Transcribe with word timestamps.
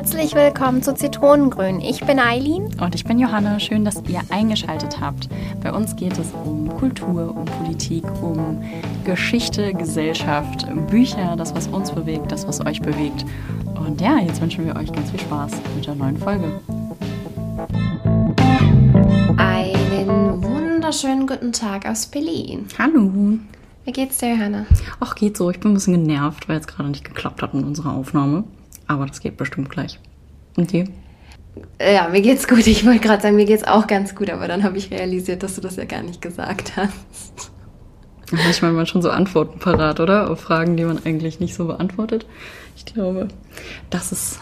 Herzlich 0.00 0.34
willkommen 0.34 0.82
zu 0.82 0.94
Zitronengrün. 0.94 1.82
Ich 1.82 2.00
bin 2.00 2.18
Eileen. 2.18 2.74
Und 2.80 2.94
ich 2.94 3.04
bin 3.04 3.18
Johanna. 3.18 3.60
Schön, 3.60 3.84
dass 3.84 4.02
ihr 4.08 4.22
eingeschaltet 4.30 4.98
habt. 4.98 5.28
Bei 5.62 5.74
uns 5.74 5.94
geht 5.94 6.16
es 6.18 6.32
um 6.42 6.74
Kultur, 6.78 7.36
um 7.36 7.44
Politik, 7.44 8.04
um 8.22 8.62
Geschichte, 9.04 9.74
Gesellschaft, 9.74 10.66
Bücher, 10.88 11.36
das, 11.36 11.54
was 11.54 11.66
uns 11.66 11.92
bewegt, 11.92 12.32
das, 12.32 12.48
was 12.48 12.64
euch 12.64 12.80
bewegt. 12.80 13.26
Und 13.74 14.00
ja, 14.00 14.18
jetzt 14.20 14.40
wünschen 14.40 14.64
wir 14.64 14.74
euch 14.74 14.90
ganz 14.90 15.10
viel 15.10 15.20
Spaß 15.20 15.52
mit 15.76 15.86
der 15.86 15.94
neuen 15.94 16.16
Folge. 16.16 16.50
Einen 19.36 20.42
wunderschönen 20.42 21.26
guten 21.26 21.52
Tag 21.52 21.86
aus 21.86 22.06
Berlin. 22.06 22.64
Hallo. 22.78 23.38
Wie 23.84 23.92
geht's 23.92 24.16
dir, 24.16 24.34
Johanna? 24.34 24.64
Ach, 25.00 25.14
geht 25.14 25.36
so. 25.36 25.50
Ich 25.50 25.60
bin 25.60 25.72
ein 25.72 25.74
bisschen 25.74 26.06
genervt, 26.06 26.48
weil 26.48 26.58
es 26.58 26.66
gerade 26.66 26.88
nicht 26.88 27.04
geklappt 27.04 27.42
hat 27.42 27.52
in 27.52 27.64
unserer 27.64 27.92
Aufnahme. 27.92 28.44
Aber 28.90 29.06
das 29.06 29.20
geht 29.20 29.36
bestimmt 29.36 29.70
gleich. 29.70 30.00
Und 30.56 30.72
dir? 30.72 30.84
Ja, 31.80 32.08
mir 32.08 32.22
geht's 32.22 32.48
gut. 32.48 32.66
Ich 32.66 32.84
wollte 32.84 32.98
gerade 32.98 33.22
sagen, 33.22 33.36
mir 33.36 33.44
geht's 33.44 33.62
auch 33.62 33.86
ganz 33.86 34.16
gut, 34.16 34.28
aber 34.30 34.48
dann 34.48 34.64
habe 34.64 34.78
ich 34.78 34.90
realisiert, 34.90 35.44
dass 35.44 35.54
du 35.54 35.60
das 35.60 35.76
ja 35.76 35.84
gar 35.84 36.02
nicht 36.02 36.20
gesagt 36.20 36.72
hast. 36.74 37.52
Manchmal 38.32 38.72
man 38.72 38.86
schon 38.86 39.00
so 39.00 39.10
Antworten 39.10 39.60
parat, 39.60 40.00
oder? 40.00 40.28
Auf 40.28 40.40
Fragen, 40.40 40.76
die 40.76 40.84
man 40.84 41.04
eigentlich 41.04 41.38
nicht 41.38 41.54
so 41.54 41.66
beantwortet. 41.66 42.26
Ich 42.76 42.84
glaube, 42.84 43.28
das 43.90 44.10
ist 44.10 44.40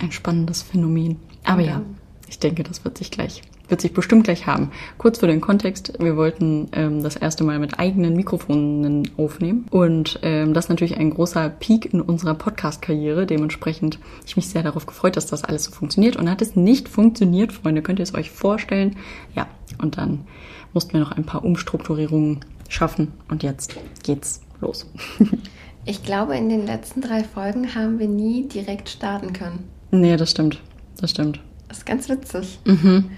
ein 0.00 0.12
spannendes 0.12 0.62
Phänomen. 0.62 1.18
Aber 1.44 1.60
ja, 1.60 1.82
ich 2.26 2.38
denke, 2.38 2.62
das 2.62 2.86
wird 2.86 2.96
sich 2.96 3.10
gleich 3.10 3.42
wird 3.70 3.80
sich 3.80 3.92
bestimmt 3.92 4.24
gleich 4.24 4.46
haben. 4.46 4.70
Kurz 4.98 5.18
für 5.18 5.26
den 5.26 5.40
Kontext, 5.40 5.94
wir 5.98 6.16
wollten 6.16 6.68
ähm, 6.72 7.02
das 7.02 7.16
erste 7.16 7.44
Mal 7.44 7.58
mit 7.58 7.78
eigenen 7.78 8.14
Mikrofonen 8.14 9.10
aufnehmen 9.16 9.66
und 9.70 10.18
ähm, 10.22 10.54
das 10.54 10.66
ist 10.66 10.68
natürlich 10.68 10.96
ein 10.96 11.10
großer 11.10 11.48
Peak 11.48 11.92
in 11.92 12.00
unserer 12.00 12.34
Podcast-Karriere. 12.34 13.26
Dementsprechend 13.26 13.98
ich 14.26 14.36
mich 14.36 14.48
sehr 14.48 14.62
darauf 14.62 14.86
gefreut, 14.86 15.16
dass 15.16 15.26
das 15.26 15.44
alles 15.44 15.64
so 15.64 15.72
funktioniert 15.72 16.16
und 16.16 16.30
hat 16.30 16.42
es 16.42 16.56
nicht 16.56 16.88
funktioniert, 16.88 17.52
Freunde, 17.52 17.82
könnt 17.82 17.98
ihr 17.98 18.04
es 18.04 18.14
euch 18.14 18.30
vorstellen? 18.30 18.96
Ja, 19.34 19.46
und 19.78 19.96
dann 19.96 20.26
mussten 20.72 20.92
wir 20.94 21.00
noch 21.00 21.12
ein 21.12 21.24
paar 21.24 21.44
Umstrukturierungen 21.44 22.40
schaffen 22.68 23.12
und 23.28 23.42
jetzt 23.42 23.76
geht's 24.02 24.40
los. 24.60 24.86
ich 25.84 26.02
glaube, 26.02 26.36
in 26.36 26.48
den 26.48 26.66
letzten 26.66 27.00
drei 27.00 27.24
Folgen 27.24 27.74
haben 27.74 27.98
wir 27.98 28.08
nie 28.08 28.46
direkt 28.48 28.88
starten 28.88 29.32
können. 29.32 29.68
Nee, 29.90 30.16
das 30.16 30.30
stimmt. 30.30 30.60
Das 31.00 31.10
stimmt. 31.10 31.40
Das 31.68 31.78
ist 31.78 31.86
ganz 31.86 32.08
witzig. 32.08 32.58
Mhm. 32.64 33.10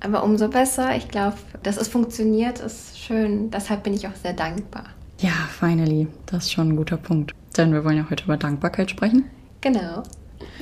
Aber 0.00 0.24
umso 0.24 0.48
besser. 0.48 0.96
Ich 0.96 1.08
glaube, 1.08 1.36
dass 1.62 1.76
es 1.76 1.88
funktioniert, 1.88 2.58
ist 2.58 2.98
schön. 2.98 3.50
Deshalb 3.50 3.82
bin 3.82 3.94
ich 3.94 4.06
auch 4.06 4.16
sehr 4.22 4.32
dankbar. 4.32 4.84
Ja, 5.18 5.32
finally. 5.58 6.08
Das 6.26 6.44
ist 6.44 6.52
schon 6.52 6.70
ein 6.70 6.76
guter 6.76 6.96
Punkt. 6.96 7.34
Denn 7.56 7.72
wir 7.72 7.84
wollen 7.84 7.98
ja 7.98 8.06
heute 8.08 8.24
über 8.24 8.36
Dankbarkeit 8.36 8.90
sprechen. 8.90 9.24
Genau. 9.60 10.02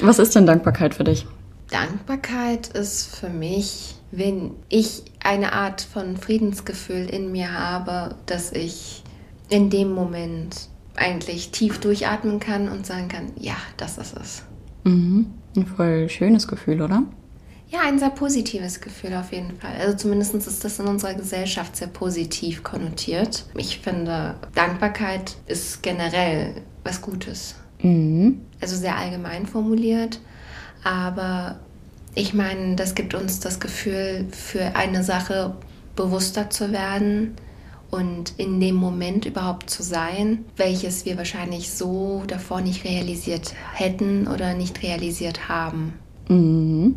Was 0.00 0.18
ist 0.18 0.34
denn 0.34 0.46
Dankbarkeit 0.46 0.94
für 0.94 1.04
dich? 1.04 1.26
Dankbarkeit 1.70 2.68
ist 2.68 3.16
für 3.16 3.28
mich, 3.28 3.96
wenn 4.10 4.52
ich 4.68 5.02
eine 5.22 5.52
Art 5.52 5.82
von 5.82 6.16
Friedensgefühl 6.16 7.06
in 7.08 7.30
mir 7.30 7.52
habe, 7.52 8.16
dass 8.26 8.52
ich 8.52 9.04
in 9.48 9.70
dem 9.70 9.92
Moment 9.92 10.68
eigentlich 10.96 11.50
tief 11.50 11.78
durchatmen 11.78 12.40
kann 12.40 12.68
und 12.68 12.86
sagen 12.86 13.08
kann, 13.08 13.32
ja, 13.36 13.56
das 13.76 13.98
ist 13.98 14.16
es. 14.16 14.42
Mhm. 14.84 15.26
Ein 15.56 15.66
voll 15.66 16.08
schönes 16.08 16.48
Gefühl, 16.48 16.82
oder? 16.82 17.02
Ja, 17.70 17.80
ein 17.82 17.98
sehr 17.98 18.10
positives 18.10 18.80
Gefühl 18.80 19.14
auf 19.14 19.32
jeden 19.32 19.58
Fall. 19.58 19.74
Also 19.78 19.96
zumindest 19.96 20.34
ist 20.34 20.64
das 20.64 20.78
in 20.78 20.86
unserer 20.86 21.14
Gesellschaft 21.14 21.76
sehr 21.76 21.88
positiv 21.88 22.62
konnotiert. 22.62 23.44
Ich 23.56 23.78
finde, 23.78 24.36
Dankbarkeit 24.54 25.36
ist 25.46 25.82
generell 25.82 26.62
was 26.82 27.02
Gutes. 27.02 27.56
Mhm. 27.82 28.40
Also 28.60 28.76
sehr 28.76 28.96
allgemein 28.96 29.46
formuliert. 29.46 30.18
Aber 30.82 31.58
ich 32.14 32.32
meine, 32.32 32.74
das 32.74 32.94
gibt 32.94 33.14
uns 33.14 33.40
das 33.40 33.60
Gefühl, 33.60 34.26
für 34.30 34.74
eine 34.74 35.04
Sache 35.04 35.54
bewusster 35.94 36.48
zu 36.48 36.72
werden 36.72 37.34
und 37.90 38.32
in 38.38 38.60
dem 38.60 38.76
Moment 38.76 39.26
überhaupt 39.26 39.68
zu 39.68 39.82
sein, 39.82 40.44
welches 40.56 41.04
wir 41.04 41.18
wahrscheinlich 41.18 41.70
so 41.70 42.22
davor 42.26 42.60
nicht 42.60 42.84
realisiert 42.84 43.54
hätten 43.74 44.26
oder 44.26 44.54
nicht 44.54 44.82
realisiert 44.82 45.48
haben. 45.48 45.94
Mhm. 46.28 46.96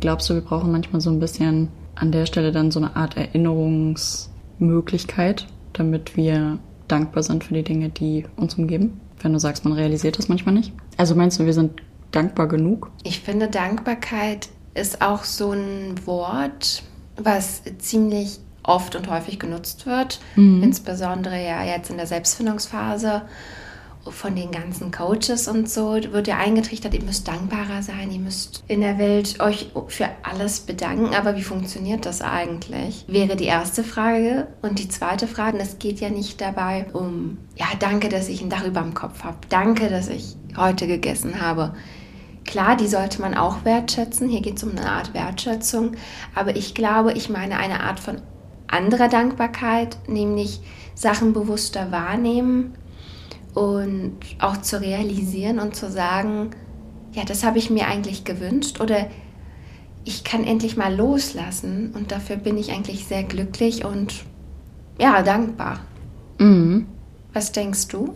Glaubst 0.00 0.28
du, 0.28 0.34
wir 0.34 0.42
brauchen 0.42 0.70
manchmal 0.70 1.00
so 1.00 1.08
ein 1.10 1.18
bisschen 1.18 1.68
an 1.94 2.12
der 2.12 2.26
Stelle 2.26 2.52
dann 2.52 2.70
so 2.70 2.78
eine 2.80 2.94
Art 2.96 3.16
Erinnerungsmöglichkeit, 3.16 5.46
damit 5.72 6.14
wir 6.16 6.58
dankbar 6.88 7.22
sind 7.22 7.44
für 7.44 7.54
die 7.54 7.62
Dinge, 7.62 7.88
die 7.88 8.26
uns 8.36 8.56
umgeben? 8.56 9.00
Wenn 9.20 9.32
du 9.32 9.38
sagst, 9.38 9.64
man 9.64 9.72
realisiert 9.74 10.18
das 10.18 10.28
manchmal 10.28 10.54
nicht. 10.54 10.72
Also 10.96 11.14
meinst 11.14 11.38
du, 11.38 11.46
wir 11.46 11.54
sind 11.54 11.80
dankbar 12.10 12.48
genug? 12.48 12.90
Ich 13.04 13.20
finde, 13.20 13.46
Dankbarkeit 13.48 14.48
ist 14.74 15.02
auch 15.02 15.24
so 15.24 15.52
ein 15.52 15.94
Wort, 16.06 16.82
was 17.16 17.62
ziemlich 17.78 18.40
oft 18.62 18.96
und 18.96 19.10
häufig 19.10 19.38
genutzt 19.38 19.86
wird, 19.86 20.20
mhm. 20.36 20.62
insbesondere 20.62 21.42
ja 21.42 21.64
jetzt 21.64 21.90
in 21.90 21.96
der 21.96 22.06
Selbstfindungsphase 22.06 23.22
von 24.10 24.34
den 24.34 24.50
ganzen 24.50 24.90
Coaches 24.90 25.46
und 25.46 25.70
so 25.70 25.92
wird 25.92 26.26
ja 26.26 26.36
eingetrichtert, 26.38 26.94
ihr 26.94 27.02
müsst 27.02 27.28
dankbarer 27.28 27.82
sein, 27.82 28.10
ihr 28.10 28.18
müsst 28.18 28.64
in 28.66 28.80
der 28.80 28.98
Welt 28.98 29.40
euch 29.40 29.70
für 29.88 30.08
alles 30.22 30.60
bedanken. 30.60 31.14
Aber 31.14 31.36
wie 31.36 31.42
funktioniert 31.42 32.04
das 32.04 32.20
eigentlich? 32.20 33.04
Wäre 33.06 33.36
die 33.36 33.44
erste 33.44 33.84
Frage. 33.84 34.48
Und 34.62 34.78
die 34.78 34.88
zweite 34.88 35.26
Frage, 35.28 35.58
es 35.58 35.78
geht 35.78 36.00
ja 36.00 36.10
nicht 36.10 36.40
dabei 36.40 36.86
um, 36.92 37.38
ja, 37.56 37.66
danke, 37.78 38.08
dass 38.08 38.28
ich 38.28 38.42
ein 38.42 38.50
Dach 38.50 38.64
über 38.64 38.80
dem 38.80 38.94
Kopf 38.94 39.22
habe. 39.22 39.38
Danke, 39.48 39.88
dass 39.88 40.08
ich 40.08 40.36
heute 40.56 40.86
gegessen 40.86 41.40
habe. 41.40 41.74
Klar, 42.44 42.76
die 42.76 42.88
sollte 42.88 43.20
man 43.20 43.34
auch 43.34 43.64
wertschätzen. 43.64 44.28
Hier 44.28 44.40
geht 44.40 44.56
es 44.56 44.64
um 44.64 44.72
eine 44.72 44.90
Art 44.90 45.14
Wertschätzung. 45.14 45.92
Aber 46.34 46.56
ich 46.56 46.74
glaube, 46.74 47.12
ich 47.12 47.28
meine 47.28 47.56
eine 47.56 47.84
Art 47.84 48.00
von 48.00 48.20
anderer 48.66 49.08
Dankbarkeit, 49.08 49.96
nämlich 50.08 50.60
Sachen 50.94 51.32
bewusster 51.32 51.92
wahrnehmen 51.92 52.74
und 53.54 54.18
auch 54.38 54.58
zu 54.58 54.80
realisieren 54.80 55.58
und 55.58 55.76
zu 55.76 55.90
sagen, 55.90 56.50
ja, 57.12 57.24
das 57.24 57.44
habe 57.44 57.58
ich 57.58 57.70
mir 57.70 57.86
eigentlich 57.86 58.24
gewünscht 58.24 58.80
oder 58.80 59.06
ich 60.04 60.24
kann 60.24 60.44
endlich 60.44 60.76
mal 60.76 60.94
loslassen 60.94 61.92
und 61.94 62.10
dafür 62.10 62.36
bin 62.36 62.56
ich 62.58 62.72
eigentlich 62.72 63.06
sehr 63.06 63.22
glücklich 63.22 63.84
und 63.84 64.24
ja, 64.98 65.22
dankbar. 65.22 65.80
Mhm. 66.38 66.86
Was 67.32 67.52
denkst 67.52 67.88
du? 67.88 68.14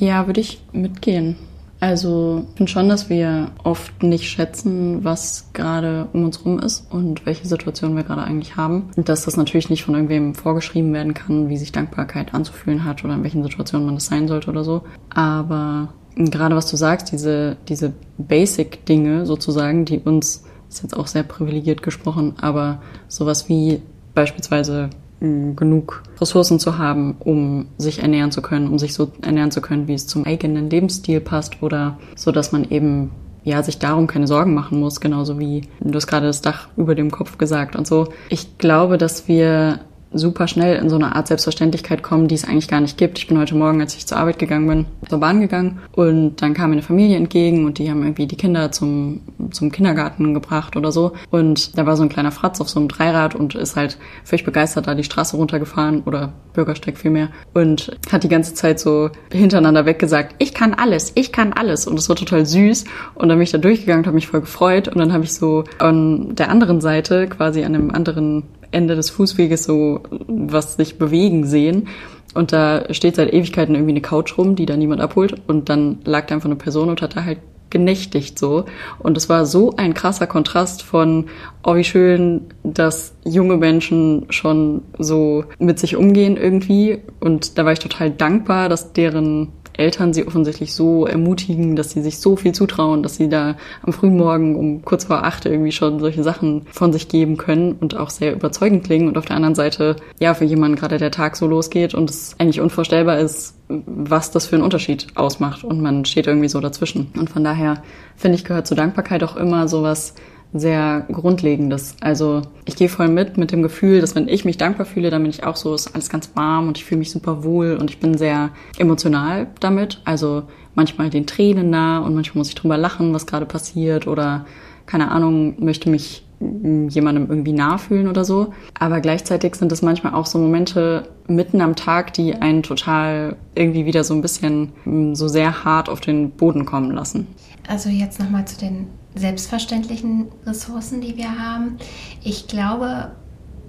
Ja, 0.00 0.26
würde 0.26 0.40
ich 0.40 0.62
mitgehen. 0.72 1.36
Also 1.80 2.46
ich 2.50 2.56
finde 2.56 2.72
schon, 2.72 2.88
dass 2.88 3.08
wir 3.08 3.52
oft 3.62 4.02
nicht 4.02 4.28
schätzen, 4.28 5.04
was 5.04 5.50
gerade 5.52 6.08
um 6.12 6.24
uns 6.24 6.44
rum 6.44 6.58
ist 6.58 6.90
und 6.90 7.24
welche 7.24 7.46
Situation 7.46 7.94
wir 7.94 8.02
gerade 8.02 8.22
eigentlich 8.22 8.56
haben. 8.56 8.90
Und 8.96 9.08
dass 9.08 9.24
das 9.24 9.36
natürlich 9.36 9.70
nicht 9.70 9.84
von 9.84 9.94
irgendwem 9.94 10.34
vorgeschrieben 10.34 10.92
werden 10.92 11.14
kann, 11.14 11.48
wie 11.48 11.56
sich 11.56 11.70
Dankbarkeit 11.70 12.34
anzufühlen 12.34 12.84
hat 12.84 13.04
oder 13.04 13.14
in 13.14 13.22
welchen 13.22 13.44
Situationen 13.44 13.86
man 13.86 13.94
das 13.94 14.06
sein 14.06 14.26
sollte 14.26 14.50
oder 14.50 14.64
so. 14.64 14.82
Aber 15.10 15.92
gerade 16.16 16.56
was 16.56 16.68
du 16.68 16.76
sagst, 16.76 17.12
diese, 17.12 17.56
diese 17.68 17.92
Basic-Dinge 18.18 19.24
sozusagen, 19.24 19.84
die 19.84 19.98
uns, 19.98 20.44
ist 20.68 20.82
jetzt 20.82 20.96
auch 20.96 21.06
sehr 21.06 21.22
privilegiert 21.22 21.82
gesprochen, 21.82 22.34
aber 22.40 22.82
sowas 23.06 23.48
wie 23.48 23.80
beispielsweise 24.14 24.90
genug 25.20 26.02
Ressourcen 26.20 26.58
zu 26.58 26.78
haben, 26.78 27.16
um 27.18 27.66
sich 27.76 28.02
ernähren 28.02 28.30
zu 28.30 28.40
können, 28.42 28.68
um 28.68 28.78
sich 28.78 28.94
so 28.94 29.10
ernähren 29.22 29.50
zu 29.50 29.60
können, 29.60 29.88
wie 29.88 29.94
es 29.94 30.06
zum 30.06 30.24
eigenen 30.24 30.70
Lebensstil 30.70 31.20
passt 31.20 31.62
oder 31.62 31.98
so, 32.14 32.30
dass 32.30 32.52
man 32.52 32.70
eben 32.70 33.10
ja, 33.44 33.62
sich 33.62 33.78
darum 33.78 34.06
keine 34.06 34.26
Sorgen 34.26 34.54
machen 34.54 34.78
muss, 34.78 35.00
genauso 35.00 35.38
wie 35.38 35.62
du 35.80 35.94
hast 35.94 36.06
gerade 36.06 36.26
das 36.26 36.42
Dach 36.42 36.68
über 36.76 36.94
dem 36.94 37.10
Kopf 37.10 37.38
gesagt 37.38 37.76
und 37.76 37.86
so. 37.86 38.08
Ich 38.28 38.58
glaube, 38.58 38.98
dass 38.98 39.26
wir 39.26 39.80
super 40.12 40.48
schnell 40.48 40.76
in 40.76 40.88
so 40.88 40.96
eine 40.96 41.14
Art 41.14 41.28
Selbstverständlichkeit 41.28 42.02
kommen, 42.02 42.28
die 42.28 42.34
es 42.34 42.44
eigentlich 42.44 42.68
gar 42.68 42.80
nicht 42.80 42.96
gibt. 42.96 43.18
Ich 43.18 43.26
bin 43.26 43.38
heute 43.38 43.54
Morgen, 43.54 43.80
als 43.80 43.94
ich 43.94 44.06
zur 44.06 44.18
Arbeit 44.18 44.38
gegangen 44.38 44.68
bin, 44.68 44.86
zur 45.08 45.20
Bahn 45.20 45.40
gegangen 45.40 45.80
und 45.92 46.36
dann 46.42 46.54
kam 46.54 46.70
mir 46.70 46.76
eine 46.76 46.82
Familie 46.82 47.16
entgegen 47.16 47.64
und 47.66 47.78
die 47.78 47.90
haben 47.90 48.02
irgendwie 48.02 48.26
die 48.26 48.36
Kinder 48.36 48.72
zum, 48.72 49.20
zum 49.50 49.70
Kindergarten 49.70 50.34
gebracht 50.34 50.76
oder 50.76 50.92
so. 50.92 51.12
Und 51.30 51.76
da 51.76 51.86
war 51.86 51.96
so 51.96 52.02
ein 52.02 52.08
kleiner 52.08 52.32
Fratz 52.32 52.60
auf 52.60 52.68
so 52.68 52.80
einem 52.80 52.88
Dreirad 52.88 53.34
und 53.34 53.54
ist 53.54 53.76
halt 53.76 53.98
völlig 54.24 54.44
begeistert 54.44 54.86
da 54.86 54.94
die 54.94 55.04
Straße 55.04 55.36
runtergefahren 55.36 56.02
oder 56.04 56.32
Bürgersteig 56.54 56.98
vielmehr 56.98 57.28
und 57.54 57.96
hat 58.10 58.24
die 58.24 58.28
ganze 58.28 58.54
Zeit 58.54 58.80
so 58.80 59.10
hintereinander 59.30 59.86
weggesagt, 59.86 60.34
ich 60.38 60.54
kann 60.54 60.74
alles, 60.74 61.12
ich 61.14 61.32
kann 61.32 61.52
alles. 61.52 61.86
Und 61.86 61.98
es 61.98 62.08
war 62.08 62.16
total 62.16 62.46
süß. 62.46 62.84
Und 63.14 63.28
dann 63.28 63.38
bin 63.38 63.44
ich 63.44 63.52
da 63.52 63.58
durchgegangen 63.58 64.02
und 64.02 64.06
habe 64.06 64.14
mich 64.14 64.26
voll 64.26 64.40
gefreut. 64.40 64.88
Und 64.88 64.98
dann 64.98 65.12
habe 65.12 65.24
ich 65.24 65.32
so 65.32 65.64
an 65.78 66.34
der 66.34 66.50
anderen 66.50 66.80
Seite, 66.80 67.28
quasi 67.28 67.64
an 67.64 67.74
einem 67.74 67.90
anderen 67.90 68.44
Ende 68.70 68.96
des 68.96 69.10
Fußweges 69.10 69.64
so 69.64 70.00
was 70.26 70.76
sich 70.76 70.98
bewegen 70.98 71.46
sehen. 71.46 71.88
Und 72.34 72.52
da 72.52 72.92
steht 72.92 73.16
seit 73.16 73.32
Ewigkeiten 73.32 73.74
irgendwie 73.74 73.92
eine 73.92 74.00
Couch 74.00 74.36
rum, 74.36 74.54
die 74.54 74.66
da 74.66 74.76
niemand 74.76 75.00
abholt. 75.00 75.34
Und 75.46 75.68
dann 75.68 75.98
lag 76.04 76.26
da 76.26 76.34
einfach 76.34 76.48
eine 76.48 76.56
Person 76.56 76.88
und 76.88 77.02
hat 77.02 77.16
da 77.16 77.24
halt 77.24 77.38
genächtigt 77.70 78.38
so. 78.38 78.64
Und 78.98 79.16
es 79.16 79.28
war 79.28 79.46
so 79.46 79.74
ein 79.76 79.94
krasser 79.94 80.26
Kontrast 80.26 80.82
von, 80.82 81.26
oh 81.64 81.74
wie 81.76 81.84
schön, 81.84 82.42
dass 82.62 83.14
junge 83.24 83.56
Menschen 83.56 84.26
schon 84.30 84.82
so 84.98 85.44
mit 85.58 85.78
sich 85.78 85.96
umgehen 85.96 86.36
irgendwie. 86.36 86.98
Und 87.20 87.58
da 87.58 87.64
war 87.64 87.72
ich 87.72 87.78
total 87.78 88.10
dankbar, 88.10 88.68
dass 88.68 88.92
deren 88.92 89.48
Eltern 89.78 90.12
sie 90.12 90.26
offensichtlich 90.26 90.74
so 90.74 91.06
ermutigen, 91.06 91.76
dass 91.76 91.90
sie 91.90 92.02
sich 92.02 92.18
so 92.18 92.36
viel 92.36 92.52
zutrauen, 92.52 93.02
dass 93.02 93.16
sie 93.16 93.28
da 93.28 93.56
am 93.82 93.92
frühen 93.92 94.16
Morgen 94.16 94.56
um 94.56 94.82
kurz 94.84 95.04
vor 95.04 95.24
acht 95.24 95.46
irgendwie 95.46 95.72
schon 95.72 96.00
solche 96.00 96.22
Sachen 96.22 96.66
von 96.70 96.92
sich 96.92 97.08
geben 97.08 97.36
können 97.36 97.72
und 97.80 97.96
auch 97.96 98.10
sehr 98.10 98.34
überzeugend 98.34 98.84
klingen. 98.84 99.08
Und 99.08 99.16
auf 99.16 99.24
der 99.24 99.36
anderen 99.36 99.54
Seite, 99.54 99.96
ja, 100.18 100.34
für 100.34 100.44
jemanden 100.44 100.76
gerade 100.76 100.98
der 100.98 101.10
Tag 101.10 101.36
so 101.36 101.46
losgeht 101.46 101.94
und 101.94 102.10
es 102.10 102.34
eigentlich 102.38 102.60
unvorstellbar 102.60 103.18
ist, 103.18 103.54
was 103.68 104.30
das 104.30 104.46
für 104.46 104.56
einen 104.56 104.64
Unterschied 104.64 105.06
ausmacht. 105.14 105.64
Und 105.64 105.80
man 105.80 106.04
steht 106.04 106.26
irgendwie 106.26 106.48
so 106.48 106.60
dazwischen. 106.60 107.12
Und 107.16 107.30
von 107.30 107.44
daher 107.44 107.82
finde 108.16 108.36
ich, 108.36 108.44
gehört 108.44 108.66
zur 108.66 108.76
Dankbarkeit 108.76 109.22
auch 109.22 109.36
immer 109.36 109.68
sowas, 109.68 110.14
sehr 110.52 111.06
Grundlegendes. 111.12 111.96
Also 112.00 112.42
ich 112.64 112.76
gehe 112.76 112.88
voll 112.88 113.08
mit 113.08 113.36
mit 113.36 113.52
dem 113.52 113.62
Gefühl, 113.62 114.00
dass 114.00 114.14
wenn 114.14 114.28
ich 114.28 114.44
mich 114.44 114.56
dankbar 114.56 114.86
fühle, 114.86 115.10
dann 115.10 115.22
bin 115.22 115.30
ich 115.30 115.44
auch 115.44 115.56
so, 115.56 115.74
ist 115.74 115.94
alles 115.94 116.08
ganz 116.08 116.30
warm 116.34 116.68
und 116.68 116.78
ich 116.78 116.84
fühle 116.84 117.00
mich 117.00 117.10
super 117.10 117.44
wohl 117.44 117.76
und 117.78 117.90
ich 117.90 118.00
bin 118.00 118.16
sehr 118.16 118.50
emotional 118.78 119.48
damit. 119.60 120.00
Also 120.04 120.44
manchmal 120.74 121.10
den 121.10 121.26
Tränen 121.26 121.70
nah 121.70 121.98
und 121.98 122.14
manchmal 122.14 122.38
muss 122.38 122.48
ich 122.48 122.54
drüber 122.54 122.78
lachen, 122.78 123.12
was 123.12 123.26
gerade 123.26 123.46
passiert 123.46 124.06
oder 124.06 124.46
keine 124.86 125.10
Ahnung, 125.10 125.56
möchte 125.62 125.90
mich 125.90 126.24
jemandem 126.40 127.26
irgendwie 127.28 127.52
nah 127.52 127.78
fühlen 127.78 128.08
oder 128.08 128.24
so. 128.24 128.52
Aber 128.78 129.00
gleichzeitig 129.00 129.56
sind 129.56 129.72
es 129.72 129.82
manchmal 129.82 130.14
auch 130.14 130.26
so 130.26 130.38
Momente 130.38 131.08
mitten 131.26 131.60
am 131.60 131.74
Tag, 131.74 132.12
die 132.14 132.34
einen 132.36 132.62
total 132.62 133.36
irgendwie 133.54 133.86
wieder 133.86 134.04
so 134.04 134.14
ein 134.14 134.22
bisschen 134.22 134.72
mm, 134.84 135.14
so 135.14 135.28
sehr 135.28 135.64
hart 135.64 135.88
auf 135.88 136.00
den 136.00 136.30
Boden 136.30 136.64
kommen 136.64 136.92
lassen. 136.92 137.26
Also 137.66 137.90
jetzt 137.90 138.20
nochmal 138.20 138.46
zu 138.46 138.56
den 138.56 138.86
selbstverständlichen 139.14 140.26
Ressourcen, 140.46 141.00
die 141.00 141.16
wir 141.16 141.38
haben. 141.38 141.78
Ich 142.22 142.46
glaube, 142.46 143.12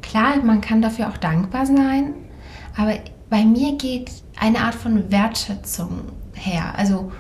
klar, 0.02 0.38
man 0.44 0.62
kann 0.62 0.82
dafür 0.82 1.10
auch 1.10 1.18
dankbar 1.18 1.66
sein, 1.66 2.14
aber 2.78 2.96
bei 3.30 3.46
mir 3.46 3.78
geht 3.78 4.12
eine 4.40 4.60
Art 4.60 4.76
von 4.76 5.12
Wertschätzung 5.12 6.02
her. 6.34 6.74
Also 6.76 7.12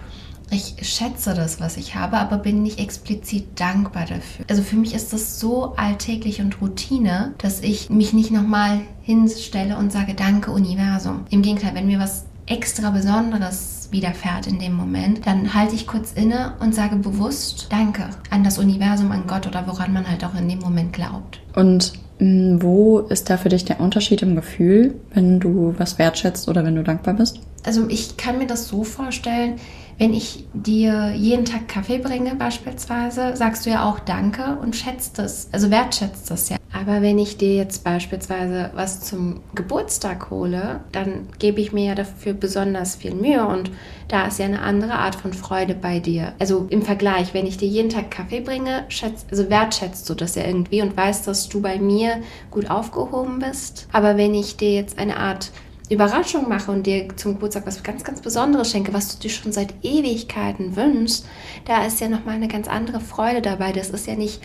ich 0.52 0.76
schätze 0.82 1.36
das, 1.36 1.60
was 1.60 1.78
ich 1.78 1.94
habe, 1.96 2.18
aber 2.18 2.38
bin 2.38 2.64
nicht 2.64 2.80
explizit 2.80 3.60
dankbar 3.60 4.06
dafür. 4.06 4.46
Also 4.50 4.64
für 4.64 4.78
mich 4.78 4.96
ist 4.96 5.14
das 5.14 5.40
so 5.40 5.76
alltäglich 5.76 6.42
und 6.42 6.60
Routine, 6.60 7.36
dass 7.38 7.62
ich 7.62 7.90
mich 7.90 8.14
nicht 8.14 8.32
nochmal 8.32 8.82
hinstelle 9.04 9.78
und 9.78 9.92
sage, 9.92 10.16
danke 10.16 10.52
Universum. 10.52 11.26
Im 11.30 11.44
Gegenteil, 11.44 11.76
wenn 11.76 11.86
mir 11.86 12.00
was 12.00 12.26
extra 12.48 12.90
Besonderes 12.90 13.79
widerfährt 13.92 14.48
in 14.48 14.60
dem 14.60 14.74
Moment, 14.74 15.26
dann 15.26 15.54
halte 15.54 15.76
ich 15.76 15.88
kurz 15.88 16.14
inne 16.14 16.54
und 16.60 16.76
sage 16.76 16.96
bewusst 16.96 17.68
Danke 17.70 18.10
an 18.30 18.44
das 18.44 18.58
Universum, 18.58 19.12
an 19.12 19.26
Gott 19.28 19.48
oder 19.48 19.66
woran 19.68 19.94
man 19.94 20.10
halt 20.10 20.24
auch 20.24 20.36
in 20.36 20.48
dem 20.48 20.60
Moment 20.60 20.94
glaubt. 20.94 21.40
Und 21.56 21.94
mm, 22.20 22.62
wo 22.62 23.00
ist 23.00 23.30
da 23.30 23.38
für 23.38 23.50
dich 23.50 23.66
der 23.66 23.80
Unterschied 23.80 24.22
im 24.22 24.36
Gefühl, 24.36 24.96
wenn 25.14 25.40
du 25.40 25.76
was 25.78 25.98
wertschätzt 25.98 26.48
oder 26.48 26.64
wenn 26.64 26.76
du 26.76 26.84
dankbar 26.84 27.14
bist? 27.14 27.40
Also 27.66 27.88
ich 27.90 28.18
kann 28.18 28.38
mir 28.38 28.48
das 28.48 28.68
so 28.68 28.84
vorstellen, 28.84 29.56
wenn 30.00 30.14
ich 30.14 30.46
dir 30.54 31.14
jeden 31.14 31.44
Tag 31.44 31.68
Kaffee 31.68 31.98
bringe 31.98 32.34
beispielsweise, 32.36 33.36
sagst 33.36 33.66
du 33.66 33.70
ja 33.70 33.88
auch 33.88 34.00
Danke 34.00 34.58
und 34.62 34.76
schätzt 34.76 35.20
es, 35.20 35.50
also 35.52 35.70
wertschätzt 35.70 36.32
es 36.32 36.50
ja. 36.50 36.58
Aber 36.72 37.02
wenn 37.02 37.20
ich 37.20 37.36
dir 37.36 37.56
jetzt 37.56 37.84
beispielsweise 37.84 38.70
was 38.74 39.02
zum 39.02 39.42
Geburtstag 39.56 40.30
hole, 40.30 40.80
dann 40.94 41.28
gebe 41.38 41.60
ich 41.60 41.74
mir 41.74 41.86
ja 41.86 41.96
dafür 41.96 42.32
besonders 42.34 42.96
viel 42.96 43.14
Mühe 43.14 43.46
und 43.46 43.72
da 44.08 44.28
ist 44.28 44.40
ja 44.40 44.46
eine 44.46 44.62
andere 44.62 44.94
Art 44.94 45.16
von 45.16 45.34
Freude 45.34 45.76
bei 45.76 46.00
dir. 46.00 46.34
Also 46.40 46.68
im 46.70 46.82
Vergleich, 46.82 47.34
wenn 47.34 47.46
ich 47.46 47.58
dir 47.58 47.68
jeden 47.68 47.90
Tag 47.90 48.10
Kaffee 48.10 48.40
bringe, 48.40 48.86
schätzt, 48.88 49.28
also 49.30 49.50
wertschätzt 49.50 50.10
du 50.10 50.14
das 50.14 50.36
ja 50.36 50.46
irgendwie 50.46 50.82
und 50.82 50.96
weißt, 50.96 51.28
dass 51.28 51.50
du 51.50 51.60
bei 51.62 51.78
mir 51.78 52.22
gut 52.52 52.70
aufgehoben 52.70 53.40
bist. 53.40 53.90
Aber 53.92 54.16
wenn 54.16 54.34
ich 54.34 54.56
dir 54.56 54.74
jetzt 54.74 54.98
eine 54.98 55.18
Art 55.18 55.52
Überraschung 55.90 56.48
mache 56.48 56.72
und 56.72 56.86
dir 56.86 57.08
zum 57.16 57.34
Geburtstag 57.34 57.66
was 57.66 57.82
ganz, 57.84 58.04
ganz 58.04 58.22
Besonderes 58.22 58.72
schenke, 58.72 58.94
was 58.94 59.16
du 59.16 59.22
dir 59.22 59.30
schon 59.30 59.52
seit 59.52 59.74
Ewigkeiten 59.84 60.76
wünschst, 60.76 61.26
da 61.66 61.86
ist 61.86 62.00
ja 62.00 62.10
nochmal 62.10 62.36
eine 62.36 62.48
ganz 62.48 62.68
andere 62.68 63.00
Freude 63.00 63.42
dabei. 63.42 63.72
Das 63.72 63.90
ist 63.90 64.08
ja 64.08 64.16
nicht 64.16 64.42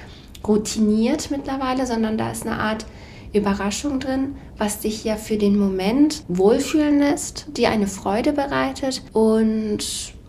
routiniert 0.46 1.30
mittlerweile, 1.30 1.86
sondern 1.86 2.18
da 2.18 2.30
ist 2.30 2.46
eine 2.46 2.58
Art 2.58 2.86
Überraschung 3.32 3.98
drin, 3.98 4.36
was 4.56 4.80
dich 4.80 5.04
ja 5.04 5.16
für 5.16 5.36
den 5.36 5.58
Moment 5.58 6.22
wohlfühlen 6.28 7.00
lässt, 7.00 7.46
dir 7.56 7.70
eine 7.70 7.88
Freude 7.88 8.32
bereitet 8.32 9.02
und 9.12 9.78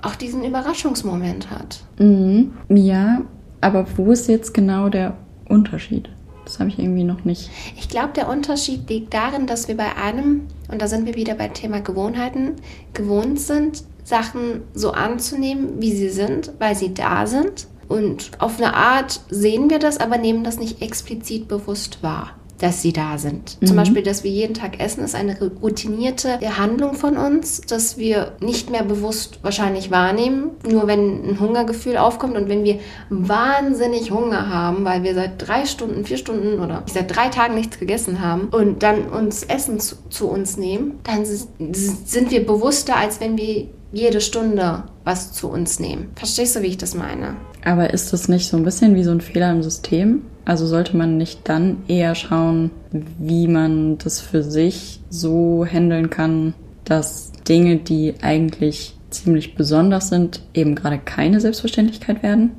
auch 0.01 0.15
diesen 0.15 0.43
Überraschungsmoment 0.43 1.51
hat. 1.51 1.83
Mhm. 1.99 2.53
Ja, 2.69 3.21
aber 3.61 3.85
wo 3.95 4.11
ist 4.11 4.27
jetzt 4.27 4.53
genau 4.53 4.89
der 4.89 5.15
Unterschied? 5.47 6.09
Das 6.45 6.59
habe 6.59 6.69
ich 6.69 6.79
irgendwie 6.79 7.03
noch 7.03 7.25
nicht. 7.25 7.49
Ich 7.77 7.89
glaube, 7.89 8.13
der 8.15 8.29
Unterschied 8.29 8.89
liegt 8.89 9.13
darin, 9.13 9.47
dass 9.47 9.67
wir 9.67 9.75
bei 9.75 9.95
einem, 9.95 10.47
und 10.71 10.81
da 10.81 10.87
sind 10.87 11.05
wir 11.05 11.15
wieder 11.15 11.35
beim 11.35 11.53
Thema 11.53 11.81
Gewohnheiten, 11.81 12.53
gewohnt 12.93 13.39
sind, 13.39 13.83
Sachen 14.03 14.61
so 14.73 14.91
anzunehmen, 14.91 15.81
wie 15.81 15.91
sie 15.91 16.09
sind, 16.09 16.51
weil 16.59 16.75
sie 16.75 16.93
da 16.93 17.25
sind. 17.25 17.67
Und 17.87 18.31
auf 18.39 18.57
eine 18.57 18.75
Art 18.75 19.21
sehen 19.29 19.69
wir 19.69 19.79
das, 19.79 19.99
aber 19.99 20.17
nehmen 20.17 20.43
das 20.43 20.59
nicht 20.59 20.81
explizit 20.81 21.47
bewusst 21.47 22.01
wahr 22.01 22.35
dass 22.59 22.81
sie 22.81 22.93
da 22.93 23.17
sind. 23.17 23.57
Mhm. 23.59 23.67
Zum 23.67 23.75
Beispiel, 23.75 24.03
dass 24.03 24.23
wir 24.23 24.31
jeden 24.31 24.53
Tag 24.53 24.79
essen, 24.79 25.03
ist 25.03 25.15
eine 25.15 25.37
routinierte 25.61 26.39
Handlung 26.57 26.93
von 26.93 27.17
uns, 27.17 27.61
dass 27.61 27.97
wir 27.97 28.33
nicht 28.39 28.69
mehr 28.69 28.83
bewusst 28.83 29.39
wahrscheinlich 29.41 29.91
wahrnehmen. 29.91 30.51
Nur 30.69 30.87
wenn 30.87 31.29
ein 31.29 31.39
Hungergefühl 31.39 31.97
aufkommt 31.97 32.37
und 32.37 32.47
wenn 32.49 32.63
wir 32.63 32.79
wahnsinnig 33.09 34.11
Hunger 34.11 34.49
haben, 34.49 34.85
weil 34.85 35.03
wir 35.03 35.13
seit 35.15 35.45
drei 35.45 35.65
Stunden, 35.65 36.05
vier 36.05 36.17
Stunden 36.17 36.59
oder 36.59 36.83
seit 36.91 37.15
drei 37.15 37.27
Tagen 37.27 37.55
nichts 37.55 37.79
gegessen 37.79 38.21
haben 38.21 38.49
und 38.49 38.83
dann 38.83 39.07
uns 39.09 39.43
Essen 39.43 39.79
zu, 39.79 39.95
zu 40.09 40.29
uns 40.29 40.57
nehmen, 40.57 40.99
dann 41.03 41.25
sind 41.25 42.31
wir 42.31 42.45
bewusster, 42.45 42.95
als 42.95 43.19
wenn 43.19 43.37
wir 43.37 43.67
jede 43.91 44.21
Stunde 44.21 44.83
was 45.03 45.31
zu 45.31 45.49
uns 45.49 45.79
nehmen. 45.79 46.11
Verstehst 46.15 46.55
du, 46.55 46.61
wie 46.61 46.67
ich 46.67 46.77
das 46.77 46.95
meine? 46.95 47.35
Aber 47.63 47.93
ist 47.93 48.13
das 48.13 48.27
nicht 48.27 48.49
so 48.49 48.57
ein 48.57 48.63
bisschen 48.63 48.95
wie 48.95 49.03
so 49.03 49.11
ein 49.11 49.21
Fehler 49.21 49.51
im 49.51 49.63
System? 49.63 50.23
Also 50.45 50.67
sollte 50.67 50.95
man 50.95 51.17
nicht 51.17 51.41
dann 51.49 51.77
eher 51.87 52.13
schauen, 52.15 52.71
wie 52.91 53.47
man 53.47 53.97
das 53.97 54.21
für 54.21 54.43
sich 54.43 55.01
so 55.09 55.65
handeln 55.65 56.09
kann, 56.09 56.53
dass 56.83 57.31
Dinge, 57.47 57.77
die 57.77 58.13
eigentlich 58.21 58.95
ziemlich 59.09 59.55
besonders 59.55 60.09
sind, 60.09 60.41
eben 60.53 60.75
gerade 60.75 60.99
keine 60.99 61.41
Selbstverständlichkeit 61.41 62.21
werden? 62.21 62.51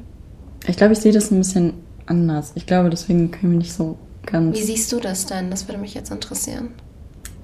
Ich 0.67 0.77
glaube, 0.77 0.95
ich 0.95 0.99
sehe 0.99 1.13
das 1.13 1.31
ein 1.31 1.39
bisschen 1.39 1.75
anders. 2.07 2.53
Ich 2.57 2.67
glaube, 2.67 2.91
deswegen 2.91 3.31
können 3.31 3.53
wir 3.53 3.59
nicht 3.59 3.73
so 3.73 3.99
ganz. 4.25 4.59
Wie 4.59 4.63
siehst 4.63 4.93
du 4.93 4.99
das 4.99 5.27
denn? 5.27 5.51
Das 5.51 5.69
würde 5.69 5.81
mich 5.81 5.95
jetzt 5.95 6.11
interessieren. 6.11 6.71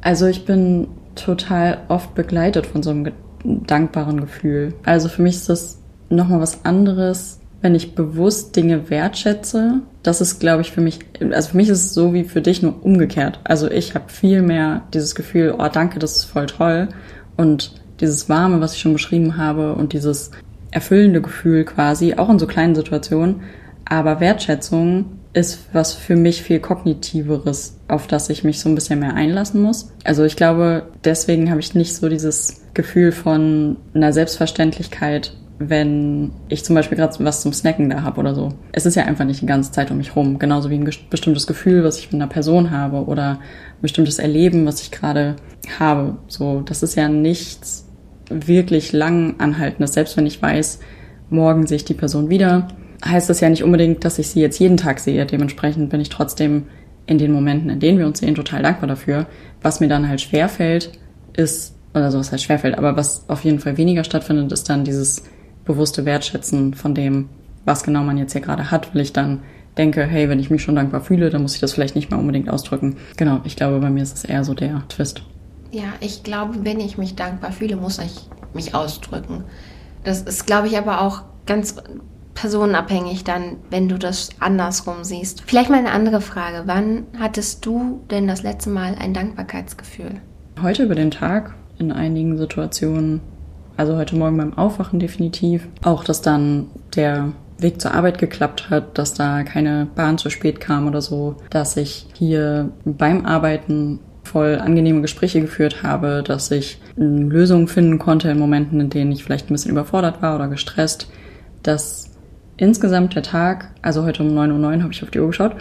Also 0.01 0.27
ich 0.27 0.45
bin 0.45 0.89
total 1.15 1.79
oft 1.89 2.15
begleitet 2.15 2.67
von 2.67 2.83
so 2.83 2.91
einem 2.91 3.13
dankbaren 3.45 4.21
Gefühl. 4.21 4.75
Also 4.85 5.09
für 5.09 5.23
mich 5.23 5.37
ist 5.37 5.49
das 5.49 5.79
nochmal 6.09 6.41
was 6.41 6.65
anderes, 6.65 7.39
wenn 7.63 7.75
ich 7.77 7.95
bewusst 7.95 8.55
Dinge 8.57 8.91
wertschätze, 8.91 9.81
das 10.03 10.21
ist, 10.21 10.41
glaube 10.41 10.63
ich, 10.63 10.73
für 10.73 10.81
mich, 10.81 10.99
also 11.31 11.51
für 11.51 11.57
mich 11.57 11.69
ist 11.69 11.85
es 11.85 11.95
so 11.95 12.13
wie 12.13 12.25
für 12.25 12.43
dich 12.43 12.61
nur 12.61 12.85
umgekehrt. 12.85 13.41
Also 13.45 13.71
ich 13.71 13.95
habe 13.95 14.09
viel 14.09 14.43
mehr 14.43 14.83
dieses 14.93 15.15
Gefühl, 15.15 15.55
oh 15.57 15.69
danke, 15.73 16.01
das 16.01 16.17
ist 16.17 16.25
voll 16.25 16.47
toll. 16.47 16.89
Und 17.37 17.81
dieses 18.01 18.29
Warme, 18.29 18.61
was 18.61 18.75
ich 18.75 18.81
schon 18.81 18.93
beschrieben 18.93 19.37
habe 19.37 19.75
und 19.75 19.93
dieses 19.93 20.33
erfüllende 20.73 21.23
Gefühl 21.23 21.65
quasi, 21.65 22.15
auch 22.15 22.29
in 22.29 22.41
so 22.41 22.49
kleinen 22.49 22.75
Situationen. 22.75 23.43
Aber 23.85 24.21
Wertschätzung 24.21 25.05
ist 25.35 25.67
was 25.73 25.95
für 25.95 26.17
mich 26.17 26.43
viel 26.43 26.61
kognitiveres, 26.61 27.79
auf 27.89 28.07
das 28.07 28.29
ich 28.29 28.45
mich 28.45 28.61
so 28.61 28.69
ein 28.69 28.75
bisschen 28.75 28.99
mehr 28.99 29.15
einlassen 29.15 29.63
muss. 29.63 29.91
Also 30.05 30.25
ich 30.25 30.37
glaube, 30.37 30.89
deswegen 31.05 31.51
habe 31.51 31.61
ich 31.61 31.75
nicht 31.75 31.95
so 31.95 32.09
dieses 32.09 32.63
Gefühl 32.75 33.13
von 33.13 33.77
einer 33.95 34.13
Selbstverständlichkeit 34.13 35.35
wenn 35.69 36.33
ich 36.49 36.65
zum 36.65 36.75
Beispiel 36.75 36.97
gerade 36.97 37.15
was 37.25 37.43
zum 37.43 37.53
Snacken 37.53 37.91
da 37.91 38.03
habe 38.03 38.21
oder 38.21 38.35
so. 38.35 38.51
Es 38.73 38.87
ist 38.87 38.95
ja 38.95 39.05
einfach 39.05 39.25
nicht 39.25 39.43
die 39.43 39.47
ganze 39.47 39.73
Zeit 39.73 39.91
um 39.91 39.99
mich 39.99 40.17
rum. 40.17 40.39
Genauso 40.39 40.71
wie 40.71 40.77
ein 40.77 40.91
bestimmtes 41.11 41.47
Gefühl, 41.47 41.85
was 41.85 41.99
ich 41.99 42.13
mit 42.13 42.21
einer 42.21 42.31
Person 42.31 42.71
habe 42.71 43.05
oder 43.05 43.33
ein 43.33 43.83
bestimmtes 43.83 44.19
Erleben, 44.19 44.67
was 44.67 44.83
ich 44.83 44.91
gerade 44.91 45.37
habe. 45.79 46.17
So, 46.29 46.61
das 46.61 46.83
ist 46.83 46.95
ja 46.95 47.09
nichts 47.09 47.89
wirklich 48.29 48.93
lang 48.93 49.37
anhaltendes. 49.39 49.95
Selbst 49.95 50.17
wenn 50.17 50.27
ich 50.27 50.41
weiß, 50.41 50.81
morgen 51.31 51.67
sehe 51.67 51.77
ich 51.77 51.85
die 51.85 51.95
Person 51.95 52.31
wieder, 52.31 52.69
heißt 53.05 53.29
das 53.29 53.41
ja 53.41 53.49
nicht 53.49 53.65
unbedingt, 53.65 54.05
dass 54.05 54.19
ich 54.19 54.29
sie 54.29 54.41
jetzt 54.41 54.59
jeden 54.59 54.77
Tag 54.77 55.01
sehe. 55.01 55.27
Dementsprechend 55.27 55.91
bin 55.91 56.01
ich 56.01 56.09
trotzdem 56.09 56.67
in 57.07 57.19
den 57.19 57.33
Momenten, 57.33 57.69
in 57.69 57.81
denen 57.81 57.99
wir 57.99 58.07
uns 58.07 58.21
sehen, 58.21 58.35
total 58.35 58.63
dankbar 58.63 58.89
dafür. 58.89 59.27
Was 59.61 59.81
mir 59.81 59.89
dann 59.89 60.09
halt 60.09 60.21
schwerfällt, 60.21 60.93
ist, 61.37 61.75
oder 61.95 62.11
so 62.11 62.19
was 62.19 62.33
heißt 62.33 62.45
schwerfällt, 62.45 62.79
aber 62.79 62.97
was 62.97 63.29
auf 63.29 63.45
jeden 63.45 63.59
Fall 63.59 63.77
weniger 63.77 64.05
stattfindet, 64.05 64.53
ist 64.53 64.69
dann 64.69 64.85
dieses 64.85 65.25
bewusste 65.65 66.05
Wertschätzen 66.05 66.75
von 66.75 66.95
dem, 66.95 67.29
was 67.65 67.85
genau 67.85 68.03
man 68.03 68.19
jetzt 68.19 68.33
hier 68.33 68.41
gerade 68.41 68.71
hat, 68.71 68.95
weil 68.95 69.03
ich 69.03 69.13
dann 69.13 69.41
denke, 69.79 70.05
hey, 70.05 70.29
wenn 70.29 70.39
ich 70.39 70.51
mich 70.51 70.63
schon 70.63 70.77
dankbar 70.77 71.01
fühle, 71.01 71.31
dann 71.31 71.43
muss 71.43 71.55
ich 71.55 71.61
das 71.61 71.73
vielleicht 71.73 71.95
nicht 71.95 72.11
mehr 72.11 72.19
unbedingt 72.19 72.51
ausdrücken. 72.51 72.97
Genau, 73.17 73.41
ich 73.45 73.57
glaube, 73.57 73.79
bei 73.79 73.91
mir 73.91 74.03
ist 74.03 74.17
es 74.17 74.25
eher 74.25 74.45
so 74.45 74.55
der 74.55 74.83
Twist. 74.89 75.23
Ja, 75.71 75.85
ich 76.01 76.23
glaube, 76.23 76.65
wenn 76.65 76.81
ich 76.81 76.99
mich 76.99 77.15
dankbar 77.15 77.53
fühle, 77.53 77.77
muss 77.77 77.99
ich 77.99 78.29
mich 78.53 78.75
ausdrücken. 78.75 79.45
Das 80.05 80.23
ist, 80.23 80.47
glaube 80.47 80.67
ich, 80.67 80.77
aber 80.77 81.01
auch 81.01 81.23
ganz 81.47 81.77
personenabhängig 82.35 83.25
dann, 83.25 83.57
wenn 83.71 83.89
du 83.89 83.99
das 83.99 84.31
andersrum 84.41 85.05
siehst. 85.05 85.43
Vielleicht 85.47 85.71
mal 85.71 85.79
eine 85.79 85.93
andere 85.93 86.21
Frage. 86.21 86.65
Wann 86.67 87.05
hattest 87.19 87.65
du 87.65 88.01
denn 88.11 88.27
das 88.27 88.43
letzte 88.43 88.71
Mal 88.71 88.97
ein 88.99 89.15
Dankbarkeitsgefühl? 89.15 90.21
Heute 90.61 90.85
über 90.85 90.95
den 90.95 91.11
Tag 91.11 91.55
in 91.79 91.93
einigen 91.93 92.37
Situationen 92.37 93.21
Also 93.77 93.97
heute 93.97 94.17
Morgen 94.17 94.37
beim 94.37 94.57
Aufwachen 94.57 95.01
definitiv. 95.01 95.67
Auch, 95.83 96.05
dass 96.05 96.23
dann 96.23 96.67
der 96.95 97.33
Weg 97.59 97.81
zur 97.81 97.95
Arbeit 97.95 98.19
geklappt 98.19 98.71
hat, 98.71 98.99
dass 98.99 99.15
da 99.15 99.45
keine 99.45 99.87
Bahn 99.95 100.19
zu 100.19 100.31
spät 100.31 100.61
kam 100.61 100.87
oder 100.87 101.01
so, 101.01 101.37
dass 101.51 101.77
ich 101.77 102.07
hier 102.15 102.71
beim 102.85 103.25
Arbeiten 103.25 104.01
voll 104.25 104.59
angenehme 104.59 105.01
Gespräche 105.01 105.41
geführt 105.41 105.83
habe, 105.83 106.23
dass 106.25 106.51
ich 106.51 106.81
ähm, 106.99 107.31
Lösungen 107.31 107.69
finden 107.69 107.99
konnte 107.99 108.31
in 108.31 108.39
Momenten, 108.39 108.81
in 108.81 108.91
denen 108.91 109.13
ich 109.13 109.25
vielleicht 109.25 109.51
ein 109.51 109.55
bisschen 109.55 109.73
überfordert 109.73 110.23
war 110.23 110.35
oder 110.37 110.49
gestresst, 110.49 111.09
dass 111.63 112.11
insgesamt 112.57 113.15
der 113.15 113.23
Tag, 113.23 113.71
also 113.83 114.05
heute 114.05 114.23
um 114.23 114.31
9.09 114.31 114.77
Uhr 114.77 114.83
habe 114.83 114.93
ich 114.93 115.03
auf 115.03 115.11
die 115.11 115.21
Uhr 115.21 115.29
geschaut 115.29 115.57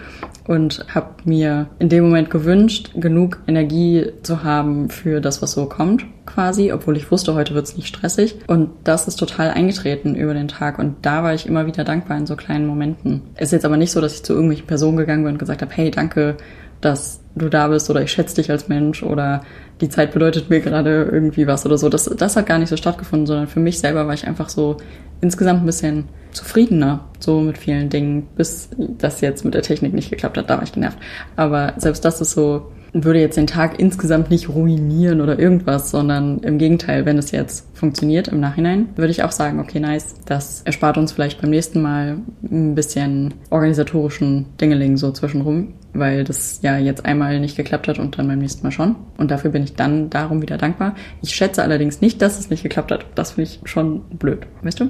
und 0.51 0.85
habe 0.93 1.11
mir 1.23 1.67
in 1.79 1.87
dem 1.87 2.03
Moment 2.03 2.29
gewünscht, 2.29 2.91
genug 2.95 3.39
Energie 3.47 4.07
zu 4.21 4.43
haben 4.43 4.89
für 4.89 5.21
das, 5.21 5.41
was 5.41 5.53
so 5.53 5.67
kommt, 5.67 6.03
quasi, 6.25 6.73
obwohl 6.73 6.97
ich 6.97 7.09
wusste, 7.09 7.35
heute 7.35 7.53
wird 7.53 7.67
es 7.67 7.77
nicht 7.77 7.87
stressig. 7.87 8.35
Und 8.47 8.69
das 8.83 9.07
ist 9.07 9.15
total 9.15 9.51
eingetreten 9.51 10.13
über 10.13 10.33
den 10.33 10.49
Tag 10.49 10.77
und 10.77 10.97
da 11.03 11.23
war 11.23 11.33
ich 11.33 11.45
immer 11.45 11.67
wieder 11.67 11.85
dankbar 11.85 12.17
in 12.17 12.25
so 12.25 12.35
kleinen 12.35 12.67
Momenten. 12.67 13.21
Ist 13.37 13.53
jetzt 13.53 13.63
aber 13.63 13.77
nicht 13.77 13.93
so, 13.93 14.01
dass 14.01 14.15
ich 14.15 14.23
zu 14.23 14.33
irgendwelchen 14.33 14.67
Personen 14.67 14.97
gegangen 14.97 15.23
bin 15.23 15.31
und 15.33 15.39
gesagt 15.39 15.61
habe, 15.61 15.71
hey, 15.73 15.89
danke, 15.89 16.35
dass 16.81 17.21
du 17.35 17.49
da 17.49 17.67
bist 17.67 17.89
oder 17.89 18.01
ich 18.01 18.11
schätze 18.11 18.35
dich 18.35 18.51
als 18.51 18.67
Mensch 18.67 19.03
oder 19.03 19.41
die 19.79 19.89
Zeit 19.89 20.11
bedeutet 20.11 20.49
mir 20.49 20.59
gerade 20.59 21.09
irgendwie 21.11 21.47
was 21.47 21.65
oder 21.65 21.77
so. 21.77 21.89
Das, 21.89 22.05
das 22.05 22.35
hat 22.35 22.45
gar 22.45 22.59
nicht 22.59 22.69
so 22.69 22.77
stattgefunden, 22.77 23.25
sondern 23.25 23.47
für 23.47 23.59
mich 23.59 23.79
selber 23.79 24.05
war 24.05 24.13
ich 24.13 24.27
einfach 24.27 24.49
so 24.49 24.77
insgesamt 25.21 25.63
ein 25.63 25.65
bisschen 25.65 26.05
zufriedener, 26.31 27.05
so 27.19 27.39
mit 27.41 27.57
vielen 27.57 27.89
Dingen, 27.89 28.27
bis 28.35 28.69
das 28.77 29.21
jetzt 29.21 29.45
mit 29.45 29.53
der 29.53 29.61
Technik 29.61 29.93
nicht 29.93 30.09
geklappt 30.09 30.37
hat, 30.37 30.49
da 30.49 30.57
war 30.57 30.63
ich 30.63 30.71
genervt. 30.71 30.97
Aber 31.35 31.73
selbst 31.77 32.05
das 32.05 32.21
ist 32.21 32.31
so, 32.31 32.71
würde 32.93 33.19
jetzt 33.19 33.37
den 33.37 33.47
Tag 33.47 33.79
insgesamt 33.79 34.29
nicht 34.29 34.49
ruinieren 34.49 35.21
oder 35.21 35.39
irgendwas, 35.39 35.91
sondern 35.91 36.39
im 36.39 36.57
Gegenteil, 36.57 37.05
wenn 37.05 37.17
es 37.17 37.31
jetzt 37.31 37.67
funktioniert 37.73 38.27
im 38.27 38.39
Nachhinein, 38.39 38.89
würde 38.95 39.11
ich 39.11 39.23
auch 39.23 39.31
sagen, 39.31 39.59
okay, 39.59 39.79
nice, 39.79 40.15
das 40.25 40.61
erspart 40.63 40.97
uns 40.97 41.11
vielleicht 41.11 41.41
beim 41.41 41.51
nächsten 41.51 41.81
Mal 41.81 42.17
ein 42.43 42.75
bisschen 42.75 43.33
organisatorischen 43.49 44.45
Dingeling 44.59 44.97
so 44.97 45.11
zwischenrum, 45.11 45.73
weil 45.93 46.23
das 46.23 46.59
ja 46.61 46.77
jetzt 46.77 47.05
einmal 47.05 47.39
nicht 47.39 47.57
geklappt 47.57 47.87
hat 47.87 47.99
und 47.99 48.17
dann 48.17 48.27
beim 48.27 48.39
nächsten 48.39 48.63
Mal 48.63 48.71
schon. 48.71 48.95
Und 49.17 49.31
dafür 49.31 49.51
bin 49.51 49.63
ich 49.63 49.75
dann 49.75 50.09
darum 50.09 50.41
wieder 50.41 50.57
dankbar. 50.57 50.95
Ich 51.21 51.35
schätze 51.35 51.63
allerdings 51.63 52.01
nicht, 52.01 52.21
dass 52.21 52.39
es 52.39 52.49
nicht 52.49 52.63
geklappt 52.63 52.91
hat. 52.91 53.05
Das 53.15 53.31
finde 53.31 53.49
ich 53.49 53.59
schon 53.65 54.01
blöd. 54.09 54.47
Weißt 54.61 54.79
du? 54.79 54.89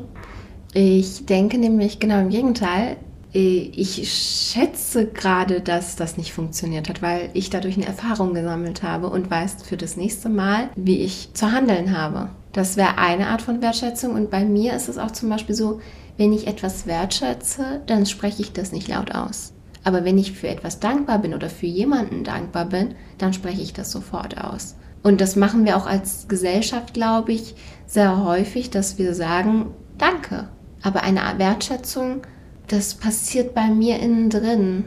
Ich 0.74 1.26
denke 1.26 1.58
nämlich 1.58 2.00
genau 2.00 2.20
im 2.20 2.30
Gegenteil. 2.30 2.98
Ich 3.34 4.12
schätze 4.12 5.06
gerade, 5.08 5.62
dass 5.62 5.96
das 5.96 6.18
nicht 6.18 6.34
funktioniert 6.34 6.90
hat, 6.90 7.02
weil 7.02 7.30
ich 7.34 7.50
dadurch 7.50 7.78
eine 7.78 7.86
Erfahrung 7.86 8.34
gesammelt 8.34 8.84
habe 8.84 9.08
und 9.10 9.32
weiß 9.32 9.64
für 9.64 9.78
das 9.78 9.96
nächste 9.96 10.28
Mal, 10.28 10.70
wie 10.76 11.00
ich 11.00 11.30
zu 11.34 11.52
handeln 11.52 11.98
habe. 11.98 12.30
Das 12.52 12.76
wäre 12.76 12.98
eine 12.98 13.28
Art 13.28 13.42
von 13.42 13.62
Wertschätzung 13.62 14.16
und 14.16 14.30
bei 14.30 14.44
mir 14.44 14.74
ist 14.74 14.90
es 14.90 14.98
auch 14.98 15.12
zum 15.12 15.30
Beispiel 15.30 15.56
so, 15.56 15.80
wenn 16.18 16.34
ich 16.34 16.46
etwas 16.46 16.88
wertschätze, 16.88 17.82
dann 17.86 18.06
spreche 18.06 18.42
ich 18.42 18.52
das 18.52 18.74
nicht 18.74 18.90
laut 18.90 19.16
aus. 19.16 19.54
Aber 19.84 20.06
wenn 20.06 20.18
ich 20.18 20.34
für 20.34 20.48
etwas 20.48 20.80
dankbar 20.80 21.20
bin 21.20 21.34
oder 21.34 21.50
für 21.50 21.66
jemanden 21.66 22.24
dankbar 22.24 22.66
bin, 22.66 22.96
dann 23.18 23.34
spreche 23.34 23.62
ich 23.62 23.74
das 23.74 23.92
sofort 23.92 24.38
aus. 24.38 24.76
Und 25.04 25.22
das 25.22 25.36
machen 25.36 25.66
wir 25.66 25.78
auch 25.78 25.88
als 25.88 26.28
Gesellschaft, 26.28 26.94
glaube 26.94 27.32
ich, 27.34 27.56
sehr 27.88 28.24
häufig, 28.24 28.70
dass 28.70 28.98
wir 28.98 29.16
sagen, 29.16 29.68
danke. 29.98 30.48
Aber 30.84 31.04
eine 31.04 31.22
Wertschätzung, 31.38 32.22
das 32.68 32.94
passiert 32.96 33.56
bei 33.56 33.68
mir 33.68 34.00
innen 34.00 34.30
drin. 34.30 34.86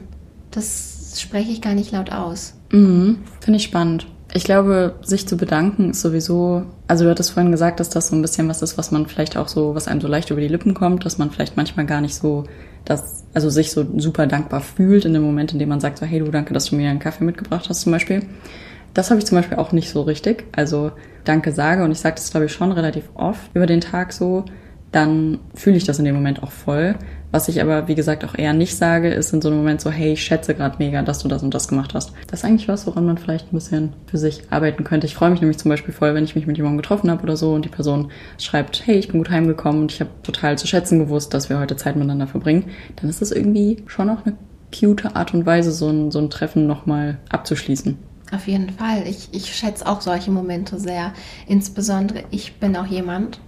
Das 0.50 1.20
spreche 1.20 1.50
ich 1.50 1.60
gar 1.60 1.74
nicht 1.74 1.92
laut 1.92 2.12
aus. 2.12 2.54
Mhm, 2.70 3.18
Finde 3.40 3.56
ich 3.58 3.64
spannend. 3.64 4.06
Ich 4.32 4.44
glaube, 4.44 4.96
sich 5.02 5.28
zu 5.28 5.36
bedanken 5.36 5.90
ist 5.90 6.00
sowieso, 6.00 6.64
also 6.88 7.04
du 7.04 7.10
hattest 7.10 7.30
vorhin 7.30 7.52
gesagt, 7.52 7.78
dass 7.78 7.88
das 7.88 8.08
so 8.08 8.16
ein 8.16 8.22
bisschen 8.22 8.48
was 8.48 8.62
ist, 8.62 8.76
was 8.76 8.90
man 8.90 9.06
vielleicht 9.06 9.36
auch 9.36 9.46
so, 9.46 9.76
was 9.76 9.86
einem 9.86 10.00
so 10.00 10.08
leicht 10.08 10.30
über 10.30 10.40
die 10.40 10.48
Lippen 10.48 10.74
kommt, 10.74 11.04
dass 11.04 11.18
man 11.18 11.30
vielleicht 11.30 11.56
manchmal 11.56 11.86
gar 11.86 12.00
nicht 12.00 12.16
so 12.16 12.44
das, 12.84 13.24
also 13.32 13.50
sich 13.50 13.70
so 13.70 13.86
super 13.98 14.26
dankbar 14.26 14.60
fühlt 14.60 15.04
in 15.04 15.14
dem 15.14 15.22
Moment, 15.22 15.52
in 15.52 15.58
dem 15.58 15.68
man 15.68 15.80
sagt 15.80 15.98
so, 15.98 16.06
hey 16.06 16.18
du, 16.18 16.30
danke, 16.30 16.52
dass 16.54 16.66
du 16.66 16.76
mir 16.76 16.90
einen 16.90 16.98
Kaffee 16.98 17.24
mitgebracht 17.24 17.68
hast 17.68 17.80
zum 17.80 17.92
Beispiel. 17.92 18.22
Das 18.92 19.10
habe 19.10 19.18
ich 19.18 19.26
zum 19.26 19.36
Beispiel 19.36 19.58
auch 19.58 19.72
nicht 19.72 19.90
so 19.90 20.02
richtig. 20.02 20.44
Also 20.52 20.92
danke 21.24 21.52
sage 21.52 21.82
und 21.84 21.90
ich 21.90 21.98
sage 21.98 22.16
das 22.16 22.30
glaube 22.30 22.46
ich 22.46 22.52
schon 22.52 22.72
relativ 22.72 23.08
oft 23.14 23.50
über 23.54 23.66
den 23.66 23.80
Tag 23.80 24.12
so, 24.12 24.44
dann 24.94 25.40
fühle 25.54 25.76
ich 25.76 25.84
das 25.84 25.98
in 25.98 26.04
dem 26.04 26.14
Moment 26.14 26.42
auch 26.42 26.52
voll. 26.52 26.94
Was 27.32 27.48
ich 27.48 27.60
aber, 27.60 27.88
wie 27.88 27.96
gesagt, 27.96 28.24
auch 28.24 28.36
eher 28.36 28.52
nicht 28.52 28.76
sage, 28.76 29.12
ist 29.12 29.32
in 29.32 29.42
so 29.42 29.48
einem 29.48 29.58
Moment 29.58 29.80
so, 29.80 29.90
hey, 29.90 30.12
ich 30.12 30.22
schätze 30.22 30.54
gerade 30.54 30.76
mega, 30.78 31.02
dass 31.02 31.18
du 31.18 31.26
das 31.26 31.42
und 31.42 31.52
das 31.52 31.66
gemacht 31.66 31.92
hast. 31.92 32.12
Das 32.28 32.40
ist 32.40 32.44
eigentlich 32.44 32.68
was, 32.68 32.86
woran 32.86 33.04
man 33.04 33.18
vielleicht 33.18 33.52
ein 33.52 33.56
bisschen 33.56 33.92
für 34.06 34.18
sich 34.18 34.42
arbeiten 34.50 34.84
könnte. 34.84 35.08
Ich 35.08 35.16
freue 35.16 35.30
mich 35.30 35.40
nämlich 35.40 35.58
zum 35.58 35.68
Beispiel 35.68 35.92
voll, 35.92 36.14
wenn 36.14 36.22
ich 36.22 36.36
mich 36.36 36.46
mit 36.46 36.56
jemandem 36.56 36.80
getroffen 36.80 37.10
habe 37.10 37.24
oder 37.24 37.36
so 37.36 37.52
und 37.54 37.64
die 37.64 37.70
Person 37.70 38.12
schreibt, 38.38 38.86
hey, 38.86 38.96
ich 38.96 39.08
bin 39.08 39.18
gut 39.18 39.30
heimgekommen 39.30 39.82
und 39.82 39.92
ich 39.92 40.00
habe 40.00 40.10
total 40.22 40.56
zu 40.58 40.68
schätzen 40.68 41.00
gewusst, 41.00 41.34
dass 41.34 41.48
wir 41.48 41.58
heute 41.58 41.76
Zeit 41.76 41.96
miteinander 41.96 42.28
verbringen. 42.28 42.66
Dann 42.94 43.10
ist 43.10 43.20
das 43.20 43.32
irgendwie 43.32 43.82
schon 43.88 44.10
auch 44.10 44.24
eine 44.24 44.36
cute 44.72 45.16
Art 45.16 45.34
und 45.34 45.44
Weise, 45.44 45.72
so 45.72 45.88
ein, 45.88 46.12
so 46.12 46.20
ein 46.20 46.30
Treffen 46.30 46.68
nochmal 46.68 47.18
abzuschließen. 47.30 47.98
Auf 48.32 48.46
jeden 48.46 48.70
Fall. 48.70 49.08
Ich, 49.08 49.30
ich 49.32 49.54
schätze 49.56 49.86
auch 49.86 50.00
solche 50.00 50.30
Momente 50.30 50.78
sehr. 50.78 51.12
Insbesondere, 51.48 52.24
ich 52.30 52.54
bin 52.60 52.76
auch 52.76 52.86
jemand, 52.86 53.40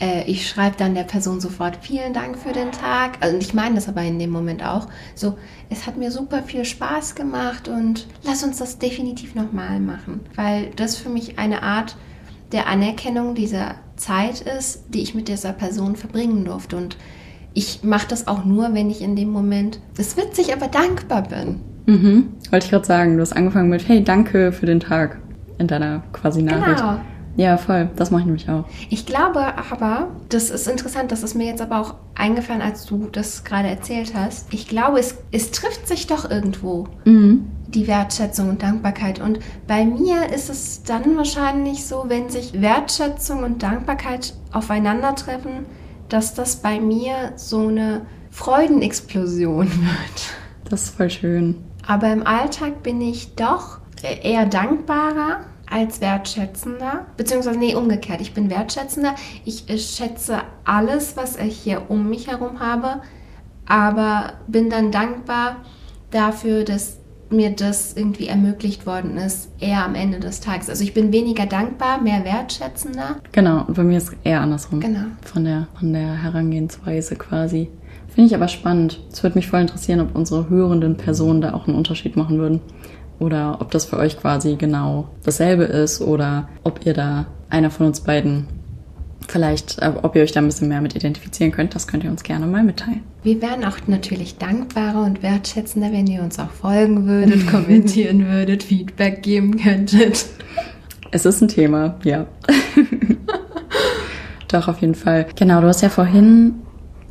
äh, 0.00 0.24
ich 0.24 0.48
schreibe 0.48 0.76
dann 0.76 0.94
der 0.94 1.04
Person 1.04 1.40
sofort 1.40 1.78
vielen 1.80 2.12
Dank 2.12 2.38
für 2.38 2.52
den 2.52 2.72
Tag. 2.72 3.18
Also 3.20 3.36
ich 3.36 3.54
meine 3.54 3.76
das 3.76 3.88
aber 3.88 4.02
in 4.02 4.18
dem 4.18 4.30
Moment 4.30 4.64
auch. 4.64 4.88
So, 5.14 5.38
es 5.70 5.86
hat 5.86 5.96
mir 5.96 6.10
super 6.10 6.42
viel 6.42 6.64
Spaß 6.64 7.14
gemacht 7.14 7.68
und 7.68 8.06
lass 8.24 8.42
uns 8.42 8.58
das 8.58 8.78
definitiv 8.78 9.34
nochmal 9.34 9.80
machen. 9.80 10.20
Weil 10.34 10.70
das 10.76 10.96
für 10.96 11.08
mich 11.08 11.38
eine 11.38 11.62
Art 11.62 11.96
der 12.52 12.66
Anerkennung 12.66 13.34
dieser 13.34 13.76
Zeit 13.96 14.40
ist, 14.40 14.84
die 14.88 15.02
ich 15.02 15.14
mit 15.14 15.28
dieser 15.28 15.52
Person 15.52 15.96
verbringen 15.96 16.44
durfte. 16.44 16.76
Und 16.76 16.96
ich 17.54 17.82
mache 17.82 18.08
das 18.08 18.26
auch 18.26 18.44
nur, 18.44 18.74
wenn 18.74 18.90
ich 18.90 19.00
in 19.00 19.16
dem 19.16 19.30
Moment, 19.30 19.80
es 19.96 20.16
witzig, 20.16 20.52
aber 20.52 20.68
dankbar 20.68 21.22
bin. 21.22 21.60
Mhm. 21.86 22.28
Wollte 22.50 22.66
ich 22.66 22.70
gerade 22.70 22.84
sagen, 22.84 23.16
du 23.16 23.22
hast 23.22 23.32
angefangen 23.32 23.68
mit, 23.68 23.88
hey, 23.88 24.04
danke 24.04 24.52
für 24.52 24.66
den 24.66 24.80
Tag 24.80 25.18
in 25.58 25.66
deiner 25.66 26.02
quasi 26.12 26.42
Nachricht. 26.42 26.80
Genau. 26.80 27.00
Ja, 27.36 27.56
voll. 27.56 27.90
Das 27.96 28.10
mache 28.10 28.20
ich 28.20 28.26
nämlich 28.26 28.48
auch. 28.48 28.64
Ich 28.90 29.06
glaube 29.06 29.40
aber, 29.70 30.08
das 30.28 30.50
ist 30.50 30.68
interessant, 30.68 31.12
das 31.12 31.22
ist 31.22 31.34
mir 31.34 31.46
jetzt 31.46 31.62
aber 31.62 31.80
auch 31.80 31.94
eingefallen, 32.14 32.60
als 32.60 32.84
du 32.84 33.08
das 33.10 33.44
gerade 33.44 33.68
erzählt 33.68 34.12
hast. 34.14 34.52
Ich 34.52 34.68
glaube, 34.68 34.98
es, 34.98 35.16
es 35.30 35.50
trifft 35.50 35.88
sich 35.88 36.06
doch 36.06 36.30
irgendwo. 36.30 36.88
Mhm. 37.04 37.46
Die 37.68 37.86
Wertschätzung 37.86 38.50
und 38.50 38.62
Dankbarkeit. 38.62 39.18
Und 39.18 39.38
bei 39.66 39.84
mir 39.86 40.30
ist 40.32 40.50
es 40.50 40.82
dann 40.82 41.16
wahrscheinlich 41.16 41.86
so, 41.86 42.04
wenn 42.08 42.28
sich 42.28 42.60
Wertschätzung 42.60 43.44
und 43.44 43.62
Dankbarkeit 43.62 44.34
aufeinandertreffen, 44.52 45.64
dass 46.10 46.34
das 46.34 46.56
bei 46.56 46.80
mir 46.80 47.32
so 47.36 47.68
eine 47.68 48.02
Freudenexplosion 48.30 49.66
wird. 49.70 50.34
Das 50.68 50.84
ist 50.84 50.96
voll 50.96 51.08
schön. 51.08 51.64
Aber 51.86 52.12
im 52.12 52.26
Alltag 52.26 52.82
bin 52.82 53.00
ich 53.00 53.34
doch 53.34 53.78
eher 54.02 54.46
dankbarer 54.46 55.40
als 55.72 56.00
wertschätzender, 56.00 57.06
beziehungsweise 57.16 57.58
nee, 57.58 57.74
umgekehrt. 57.74 58.20
Ich 58.20 58.34
bin 58.34 58.50
wertschätzender. 58.50 59.14
Ich, 59.44 59.68
ich 59.68 59.86
schätze 59.86 60.42
alles, 60.64 61.16
was 61.16 61.36
ich 61.36 61.56
hier 61.56 61.82
um 61.88 62.08
mich 62.08 62.28
herum 62.28 62.60
habe, 62.60 63.00
aber 63.66 64.34
bin 64.46 64.70
dann 64.70 64.92
dankbar 64.92 65.56
dafür, 66.10 66.64
dass 66.64 66.98
mir 67.30 67.50
das 67.50 67.94
irgendwie 67.96 68.26
ermöglicht 68.26 68.86
worden 68.86 69.16
ist, 69.16 69.48
eher 69.58 69.84
am 69.86 69.94
Ende 69.94 70.20
des 70.20 70.40
Tages. 70.40 70.68
Also 70.68 70.84
ich 70.84 70.92
bin 70.92 71.12
weniger 71.12 71.46
dankbar, 71.46 72.02
mehr 72.02 72.24
wertschätzender. 72.24 73.16
Genau, 73.32 73.64
und 73.66 73.74
bei 73.74 73.84
mir 73.84 73.96
ist 73.96 74.08
es 74.08 74.16
eher 74.22 74.42
andersrum. 74.42 74.80
Genau. 74.80 75.06
Von 75.22 75.44
der, 75.44 75.68
von 75.74 75.94
der 75.94 76.22
Herangehensweise 76.22 77.16
quasi. 77.16 77.70
Finde 78.08 78.28
ich 78.28 78.34
aber 78.34 78.48
spannend. 78.48 79.00
Es 79.10 79.22
würde 79.22 79.38
mich 79.38 79.48
voll 79.48 79.62
interessieren, 79.62 80.00
ob 80.00 80.14
unsere 80.14 80.50
hörenden 80.50 80.98
Personen 80.98 81.40
da 81.40 81.54
auch 81.54 81.66
einen 81.66 81.78
Unterschied 81.78 82.16
machen 82.16 82.38
würden 82.38 82.60
oder 83.18 83.58
ob 83.60 83.70
das 83.70 83.84
für 83.84 83.98
euch 83.98 84.18
quasi 84.18 84.56
genau 84.56 85.08
dasselbe 85.24 85.64
ist 85.64 86.00
oder 86.00 86.48
ob 86.64 86.84
ihr 86.84 86.94
da 86.94 87.26
einer 87.50 87.70
von 87.70 87.86
uns 87.86 88.00
beiden 88.00 88.48
vielleicht, 89.28 89.78
äh, 89.80 89.92
ob 90.02 90.16
ihr 90.16 90.22
euch 90.22 90.32
da 90.32 90.40
ein 90.40 90.46
bisschen 90.46 90.68
mehr 90.68 90.80
mit 90.80 90.94
identifizieren 90.94 91.52
könnt, 91.52 91.74
das 91.74 91.86
könnt 91.86 92.04
ihr 92.04 92.10
uns 92.10 92.22
gerne 92.22 92.46
mal 92.46 92.62
mitteilen. 92.62 93.02
Wir 93.22 93.40
wären 93.40 93.64
auch 93.64 93.76
natürlich 93.86 94.38
dankbarer 94.38 95.04
und 95.04 95.22
wertschätzender, 95.22 95.92
wenn 95.92 96.06
ihr 96.06 96.22
uns 96.22 96.38
auch 96.38 96.50
folgen 96.50 97.06
würdet, 97.06 97.46
kommentieren 97.50 98.26
würdet, 98.26 98.62
Feedback 98.62 99.22
geben 99.22 99.58
könntet. 99.58 100.26
Es 101.10 101.26
ist 101.26 101.40
ein 101.40 101.48
Thema, 101.48 101.96
ja. 102.04 102.26
Doch, 104.48 104.68
auf 104.68 104.80
jeden 104.80 104.94
Fall. 104.94 105.26
Genau, 105.36 105.60
du 105.60 105.66
hast 105.66 105.82
ja 105.82 105.88
vorhin, 105.88 106.54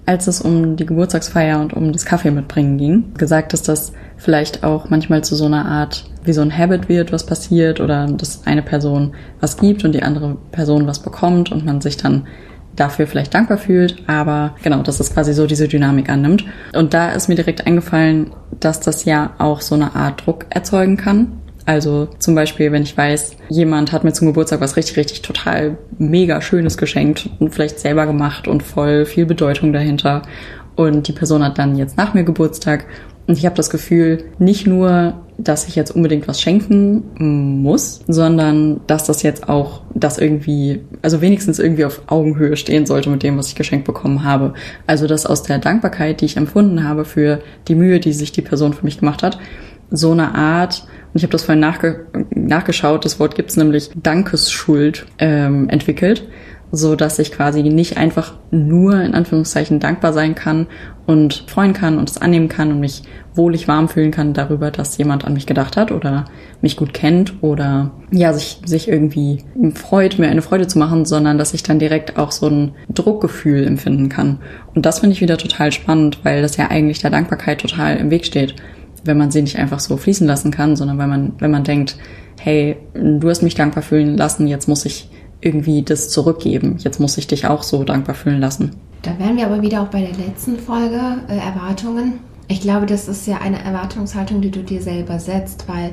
als 0.06 0.28
es 0.28 0.42
um 0.42 0.76
die 0.76 0.86
Geburtstagsfeier 0.86 1.60
und 1.60 1.74
um 1.74 1.92
das 1.92 2.06
Kaffee 2.06 2.32
mitbringen 2.32 2.78
ging, 2.78 3.14
gesagt, 3.16 3.54
dass 3.54 3.64
das 3.64 3.94
vielleicht 4.22 4.64
auch 4.64 4.90
manchmal 4.90 5.24
zu 5.24 5.36
so 5.36 5.46
einer 5.46 5.66
Art, 5.66 6.06
wie 6.24 6.34
so 6.34 6.42
ein 6.42 6.56
Habit 6.56 6.88
wird, 6.88 7.12
was 7.12 7.26
passiert 7.26 7.80
oder 7.80 8.06
dass 8.06 8.46
eine 8.46 8.62
Person 8.62 9.16
was 9.40 9.58
gibt 9.58 9.84
und 9.84 9.94
die 9.94 10.04
andere 10.04 10.38
Person 10.52 10.86
was 10.86 11.00
bekommt 11.00 11.52
und 11.52 11.66
man 11.66 11.82
sich 11.82 11.98
dann 11.98 12.28
dafür 12.76 13.08
vielleicht 13.08 13.34
dankbar 13.34 13.58
fühlt, 13.58 14.04
aber 14.08 14.56
genau, 14.64 14.82
dass 14.84 15.00
es 15.00 15.14
quasi 15.14 15.34
so 15.34 15.48
diese 15.48 15.68
Dynamik 15.68 16.08
annimmt. 16.10 16.46
Und 16.74 16.94
da 16.94 17.12
ist 17.12 17.28
mir 17.28 17.36
direkt 17.36 17.66
eingefallen, 17.66 18.32
dass 18.60 18.80
das 18.80 19.06
ja 19.06 19.32
auch 19.40 19.60
so 19.60 19.76
eine 19.76 19.96
Art 19.96 20.26
Druck 20.26 20.46
erzeugen 20.50 20.98
kann. 20.98 21.40
Also 21.66 22.08
zum 22.20 22.36
Beispiel, 22.36 22.72
wenn 22.72 22.84
ich 22.84 22.96
weiß, 22.96 23.36
jemand 23.50 23.92
hat 23.92 24.04
mir 24.04 24.14
zum 24.14 24.28
Geburtstag 24.28 24.62
was 24.62 24.78
richtig, 24.78 24.98
richtig 24.98 25.22
total 25.22 25.78
mega 25.98 26.42
Schönes 26.42 26.78
geschenkt 26.78 27.30
und 27.40 27.54
vielleicht 27.54 27.80
selber 27.80 28.06
gemacht 28.06 28.48
und 28.48 28.64
voll 28.64 29.06
viel 29.06 29.26
Bedeutung 29.26 29.74
dahinter. 29.74 30.22
Und 30.76 31.08
die 31.08 31.14
Person 31.14 31.44
hat 31.44 31.58
dann 31.58 31.76
jetzt 31.76 31.98
nach 31.98 32.14
mir 32.14 32.24
Geburtstag 32.24 32.86
und 33.32 33.38
ich 33.38 33.46
habe 33.46 33.56
das 33.56 33.70
Gefühl, 33.70 34.26
nicht 34.40 34.68
nur, 34.68 35.14
dass 35.38 35.66
ich 35.66 35.78
jetzt 35.78 35.96
unbedingt 35.96 36.28
was 36.28 36.42
schenken 36.42 37.62
muss, 37.62 38.02
sondern 38.06 38.82
dass 38.88 39.06
das 39.06 39.24
jetzt 39.24 39.48
auch 39.48 39.84
das 39.96 40.18
irgendwie, 40.18 40.82
also 41.02 41.22
wenigstens 41.22 41.58
irgendwie 41.58 41.86
auf 41.86 42.02
Augenhöhe 42.08 42.58
stehen 42.58 42.86
sollte 42.86 43.10
mit 43.10 43.24
dem, 43.24 43.38
was 43.38 43.48
ich 43.48 43.56
geschenkt 43.56 43.86
bekommen 43.86 44.26
habe. 44.26 44.54
Also 44.86 45.08
dass 45.08 45.26
aus 45.26 45.44
der 45.44 45.60
Dankbarkeit, 45.60 46.20
die 46.20 46.26
ich 46.26 46.36
empfunden 46.36 46.84
habe 46.84 47.06
für 47.06 47.40
die 47.70 47.76
Mühe, 47.76 48.02
die 48.02 48.12
sich 48.12 48.34
die 48.34 48.42
Person 48.42 48.74
für 48.74 48.84
mich 48.84 49.00
gemacht 49.00 49.24
hat, 49.24 49.40
so 49.90 50.12
eine 50.12 50.36
Art, 50.36 50.84
und 51.14 51.18
ich 51.18 51.24
habe 51.24 51.32
das 51.32 51.44
vorhin 51.44 51.62
nachge 51.62 52.08
nachgeschaut, 52.36 53.06
das 53.06 53.18
Wort 53.18 53.36
gibt's 53.36 53.56
nämlich 53.56 53.92
Dankesschuld 53.96 55.06
ähm, 55.20 55.70
entwickelt 55.70 56.28
so 56.72 56.96
dass 56.96 57.20
ich 57.20 57.32
quasi 57.32 57.64
nicht 57.64 57.98
einfach 57.98 58.34
nur 58.50 59.02
in 59.02 59.14
Anführungszeichen 59.14 59.80
dankbar 59.80 60.14
sein 60.14 60.36
kann 60.36 60.68
und 61.06 61.44
freuen 61.48 61.74
kann 61.74 61.98
und 61.98 62.10
es 62.10 62.18
annehmen 62.18 62.48
kann 62.48 62.72
und 62.72 62.80
mich 62.80 63.04
wohlig 63.34 63.68
warm 63.68 63.90
fühlen 63.90 64.12
kann 64.12 64.34
darüber, 64.34 64.72
dass 64.72 64.98
jemand 64.98 65.26
an 65.26 65.34
mich 65.34 65.46
gedacht 65.46 65.78
hat 65.78 65.92
oder 65.92 66.26
mich 66.62 66.78
gut 66.78 66.94
kennt 66.94 67.42
oder 67.42 67.92
ja, 68.12 68.34
sich, 68.34 68.60
sich 68.66 68.88
irgendwie 68.88 69.44
freut, 69.74 70.20
mir 70.20 70.28
eine 70.28 70.42
Freude 70.42 70.68
zu 70.68 70.80
machen, 70.80 71.06
sondern 71.06 71.38
dass 71.38 71.54
ich 71.54 71.64
dann 71.64 71.80
direkt 71.80 72.18
auch 72.18 72.32
so 72.32 72.48
ein 72.48 72.74
Druckgefühl 72.94 73.66
empfinden 73.66 74.10
kann. 74.10 74.40
Und 74.76 74.86
das 74.86 75.00
finde 75.00 75.14
ich 75.14 75.22
wieder 75.22 75.38
total 75.38 75.72
spannend, 75.72 76.20
weil 76.24 76.42
das 76.42 76.58
ja 76.58 76.70
eigentlich 76.70 77.00
der 77.00 77.12
Dankbarkeit 77.12 77.62
total 77.62 77.98
im 77.98 78.12
Weg 78.12 78.26
steht, 78.26 78.56
wenn 79.04 79.18
man 79.18 79.32
sie 79.32 79.42
nicht 79.42 79.58
einfach 79.58 79.80
so 79.80 79.98
fließen 79.98 80.28
lassen 80.28 80.52
kann, 80.52 80.76
sondern 80.76 80.98
wenn 80.98 81.10
man, 81.10 81.34
wenn 81.40 81.52
man 81.52 81.64
denkt, 81.64 81.98
hey, 82.40 82.78
du 82.94 83.30
hast 83.30 83.44
mich 83.44 83.56
dankbar 83.56 83.84
fühlen 83.84 84.18
lassen, 84.18 84.48
jetzt 84.48 84.68
muss 84.68 84.86
ich 84.86 85.10
irgendwie 85.42 85.84
das 85.84 86.10
zurückgeben. 86.10 86.78
Jetzt 86.80 87.00
muss 87.00 87.18
ich 87.18 87.28
dich 87.28 87.48
auch 87.48 87.64
so 87.64 87.84
dankbar 87.84 88.16
fühlen 88.16 88.40
lassen. 88.40 88.76
Da 89.02 89.18
wären 89.18 89.36
wir 89.36 89.46
aber 89.46 89.62
wieder 89.62 89.82
auch 89.82 89.88
bei 89.88 90.02
der 90.02 90.16
letzten 90.16 90.58
Folge, 90.58 91.00
äh, 91.28 91.38
Erwartungen. 91.38 92.20
Ich 92.48 92.62
glaube, 92.62 92.86
das 92.86 93.08
ist 93.08 93.28
ja 93.28 93.38
eine 93.38 93.64
Erwartungshaltung, 93.64 94.42
die 94.42 94.52
du 94.52 94.62
dir 94.62 94.82
selber 94.82 95.20
setzt, 95.20 95.68
weil 95.68 95.92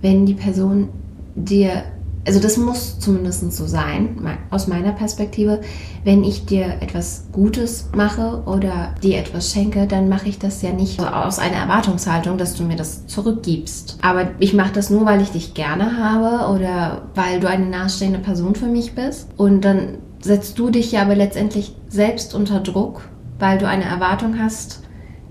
wenn 0.00 0.26
die 0.26 0.34
Person 0.34 0.88
dir 1.34 1.82
also 2.28 2.40
das 2.40 2.58
muss 2.58 2.98
zumindest 2.98 3.50
so 3.52 3.66
sein, 3.66 4.38
aus 4.50 4.68
meiner 4.68 4.92
Perspektive. 4.92 5.62
Wenn 6.04 6.24
ich 6.24 6.44
dir 6.44 6.76
etwas 6.80 7.28
Gutes 7.32 7.88
mache 7.96 8.42
oder 8.44 8.94
dir 9.02 9.16
etwas 9.16 9.50
schenke, 9.50 9.86
dann 9.86 10.10
mache 10.10 10.28
ich 10.28 10.38
das 10.38 10.60
ja 10.60 10.70
nicht 10.70 11.00
aus 11.00 11.38
einer 11.38 11.56
Erwartungshaltung, 11.56 12.36
dass 12.36 12.54
du 12.54 12.64
mir 12.64 12.76
das 12.76 13.06
zurückgibst. 13.06 13.96
Aber 14.02 14.28
ich 14.40 14.52
mache 14.52 14.74
das 14.74 14.90
nur, 14.90 15.06
weil 15.06 15.22
ich 15.22 15.30
dich 15.30 15.54
gerne 15.54 15.96
habe 15.96 16.52
oder 16.54 17.08
weil 17.14 17.40
du 17.40 17.48
eine 17.48 17.64
nahestehende 17.64 18.18
Person 18.18 18.54
für 18.54 18.66
mich 18.66 18.94
bist. 18.94 19.30
Und 19.38 19.62
dann 19.62 19.96
setzt 20.20 20.58
du 20.58 20.68
dich 20.68 20.92
ja 20.92 21.00
aber 21.00 21.14
letztendlich 21.14 21.76
selbst 21.88 22.34
unter 22.34 22.60
Druck, 22.60 23.08
weil 23.38 23.56
du 23.56 23.66
eine 23.66 23.84
Erwartung 23.84 24.38
hast, 24.38 24.82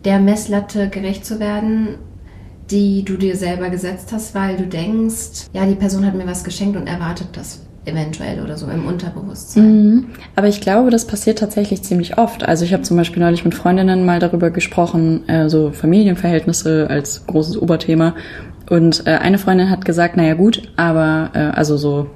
der 0.04 0.20
Messlatte 0.20 0.90
gerecht 0.90 1.28
zu 1.28 1.40
werden 1.40 2.00
die 2.70 3.04
du 3.04 3.18
dir 3.18 3.36
selber 3.36 3.70
gesetzt 3.70 4.12
hast, 4.12 4.36
weil 4.36 4.58
du 4.58 4.66
denkst, 4.66 5.48
ja, 5.54 5.66
die 5.66 5.76
Person 5.76 6.06
hat 6.06 6.16
mir 6.16 6.28
was 6.28 6.44
geschenkt 6.44 6.76
und 6.76 6.88
erwartet 6.88 7.30
das 7.34 7.62
eventuell 7.86 8.42
oder 8.42 8.58
so 8.58 8.68
im 8.68 8.86
Unterbewusstsein. 8.86 9.64
Mhm. 9.64 10.06
Aber 10.36 10.48
ich 10.48 10.60
glaube, 10.62 10.90
das 10.90 11.08
passiert 11.08 11.40
tatsächlich 11.40 11.84
ziemlich 11.84 12.18
oft. 12.18 12.44
Also 12.44 12.66
ich 12.66 12.74
habe 12.74 12.84
zum 12.84 12.98
Beispiel 12.98 13.24
neulich 13.24 13.46
mit 13.46 13.56
Freundinnen 13.56 14.06
mal 14.06 14.20
darüber 14.20 14.52
gesprochen, 14.52 15.28
äh, 15.30 15.50
so 15.50 15.72
Familienverhältnisse 15.72 16.88
als 16.90 17.26
großes 17.26 17.62
Oberthema. 17.62 18.16
Und 18.70 19.08
äh, 19.08 19.12
eine 19.12 19.38
Freundin 19.38 19.70
hat 19.70 19.86
gesagt, 19.86 20.18
naja 20.18 20.34
gut, 20.34 20.64
aber 20.76 21.32
äh, 21.34 21.40
also 21.40 21.78
so 21.78 22.08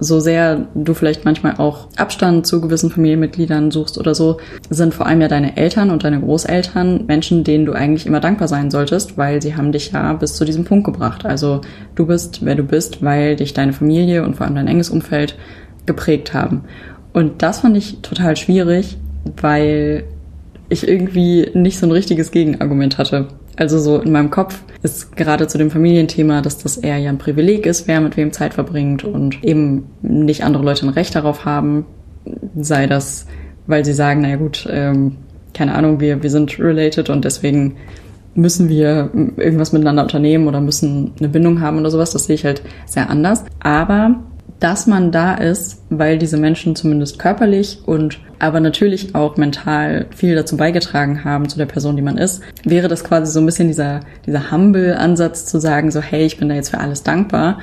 so 0.00 0.20
sehr 0.20 0.68
du 0.74 0.94
vielleicht 0.94 1.24
manchmal 1.24 1.56
auch 1.58 1.88
Abstand 1.96 2.46
zu 2.46 2.60
gewissen 2.60 2.90
Familienmitgliedern 2.90 3.70
suchst 3.70 3.98
oder 3.98 4.14
so, 4.14 4.38
sind 4.70 4.94
vor 4.94 5.06
allem 5.06 5.20
ja 5.20 5.28
deine 5.28 5.56
Eltern 5.56 5.90
und 5.90 6.04
deine 6.04 6.20
Großeltern 6.20 7.06
Menschen, 7.06 7.44
denen 7.44 7.66
du 7.66 7.72
eigentlich 7.72 8.06
immer 8.06 8.20
dankbar 8.20 8.48
sein 8.48 8.70
solltest, 8.70 9.18
weil 9.18 9.42
sie 9.42 9.56
haben 9.56 9.72
dich 9.72 9.92
ja 9.92 10.12
bis 10.12 10.34
zu 10.34 10.44
diesem 10.44 10.64
Punkt 10.64 10.84
gebracht. 10.84 11.24
Also 11.24 11.60
du 11.94 12.06
bist, 12.06 12.44
wer 12.44 12.54
du 12.54 12.62
bist, 12.62 13.02
weil 13.02 13.36
dich 13.36 13.54
deine 13.54 13.72
Familie 13.72 14.24
und 14.24 14.36
vor 14.36 14.46
allem 14.46 14.54
dein 14.54 14.68
enges 14.68 14.90
Umfeld 14.90 15.36
geprägt 15.86 16.34
haben. 16.34 16.64
Und 17.12 17.42
das 17.42 17.60
fand 17.60 17.76
ich 17.76 18.00
total 18.02 18.36
schwierig, 18.36 18.98
weil 19.40 20.04
ich 20.68 20.86
irgendwie 20.86 21.50
nicht 21.54 21.78
so 21.78 21.86
ein 21.86 21.92
richtiges 21.92 22.30
Gegenargument 22.30 22.98
hatte. 22.98 23.28
Also 23.58 23.80
so 23.80 23.98
in 23.98 24.12
meinem 24.12 24.30
Kopf 24.30 24.62
ist 24.82 25.16
gerade 25.16 25.48
zu 25.48 25.58
dem 25.58 25.72
Familienthema, 25.72 26.42
dass 26.42 26.58
das 26.58 26.76
eher 26.76 26.96
ja 26.98 27.10
ein 27.10 27.18
Privileg 27.18 27.66
ist, 27.66 27.88
wer 27.88 28.00
mit 28.00 28.16
wem 28.16 28.32
Zeit 28.32 28.54
verbringt 28.54 29.02
und 29.02 29.42
eben 29.42 29.90
nicht 30.00 30.44
andere 30.44 30.62
Leute 30.62 30.86
ein 30.86 30.90
Recht 30.90 31.16
darauf 31.16 31.44
haben, 31.44 31.84
sei 32.56 32.86
das, 32.86 33.26
weil 33.66 33.84
sie 33.84 33.94
sagen, 33.94 34.20
naja 34.20 34.36
gut, 34.36 34.68
ähm, 34.70 35.16
keine 35.54 35.74
Ahnung, 35.74 35.98
wir, 35.98 36.22
wir 36.22 36.30
sind 36.30 36.56
related 36.60 37.10
und 37.10 37.24
deswegen 37.24 37.74
müssen 38.36 38.68
wir 38.68 39.10
irgendwas 39.36 39.72
miteinander 39.72 40.04
unternehmen 40.04 40.46
oder 40.46 40.60
müssen 40.60 41.10
eine 41.18 41.28
Bindung 41.28 41.60
haben 41.60 41.80
oder 41.80 41.90
sowas. 41.90 42.12
Das 42.12 42.26
sehe 42.26 42.36
ich 42.36 42.44
halt 42.44 42.62
sehr 42.86 43.10
anders. 43.10 43.44
Aber 43.58 44.20
dass 44.60 44.86
man 44.86 45.12
da 45.12 45.34
ist, 45.34 45.82
weil 45.88 46.18
diese 46.18 46.36
Menschen 46.36 46.74
zumindest 46.74 47.18
körperlich 47.18 47.80
und 47.86 48.18
aber 48.40 48.60
natürlich 48.60 49.14
auch 49.14 49.36
mental 49.36 50.06
viel 50.14 50.34
dazu 50.34 50.56
beigetragen 50.56 51.24
haben 51.24 51.48
zu 51.48 51.58
der 51.58 51.66
Person, 51.66 51.96
die 51.96 52.02
man 52.02 52.18
ist, 52.18 52.42
wäre 52.64 52.88
das 52.88 53.04
quasi 53.04 53.32
so 53.32 53.40
ein 53.40 53.46
bisschen 53.46 53.68
dieser, 53.68 54.00
dieser 54.26 54.50
Humble-Ansatz 54.50 55.46
zu 55.46 55.60
sagen, 55.60 55.90
so, 55.90 56.00
hey, 56.00 56.24
ich 56.24 56.38
bin 56.38 56.48
da 56.48 56.54
jetzt 56.54 56.70
für 56.70 56.78
alles 56.78 57.02
dankbar. 57.02 57.58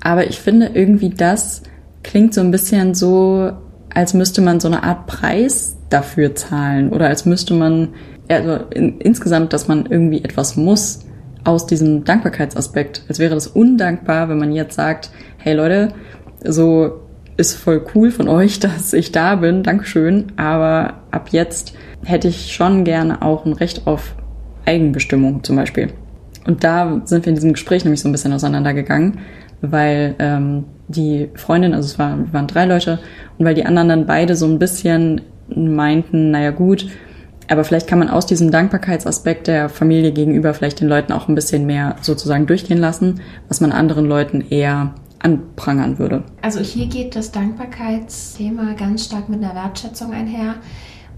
Aber 0.00 0.26
ich 0.26 0.38
finde 0.38 0.70
irgendwie 0.74 1.10
das 1.10 1.62
klingt 2.02 2.34
so 2.34 2.40
ein 2.40 2.50
bisschen 2.50 2.94
so, 2.94 3.52
als 3.94 4.14
müsste 4.14 4.40
man 4.42 4.60
so 4.60 4.68
eine 4.68 4.82
Art 4.82 5.06
Preis 5.06 5.76
dafür 5.88 6.34
zahlen 6.34 6.90
oder 6.90 7.08
als 7.08 7.26
müsste 7.26 7.54
man, 7.54 7.88
also 8.28 8.64
in, 8.70 8.98
insgesamt, 8.98 9.52
dass 9.52 9.68
man 9.68 9.86
irgendwie 9.86 10.24
etwas 10.24 10.56
muss 10.56 11.00
aus 11.44 11.66
diesem 11.66 12.04
Dankbarkeitsaspekt. 12.04 13.04
Als 13.08 13.18
wäre 13.18 13.34
das 13.34 13.46
undankbar, 13.46 14.28
wenn 14.28 14.38
man 14.38 14.52
jetzt 14.52 14.74
sagt, 14.74 15.10
hey 15.38 15.54
Leute, 15.54 15.88
so 16.44 17.00
ist 17.36 17.54
voll 17.54 17.84
cool 17.94 18.10
von 18.10 18.28
euch, 18.28 18.60
dass 18.60 18.92
ich 18.92 19.12
da 19.12 19.36
bin, 19.36 19.62
Dankeschön, 19.62 20.32
aber 20.36 21.00
ab 21.10 21.28
jetzt 21.30 21.74
hätte 22.04 22.28
ich 22.28 22.52
schon 22.52 22.84
gerne 22.84 23.22
auch 23.22 23.44
ein 23.44 23.52
Recht 23.52 23.86
auf 23.86 24.14
Eigenbestimmung 24.66 25.42
zum 25.42 25.56
Beispiel. 25.56 25.88
Und 26.46 26.64
da 26.64 27.02
sind 27.04 27.24
wir 27.24 27.30
in 27.30 27.36
diesem 27.36 27.52
Gespräch 27.52 27.84
nämlich 27.84 28.00
so 28.00 28.08
ein 28.08 28.12
bisschen 28.12 28.32
auseinandergegangen, 28.32 29.18
weil 29.60 30.16
ähm, 30.18 30.64
die 30.88 31.30
Freundin, 31.34 31.74
also 31.74 31.86
es 31.86 31.98
war, 31.98 32.18
wir 32.18 32.32
waren 32.32 32.48
drei 32.48 32.64
Leute, 32.64 32.98
und 33.38 33.46
weil 33.46 33.54
die 33.54 33.64
anderen 33.64 33.88
dann 33.88 34.06
beide 34.06 34.34
so 34.34 34.46
ein 34.46 34.58
bisschen 34.58 35.20
meinten, 35.54 36.30
naja 36.32 36.50
gut, 36.50 36.86
aber 37.52 37.64
vielleicht 37.64 37.86
kann 37.86 37.98
man 37.98 38.08
aus 38.08 38.24
diesem 38.24 38.50
Dankbarkeitsaspekt 38.50 39.46
der 39.46 39.68
Familie 39.68 40.12
gegenüber 40.12 40.54
vielleicht 40.54 40.80
den 40.80 40.88
Leuten 40.88 41.12
auch 41.12 41.28
ein 41.28 41.34
bisschen 41.34 41.66
mehr 41.66 41.96
sozusagen 42.00 42.46
durchgehen 42.46 42.78
lassen, 42.78 43.20
was 43.48 43.60
man 43.60 43.72
anderen 43.72 44.06
Leuten 44.06 44.40
eher 44.48 44.94
anprangern 45.18 45.98
würde. 45.98 46.24
Also 46.40 46.60
hier 46.60 46.86
geht 46.86 47.14
das 47.14 47.30
Dankbarkeitsthema 47.30 48.72
ganz 48.72 49.04
stark 49.04 49.28
mit 49.28 49.44
einer 49.44 49.54
Wertschätzung 49.54 50.12
einher. 50.12 50.56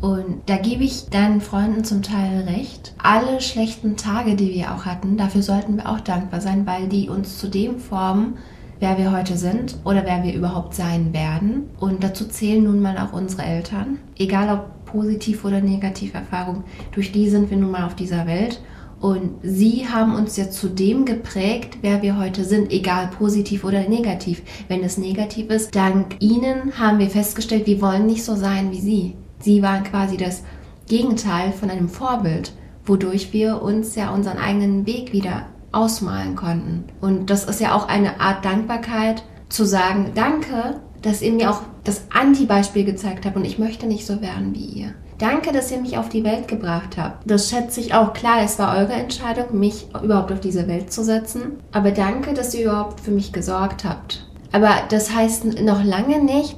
Und 0.01 0.43
da 0.47 0.57
gebe 0.57 0.83
ich 0.83 1.09
deinen 1.09 1.41
Freunden 1.41 1.85
zum 1.85 2.03
Teil 2.03 2.43
recht. 2.49 2.95
Alle 3.03 3.41
schlechten 3.41 3.97
Tage, 3.97 4.35
die 4.35 4.53
wir 4.53 4.75
auch 4.75 4.85
hatten, 4.85 5.17
dafür 5.17 5.41
sollten 5.41 5.77
wir 5.77 5.89
auch 5.89 6.01
dankbar 6.01 6.41
sein, 6.41 6.67
weil 6.67 6.89
die 6.89 7.09
uns 7.09 7.39
zu 7.39 7.49
dem 7.49 7.79
formen, 7.79 8.39
wer 8.81 8.99
wir 8.99 9.17
heute 9.17 9.37
sind 9.37 9.77
oder 9.85 10.05
wer 10.05 10.25
wir 10.25 10.35
überhaupt 10.35 10.75
sein 10.75 11.15
werden. 11.15 11.71
Und 11.79 12.03
dazu 12.03 12.27
zählen 12.27 12.65
nun 12.65 12.83
mal 12.83 12.99
auch 12.99 13.13
unsere 13.13 13.45
Eltern. 13.45 13.99
Egal 14.19 14.51
ob 14.53 14.84
positiv 14.95 15.45
oder 15.45 15.61
negativ 15.61 16.15
Erfahrung, 16.15 16.63
durch 16.93 17.11
die 17.11 17.29
sind 17.29 17.51
wir 17.51 17.57
nun 17.57 17.73
mal 17.73 17.85
auf 17.85 17.97
dieser 17.97 18.27
Welt. 18.27 18.63
Und 19.01 19.33
sie 19.43 19.87
haben 19.89 20.15
uns 20.15 20.37
ja 20.37 20.49
zu 20.49 20.69
dem 20.69 21.05
geprägt, 21.05 21.79
wer 21.83 22.01
wir 22.01 22.17
heute 22.17 22.45
sind, 22.45 22.73
egal 22.73 23.09
positiv 23.09 23.65
oder 23.65 23.87
negativ. 23.89 24.41
Wenn 24.69 24.83
es 24.83 24.97
negativ 24.97 25.51
ist, 25.51 25.75
dank 25.75 26.17
ihnen 26.21 26.79
haben 26.79 27.01
wir 27.01 27.11
festgestellt, 27.11 27.67
wir 27.67 27.83
wollen 27.83 28.07
nicht 28.07 28.25
so 28.25 28.35
sein 28.35 28.71
wie 28.71 28.81
sie. 28.81 29.17
Sie 29.41 29.63
waren 29.63 29.85
quasi 29.85 30.17
das 30.17 30.43
Gegenteil 30.89 31.53
von 31.53 31.69
einem 31.69 31.89
Vorbild, 31.89 32.53
wodurch 32.87 33.33
wir 33.33 33.61
uns 33.61 33.95
ja 33.97 34.11
unseren 34.11 34.39
eigenen 34.39 34.87
Weg 34.87 35.13
wieder 35.13 35.47
ausmalen 35.73 36.37
konnten. 36.37 36.85
Und 37.01 37.29
das 37.29 37.45
ist 37.45 37.61
ja 37.61 37.75
auch 37.75 37.89
eine 37.89 38.21
Art 38.21 38.45
Dankbarkeit, 38.45 39.25
zu 39.49 39.65
sagen, 39.65 40.13
danke, 40.15 40.81
dass 41.03 41.21
ihr 41.21 41.33
mir 41.33 41.51
auch 41.51 41.61
das 41.85 42.03
Anti-Beispiel 42.13 42.85
gezeigt 42.85 43.27
habt 43.27 43.37
und 43.37 43.45
ich 43.45 43.59
möchte 43.59 43.87
nicht 43.87 44.07
so 44.07 44.21
werden 44.21 44.55
wie 44.55 44.65
ihr. 44.65 44.95
Danke, 45.19 45.53
dass 45.53 45.71
ihr 45.71 45.81
mich 45.81 45.97
auf 45.97 46.09
die 46.09 46.25
Welt 46.25 46.49
gebracht 46.49 46.97
habt. 46.97 47.31
Das 47.31 47.49
schätze 47.49 47.81
ich 47.81 47.95
auch. 47.95 48.15
Klar, 48.15 48.43
es 48.43 48.59
war 48.59 48.77
eure 48.77 48.95
Entscheidung, 48.95 49.59
mich 49.59 49.87
überhaupt 50.03 50.33
auf 50.33 50.41
diese 50.41 50.67
Welt 50.67 50.93
zu 50.93 51.05
setzen. 51.05 51.59
Aber 51.71 51.93
danke, 51.93 52.35
dass 52.35 52.53
ihr 52.55 52.65
überhaupt 52.65 53.01
für 53.01 53.13
mich 53.13 53.33
gesorgt 53.33 53.85
habt. 53.85 54.27
Aber 54.51 54.71
das 54.89 55.15
heißt 55.15 55.61
noch 55.63 55.85
lange 55.85 56.23
nicht, 56.23 56.57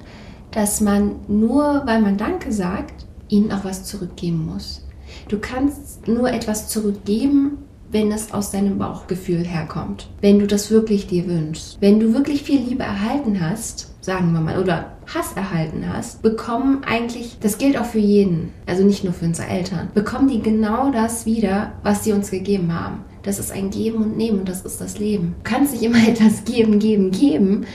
dass 0.53 0.81
man 0.81 1.17
nur, 1.29 1.83
weil 1.85 2.01
man 2.01 2.17
Danke 2.17 2.51
sagt, 2.51 3.07
ihnen 3.29 3.53
auch 3.53 3.65
was 3.65 3.85
zurückgeben 3.85 4.47
muss. 4.47 4.87
Du 5.29 5.39
kannst 5.39 6.09
nur 6.09 6.31
etwas 6.31 6.69
zurückgeben, 6.69 7.59
wenn 7.91 8.11
es 8.11 8.33
aus 8.33 8.51
deinem 8.51 8.79
Bauchgefühl 8.79 9.45
herkommt. 9.45 10.09
Wenn 10.21 10.39
du 10.39 10.47
das 10.47 10.71
wirklich 10.71 11.07
dir 11.07 11.27
wünschst. 11.27 11.79
Wenn 11.81 12.01
du 12.01 12.15
wirklich 12.15 12.43
viel 12.43 12.61
Liebe 12.61 12.83
erhalten 12.83 13.41
hast, 13.41 13.95
sagen 14.07 14.33
wir 14.33 14.41
mal, 14.41 14.59
oder 14.61 14.93
Hass 15.13 15.33
erhalten 15.33 15.85
hast, 15.93 16.23
bekommen 16.23 16.83
eigentlich, 16.87 17.39
das 17.41 17.59
gilt 17.59 17.77
auch 17.77 17.85
für 17.85 17.99
jeden, 17.99 18.53
also 18.65 18.85
nicht 18.85 19.03
nur 19.03 19.13
für 19.13 19.25
unsere 19.25 19.49
Eltern, 19.49 19.89
bekommen 19.95 20.29
die 20.29 20.41
genau 20.41 20.91
das 20.93 21.27
wieder, 21.27 21.73
was 21.83 22.05
sie 22.05 22.13
uns 22.13 22.31
gegeben 22.31 22.73
haben. 22.73 23.05
Das 23.27 23.39
ist 23.39 23.53
ein 23.53 23.71
Geben 23.71 24.03
und 24.03 24.17
Nehmen 24.17 24.39
und 24.41 24.49
das 24.49 24.63
ist 24.63 24.81
das 24.81 24.99
Leben. 24.99 25.35
Du 25.43 25.51
kannst 25.51 25.73
nicht 25.73 25.83
immer 25.83 25.99
etwas 26.09 26.45
geben, 26.45 26.79
geben, 26.79 27.11
geben, 27.11 27.67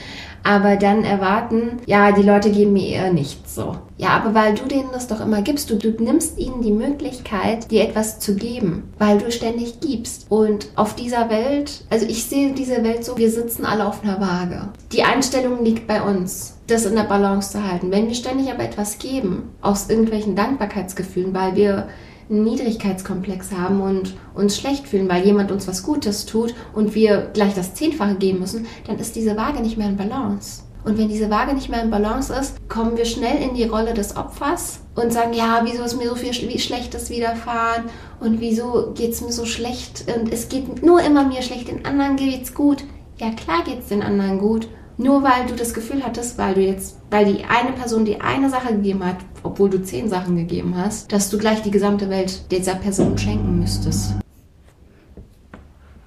aber 0.44 0.76
dann 0.76 1.04
erwarten, 1.04 1.78
ja, 1.86 2.10
die 2.10 2.22
Leute 2.22 2.50
geben 2.50 2.72
mir 2.72 2.88
eher 2.88 3.12
nichts 3.12 3.54
so. 3.54 3.76
Ja, 3.96 4.10
aber 4.10 4.34
weil 4.34 4.54
du 4.54 4.64
denen 4.64 4.88
das 4.92 5.06
doch 5.06 5.20
immer 5.20 5.42
gibst, 5.42 5.70
du, 5.70 5.76
du 5.76 5.90
nimmst 6.02 6.38
ihnen 6.38 6.62
die 6.62 6.72
Möglichkeit, 6.72 7.70
dir 7.70 7.84
etwas 7.84 8.18
zu 8.18 8.34
geben, 8.34 8.92
weil 8.98 9.18
du 9.18 9.30
ständig 9.30 9.78
gibst. 9.80 10.26
Und 10.30 10.68
auf 10.74 10.96
dieser 10.96 11.30
Welt, 11.30 11.84
also 11.90 12.06
ich 12.06 12.24
sehe 12.24 12.52
diese 12.52 12.82
Welt 12.82 13.04
so, 13.04 13.16
wir 13.16 13.30
sitzen 13.30 13.64
alle 13.64 13.86
auf 13.86 14.02
einer 14.02 14.20
Waage. 14.20 14.68
Die 14.90 15.04
Einstellung 15.04 15.64
liegt 15.64 15.86
bei 15.86 16.02
uns 16.02 16.58
das 16.66 16.86
in 16.86 16.96
der 16.96 17.02
Balance 17.02 17.52
zu 17.52 17.68
halten. 17.68 17.90
Wenn 17.90 18.08
wir 18.08 18.14
ständig 18.14 18.50
aber 18.50 18.64
etwas 18.64 18.98
geben, 18.98 19.50
aus 19.60 19.90
irgendwelchen 19.90 20.34
Dankbarkeitsgefühlen, 20.34 21.34
weil 21.34 21.54
wir 21.54 21.88
einen 22.30 22.44
Niedrigkeitskomplex 22.44 23.52
haben 23.52 23.80
und 23.80 24.14
uns 24.34 24.56
schlecht 24.56 24.86
fühlen, 24.86 25.08
weil 25.08 25.24
jemand 25.24 25.50
uns 25.50 25.68
was 25.68 25.82
Gutes 25.82 26.26
tut 26.26 26.54
und 26.74 26.94
wir 26.94 27.30
gleich 27.32 27.54
das 27.54 27.74
Zehnfache 27.74 28.14
geben 28.14 28.40
müssen, 28.40 28.66
dann 28.86 28.98
ist 28.98 29.16
diese 29.16 29.36
Waage 29.36 29.60
nicht 29.60 29.76
mehr 29.76 29.88
in 29.88 29.96
Balance. 29.96 30.62
Und 30.84 30.98
wenn 30.98 31.08
diese 31.08 31.30
Waage 31.30 31.54
nicht 31.54 31.68
mehr 31.68 31.82
in 31.82 31.90
Balance 31.90 32.34
ist, 32.34 32.68
kommen 32.68 32.96
wir 32.96 33.04
schnell 33.04 33.40
in 33.40 33.54
die 33.54 33.64
Rolle 33.64 33.94
des 33.94 34.16
Opfers 34.16 34.80
und 34.96 35.12
sagen, 35.12 35.32
ja, 35.32 35.60
wieso 35.64 35.84
ist 35.84 35.96
mir 35.96 36.08
so 36.08 36.16
viel 36.16 36.58
Schlechtes 36.58 37.08
widerfahren 37.08 37.84
und 38.18 38.40
wieso 38.40 38.92
geht 38.94 39.12
es 39.12 39.20
mir 39.20 39.32
so 39.32 39.44
schlecht 39.44 40.04
und 40.14 40.32
es 40.32 40.48
geht 40.48 40.82
nur 40.82 41.00
immer 41.00 41.24
mir 41.24 41.42
schlecht, 41.42 41.68
den 41.68 41.84
anderen 41.84 42.16
geht 42.16 42.42
es 42.42 42.54
gut. 42.54 42.84
Ja, 43.18 43.30
klar 43.30 43.62
geht 43.64 43.80
es 43.80 43.88
den 43.88 44.02
anderen 44.02 44.38
gut. 44.38 44.68
Nur 44.98 45.22
weil 45.22 45.46
du 45.46 45.54
das 45.54 45.72
Gefühl 45.72 46.04
hattest, 46.04 46.38
weil 46.38 46.54
du 46.54 46.60
jetzt, 46.60 46.98
weil 47.10 47.24
die 47.24 47.44
eine 47.44 47.72
Person 47.72 48.04
die 48.04 48.20
eine 48.20 48.50
Sache 48.50 48.74
gegeben 48.74 49.04
hat, 49.04 49.16
obwohl 49.42 49.70
du 49.70 49.82
zehn 49.82 50.08
Sachen 50.08 50.36
gegeben 50.36 50.76
hast, 50.76 51.12
dass 51.12 51.30
du 51.30 51.38
gleich 51.38 51.62
die 51.62 51.70
gesamte 51.70 52.10
Welt 52.10 52.50
dieser 52.50 52.74
Person 52.74 53.16
schenken 53.16 53.58
müsstest. 53.58 54.14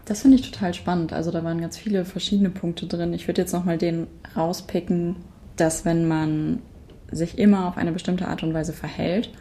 Das 0.05 0.21
finde 0.21 0.37
ich 0.37 0.49
total 0.49 0.73
spannend. 0.75 1.13
Also 1.13 1.31
da 1.31 1.43
waren 1.43 1.59
ganz 1.59 1.77
viele 1.77 2.05
verschiedene 2.05 2.51
Punkte 2.51 2.85
drin. 2.85 3.13
Ich 3.13 3.27
würde 3.27 3.41
jetzt 3.41 3.53
nochmal 3.53 3.79
den 3.79 4.05
rauspicken, 4.35 5.15
dass 5.55 5.83
wenn 5.83 6.07
man 6.07 6.61
sich 7.11 7.39
immer 7.39 7.67
auf 7.67 7.77
eine 7.77 7.91
bestimmte 7.91 8.27
Art 8.27 8.43
und 8.43 8.53
Weise 8.53 8.73
verhält, 8.73 9.31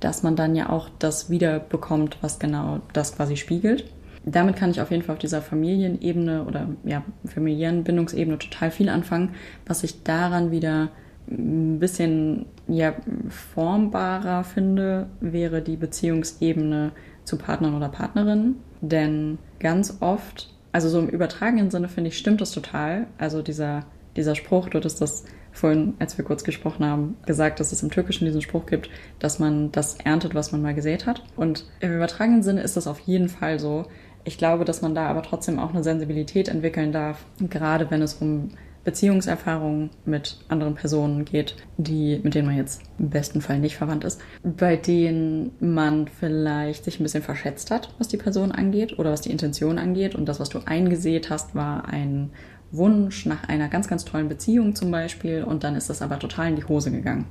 dass 0.00 0.22
man 0.22 0.34
dann 0.34 0.56
ja 0.56 0.70
auch 0.70 0.88
das 0.98 1.28
wiederbekommt, 1.28 2.18
was 2.22 2.38
genau 2.38 2.80
das 2.94 3.16
quasi 3.16 3.36
spiegelt 3.36 3.84
damit 4.26 4.56
kann 4.56 4.70
ich 4.70 4.80
auf 4.80 4.90
jeden 4.90 5.02
Fall 5.02 5.14
auf 5.14 5.20
dieser 5.20 5.42
Familienebene 5.42 6.44
oder 6.44 6.68
ja, 6.84 7.02
familiären 7.26 7.84
Bindungsebene 7.84 8.38
total 8.38 8.70
viel 8.70 8.88
anfangen. 8.88 9.30
Was 9.66 9.84
ich 9.84 10.02
daran 10.02 10.50
wieder 10.50 10.90
ein 11.30 11.78
bisschen 11.78 12.46
ja, 12.68 12.94
formbarer 13.28 14.44
finde, 14.44 15.08
wäre 15.20 15.62
die 15.62 15.76
Beziehungsebene 15.76 16.92
zu 17.24 17.38
Partnern 17.38 17.74
oder 17.74 17.88
Partnerinnen. 17.88 18.56
Denn 18.80 19.38
ganz 19.60 19.98
oft, 20.00 20.52
also 20.72 20.88
so 20.88 20.98
im 20.98 21.08
übertragenen 21.08 21.70
Sinne 21.70 21.88
finde 21.88 22.08
ich, 22.08 22.18
stimmt 22.18 22.40
das 22.40 22.52
total. 22.52 23.06
Also 23.18 23.42
dieser, 23.42 23.86
dieser 24.16 24.34
Spruch, 24.34 24.68
du 24.68 24.78
hattest 24.78 25.00
das 25.00 25.24
vorhin, 25.52 25.94
als 25.98 26.18
wir 26.18 26.24
kurz 26.24 26.44
gesprochen 26.44 26.84
haben, 26.84 27.16
gesagt, 27.26 27.60
dass 27.60 27.72
es 27.72 27.82
im 27.82 27.90
Türkischen 27.90 28.24
diesen 28.24 28.42
Spruch 28.42 28.66
gibt, 28.66 28.90
dass 29.20 29.38
man 29.38 29.70
das 29.70 29.96
erntet, 29.96 30.34
was 30.34 30.52
man 30.52 30.60
mal 30.60 30.74
gesät 30.74 31.06
hat. 31.06 31.22
Und 31.36 31.64
im 31.80 31.94
übertragenen 31.94 32.42
Sinne 32.42 32.62
ist 32.62 32.76
das 32.76 32.86
auf 32.86 32.98
jeden 33.00 33.28
Fall 33.28 33.58
so. 33.58 33.86
Ich 34.24 34.38
glaube, 34.38 34.64
dass 34.64 34.82
man 34.82 34.94
da 34.94 35.06
aber 35.06 35.22
trotzdem 35.22 35.58
auch 35.58 35.70
eine 35.70 35.84
Sensibilität 35.84 36.48
entwickeln 36.48 36.92
darf, 36.92 37.24
gerade 37.38 37.90
wenn 37.90 38.02
es 38.02 38.14
um 38.14 38.50
Beziehungserfahrungen 38.84 39.90
mit 40.04 40.38
anderen 40.48 40.74
Personen 40.74 41.24
geht, 41.24 41.56
die, 41.78 42.20
mit 42.22 42.34
denen 42.34 42.46
man 42.46 42.56
jetzt 42.56 42.82
im 42.98 43.10
besten 43.10 43.40
Fall 43.40 43.58
nicht 43.58 43.76
verwandt 43.76 44.04
ist, 44.04 44.20
bei 44.42 44.76
denen 44.76 45.52
man 45.58 46.06
vielleicht 46.06 46.84
sich 46.84 47.00
ein 47.00 47.02
bisschen 47.02 47.22
verschätzt 47.22 47.70
hat, 47.70 47.94
was 47.98 48.08
die 48.08 48.18
Person 48.18 48.52
angeht 48.52 48.98
oder 48.98 49.10
was 49.10 49.22
die 49.22 49.30
Intention 49.30 49.78
angeht. 49.78 50.14
Und 50.14 50.28
das, 50.28 50.38
was 50.38 50.50
du 50.50 50.60
eingesät 50.66 51.30
hast, 51.30 51.54
war 51.54 51.88
ein 51.88 52.30
Wunsch 52.76 53.26
nach 53.26 53.48
einer 53.48 53.68
ganz, 53.68 53.88
ganz 53.88 54.04
tollen 54.04 54.28
Beziehung 54.28 54.74
zum 54.74 54.90
Beispiel 54.90 55.44
und 55.44 55.64
dann 55.64 55.76
ist 55.76 55.90
das 55.90 56.02
aber 56.02 56.18
total 56.18 56.48
in 56.48 56.56
die 56.56 56.64
Hose 56.64 56.90
gegangen. 56.90 57.26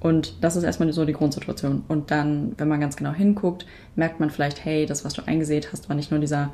Und 0.00 0.42
das 0.42 0.56
ist 0.56 0.64
erstmal 0.64 0.92
so 0.92 1.04
die 1.04 1.12
Grundsituation. 1.12 1.82
Und 1.88 2.10
dann, 2.10 2.52
wenn 2.56 2.68
man 2.68 2.80
ganz 2.80 2.96
genau 2.96 3.12
hinguckt, 3.12 3.66
merkt 3.96 4.20
man 4.20 4.30
vielleicht, 4.30 4.64
hey, 4.64 4.86
das, 4.86 5.04
was 5.04 5.12
du 5.12 5.22
eingesät 5.26 5.72
hast, 5.72 5.88
war 5.88 5.96
nicht 5.96 6.10
nur 6.10 6.20
dieser, 6.20 6.52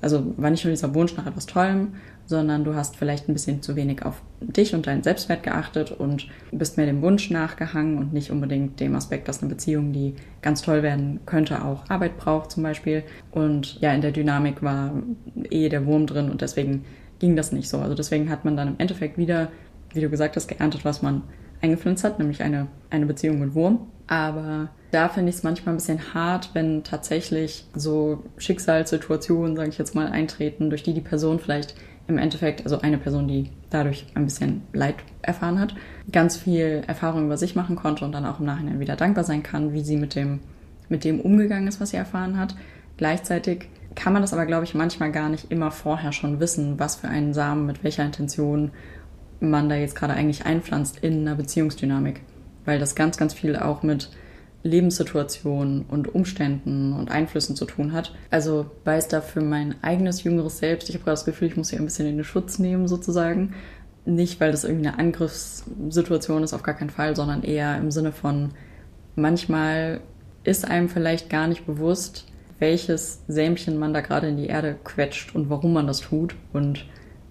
also 0.00 0.34
war 0.36 0.50
nicht 0.50 0.64
nur 0.64 0.72
dieser 0.72 0.94
Wunsch 0.94 1.16
nach 1.16 1.26
etwas 1.26 1.46
Tollem, 1.46 1.94
sondern 2.26 2.64
du 2.64 2.74
hast 2.74 2.96
vielleicht 2.96 3.28
ein 3.28 3.32
bisschen 3.32 3.60
zu 3.60 3.74
wenig 3.74 4.04
auf 4.04 4.22
dich 4.40 4.74
und 4.74 4.86
deinen 4.86 5.02
Selbstwert 5.02 5.42
geachtet 5.42 5.90
und 5.90 6.28
bist 6.52 6.76
mehr 6.76 6.86
dem 6.86 7.02
Wunsch 7.02 7.30
nachgehangen 7.30 7.98
und 7.98 8.12
nicht 8.12 8.30
unbedingt 8.30 8.78
dem 8.78 8.94
Aspekt, 8.94 9.26
dass 9.26 9.40
eine 9.42 9.48
Beziehung, 9.48 9.92
die 9.92 10.14
ganz 10.40 10.62
toll 10.62 10.82
werden 10.82 11.20
könnte, 11.26 11.64
auch 11.64 11.90
Arbeit 11.90 12.18
braucht 12.18 12.52
zum 12.52 12.62
Beispiel. 12.62 13.02
Und 13.32 13.80
ja, 13.80 13.92
in 13.92 14.00
der 14.00 14.12
Dynamik 14.12 14.62
war 14.62 14.92
eh 15.50 15.68
der 15.68 15.86
Wurm 15.86 16.06
drin 16.06 16.30
und 16.30 16.40
deswegen 16.40 16.84
ging 17.20 17.36
das 17.36 17.52
nicht 17.52 17.68
so. 17.68 17.78
Also 17.78 17.94
deswegen 17.94 18.28
hat 18.28 18.44
man 18.44 18.56
dann 18.56 18.68
im 18.68 18.74
Endeffekt 18.78 19.16
wieder, 19.16 19.52
wie 19.92 20.00
du 20.00 20.10
gesagt 20.10 20.34
hast, 20.34 20.48
geerntet, 20.48 20.84
was 20.84 21.02
man 21.02 21.22
eingepflanzt 21.62 22.02
hat, 22.02 22.18
nämlich 22.18 22.42
eine, 22.42 22.66
eine 22.88 23.06
Beziehung 23.06 23.38
mit 23.38 23.54
Wurm. 23.54 23.86
Aber 24.08 24.70
da 24.90 25.08
finde 25.08 25.30
ich 25.30 25.36
es 25.36 25.42
manchmal 25.44 25.74
ein 25.74 25.78
bisschen 25.78 26.14
hart, 26.14 26.50
wenn 26.54 26.82
tatsächlich 26.82 27.64
so 27.76 28.24
Schicksalssituationen, 28.38 29.54
sage 29.54 29.68
ich 29.68 29.78
jetzt 29.78 29.94
mal, 29.94 30.08
eintreten, 30.08 30.68
durch 30.70 30.82
die 30.82 30.94
die 30.94 31.00
Person 31.00 31.38
vielleicht 31.38 31.76
im 32.08 32.18
Endeffekt, 32.18 32.64
also 32.64 32.80
eine 32.80 32.98
Person, 32.98 33.28
die 33.28 33.50
dadurch 33.68 34.06
ein 34.14 34.24
bisschen 34.24 34.62
Leid 34.72 34.96
erfahren 35.22 35.60
hat, 35.60 35.76
ganz 36.10 36.36
viel 36.36 36.82
Erfahrung 36.88 37.26
über 37.26 37.36
sich 37.36 37.54
machen 37.54 37.76
konnte 37.76 38.04
und 38.04 38.10
dann 38.10 38.26
auch 38.26 38.40
im 38.40 38.46
Nachhinein 38.46 38.80
wieder 38.80 38.96
dankbar 38.96 39.22
sein 39.22 39.44
kann, 39.44 39.72
wie 39.72 39.82
sie 39.82 39.96
mit 39.96 40.16
dem, 40.16 40.40
mit 40.88 41.04
dem 41.04 41.20
umgegangen 41.20 41.68
ist, 41.68 41.80
was 41.80 41.90
sie 41.90 41.96
erfahren 41.96 42.36
hat. 42.36 42.56
Gleichzeitig 42.96 43.68
kann 43.94 44.12
man 44.12 44.22
das 44.22 44.32
aber, 44.32 44.46
glaube 44.46 44.64
ich, 44.64 44.74
manchmal 44.74 45.12
gar 45.12 45.28
nicht 45.28 45.50
immer 45.50 45.70
vorher 45.70 46.12
schon 46.12 46.40
wissen, 46.40 46.78
was 46.78 46.96
für 46.96 47.08
einen 47.08 47.34
Samen, 47.34 47.66
mit 47.66 47.82
welcher 47.82 48.04
Intention 48.04 48.70
man 49.40 49.68
da 49.68 49.74
jetzt 49.74 49.96
gerade 49.96 50.14
eigentlich 50.14 50.46
einpflanzt 50.46 50.98
in 51.00 51.20
einer 51.20 51.34
Beziehungsdynamik. 51.34 52.20
Weil 52.64 52.78
das 52.78 52.94
ganz, 52.94 53.16
ganz 53.16 53.34
viel 53.34 53.56
auch 53.56 53.82
mit 53.82 54.10
Lebenssituationen 54.62 55.86
und 55.86 56.14
Umständen 56.14 56.92
und 56.92 57.10
Einflüssen 57.10 57.56
zu 57.56 57.64
tun 57.64 57.92
hat. 57.92 58.14
Also 58.30 58.70
weiß 58.84 59.08
da 59.08 59.22
für 59.22 59.40
mein 59.40 59.82
eigenes 59.82 60.22
jüngeres 60.22 60.58
Selbst, 60.58 60.88
ich 60.88 60.94
habe 60.94 61.04
gerade 61.04 61.14
das 61.14 61.24
Gefühl, 61.24 61.48
ich 61.48 61.56
muss 61.56 61.70
hier 61.70 61.78
ein 61.78 61.86
bisschen 61.86 62.06
in 62.06 62.16
den 62.16 62.24
Schutz 62.24 62.58
nehmen 62.58 62.86
sozusagen. 62.86 63.54
Nicht, 64.04 64.40
weil 64.40 64.50
das 64.50 64.64
irgendwie 64.64 64.88
eine 64.88 64.98
Angriffssituation 64.98 66.42
ist, 66.42 66.52
auf 66.52 66.62
gar 66.62 66.74
keinen 66.74 66.90
Fall, 66.90 67.16
sondern 67.16 67.42
eher 67.42 67.76
im 67.78 67.90
Sinne 67.90 68.12
von, 68.12 68.50
manchmal 69.16 70.00
ist 70.44 70.66
einem 70.66 70.88
vielleicht 70.88 71.30
gar 71.30 71.46
nicht 71.46 71.66
bewusst, 71.66 72.26
welches 72.60 73.22
Sämchen 73.26 73.78
man 73.78 73.92
da 73.92 74.00
gerade 74.00 74.28
in 74.28 74.36
die 74.36 74.46
Erde 74.46 74.76
quetscht 74.84 75.34
und 75.34 75.50
warum 75.50 75.72
man 75.72 75.88
das 75.88 76.00
tut. 76.00 76.36
Und 76.52 76.86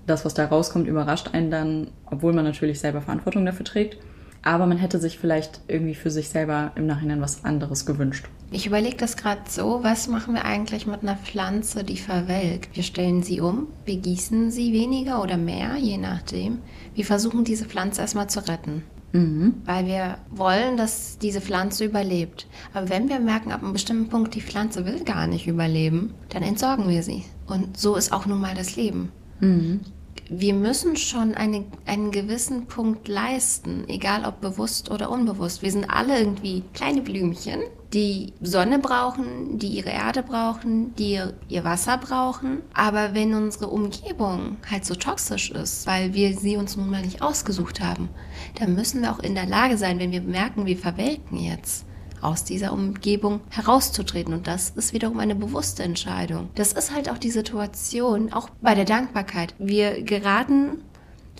das, 0.05 0.25
was 0.25 0.33
da 0.33 0.45
rauskommt, 0.45 0.87
überrascht 0.87 1.29
einen 1.33 1.51
dann, 1.51 1.91
obwohl 2.07 2.33
man 2.33 2.43
natürlich 2.43 2.79
selber 2.79 3.01
Verantwortung 3.01 3.45
dafür 3.45 3.65
trägt. 3.65 3.97
Aber 4.41 4.65
man 4.65 4.77
hätte 4.77 4.99
sich 4.99 5.19
vielleicht 5.19 5.61
irgendwie 5.67 5.95
für 5.95 6.09
sich 6.09 6.29
selber 6.29 6.71
im 6.75 6.87
Nachhinein 6.87 7.21
was 7.21 7.43
anderes 7.43 7.85
gewünscht. 7.85 8.25
Ich 8.51 8.65
überlege 8.65 8.95
das 8.95 9.17
gerade 9.17 9.41
so, 9.47 9.83
was 9.83 10.07
machen 10.07 10.33
wir 10.33 10.45
eigentlich 10.45 10.87
mit 10.87 11.03
einer 11.03 11.17
Pflanze, 11.17 11.83
die 11.83 11.97
verwelkt? 11.97 12.75
Wir 12.75 12.83
stellen 12.83 13.21
sie 13.21 13.41
um, 13.41 13.67
wir 13.85 13.97
gießen 13.97 14.49
sie 14.49 14.73
weniger 14.73 15.21
oder 15.21 15.37
mehr, 15.37 15.75
je 15.75 15.97
nachdem. 15.97 16.59
Wir 16.95 17.05
versuchen 17.05 17.43
diese 17.43 17.65
Pflanze 17.65 18.01
erstmal 18.01 18.29
zu 18.29 18.39
retten. 18.47 18.83
Mhm. 19.11 19.55
Weil 19.65 19.85
wir 19.87 20.17
wollen, 20.29 20.77
dass 20.77 21.17
diese 21.17 21.41
Pflanze 21.41 21.85
überlebt. 21.85 22.47
Aber 22.73 22.89
wenn 22.89 23.09
wir 23.09 23.19
merken, 23.19 23.51
ab 23.51 23.63
einem 23.63 23.73
bestimmten 23.73 24.09
Punkt, 24.09 24.35
die 24.35 24.41
Pflanze 24.41 24.85
will 24.85 25.03
gar 25.03 25.27
nicht 25.27 25.47
überleben, 25.47 26.13
dann 26.29 26.43
entsorgen 26.43 26.87
wir 26.87 27.03
sie. 27.03 27.25
Und 27.47 27.77
so 27.77 27.95
ist 27.95 28.11
auch 28.11 28.25
nun 28.25 28.39
mal 28.39 28.55
das 28.55 28.75
Leben. 28.75 29.11
Mhm 29.39 29.81
wir 30.29 30.53
müssen 30.53 30.95
schon 30.95 31.33
eine, 31.33 31.65
einen 31.85 32.11
gewissen 32.11 32.67
Punkt 32.67 33.07
leisten, 33.07 33.85
egal 33.87 34.25
ob 34.25 34.41
bewusst 34.41 34.91
oder 34.91 35.09
unbewusst. 35.09 35.63
Wir 35.63 35.71
sind 35.71 35.89
alle 35.89 36.19
irgendwie 36.19 36.63
kleine 36.73 37.01
Blümchen, 37.01 37.61
die 37.93 38.33
Sonne 38.41 38.79
brauchen, 38.79 39.57
die 39.57 39.67
ihre 39.67 39.89
Erde 39.89 40.23
brauchen, 40.23 40.95
die 40.95 41.19
ihr 41.47 41.63
Wasser 41.63 41.97
brauchen. 41.97 42.61
Aber 42.73 43.13
wenn 43.13 43.33
unsere 43.33 43.67
Umgebung 43.67 44.57
halt 44.69 44.85
so 44.85 44.95
toxisch 44.95 45.51
ist, 45.51 45.87
weil 45.87 46.13
wir 46.13 46.37
sie 46.37 46.57
uns 46.57 46.77
nun 46.77 46.89
mal 46.89 47.01
nicht 47.01 47.21
ausgesucht 47.21 47.81
haben, 47.81 48.09
dann 48.59 48.75
müssen 48.75 49.01
wir 49.01 49.11
auch 49.11 49.19
in 49.19 49.35
der 49.35 49.47
Lage 49.47 49.77
sein, 49.77 49.99
wenn 49.99 50.11
wir 50.11 50.21
merken, 50.21 50.65
wir 50.65 50.77
verwelken 50.77 51.37
jetzt, 51.37 51.85
aus 52.21 52.43
dieser 52.43 52.73
Umgebung 52.73 53.41
herauszutreten. 53.49 54.33
Und 54.33 54.47
das 54.47 54.71
ist 54.71 54.93
wiederum 54.93 55.19
eine 55.19 55.35
bewusste 55.35 55.83
Entscheidung. 55.83 56.49
Das 56.55 56.73
ist 56.73 56.93
halt 56.93 57.09
auch 57.09 57.17
die 57.17 57.31
Situation, 57.31 58.33
auch 58.33 58.49
bei 58.61 58.75
der 58.75 58.85
Dankbarkeit. 58.85 59.55
Wir 59.57 60.03
geraten 60.03 60.83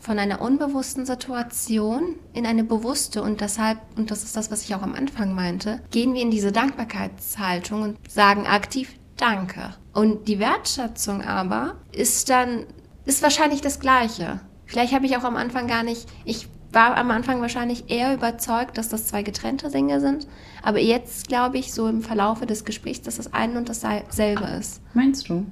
von 0.04 0.20
einer 0.20 0.42
unbewussten 0.42 1.06
Situation 1.06 2.16
in 2.34 2.46
eine 2.46 2.64
bewusste 2.64 3.22
und 3.22 3.42
deshalb, 3.42 3.80
und 3.96 4.12
das 4.12 4.24
ist 4.24 4.36
das, 4.36 4.52
was 4.52 4.64
ich 4.64 4.76
auch 4.76 4.82
am 4.82 4.96
Anfang 4.96 5.34
meinte, 5.34 5.82
gehen 5.92 6.14
wir 6.14 6.22
in 6.22 6.32
diese 6.32 6.52
Dankbarkeitshaltung 6.52 7.82
und 7.82 7.98
sagen 8.10 8.48
aktiv, 8.48 8.94
danke. 9.18 9.76
Und 9.94 10.28
die 10.28 10.40
Wertschätzung 10.40 11.22
aber 11.22 11.76
ist 11.92 12.30
dann, 12.30 12.66
ist 13.06 13.22
wahrscheinlich 13.24 13.62
das 13.62 13.80
Gleiche. 13.80 14.40
Vielleicht 14.66 14.94
habe 14.94 15.06
ich 15.06 15.18
auch 15.18 15.24
am 15.24 15.36
Anfang 15.36 15.68
gar 15.68 15.84
nicht, 15.84 16.08
ich 16.26 16.48
war 16.72 16.96
am 16.98 17.12
Anfang 17.12 17.42
wahrscheinlich 17.42 17.90
eher 17.90 18.14
überzeugt, 18.14 18.78
dass 18.78 18.90
das 18.90 19.08
zwei 19.08 19.24
getrennte 19.24 19.70
Dinge 19.72 20.00
sind. 20.00 20.28
Aber 20.62 20.80
jetzt 20.80 21.28
glaube 21.28 21.58
ich 21.58 21.74
so 21.74 21.88
im 21.88 22.02
Verlaufe 22.02 22.46
des 22.46 22.66
Gesprächs, 22.66 23.02
dass 23.02 23.18
das 23.18 23.34
eine 23.34 23.58
und 23.58 23.70
dasselbe 23.70 24.46
ist. 24.60 24.82
Meinst 24.94 25.30
du? 25.30 25.46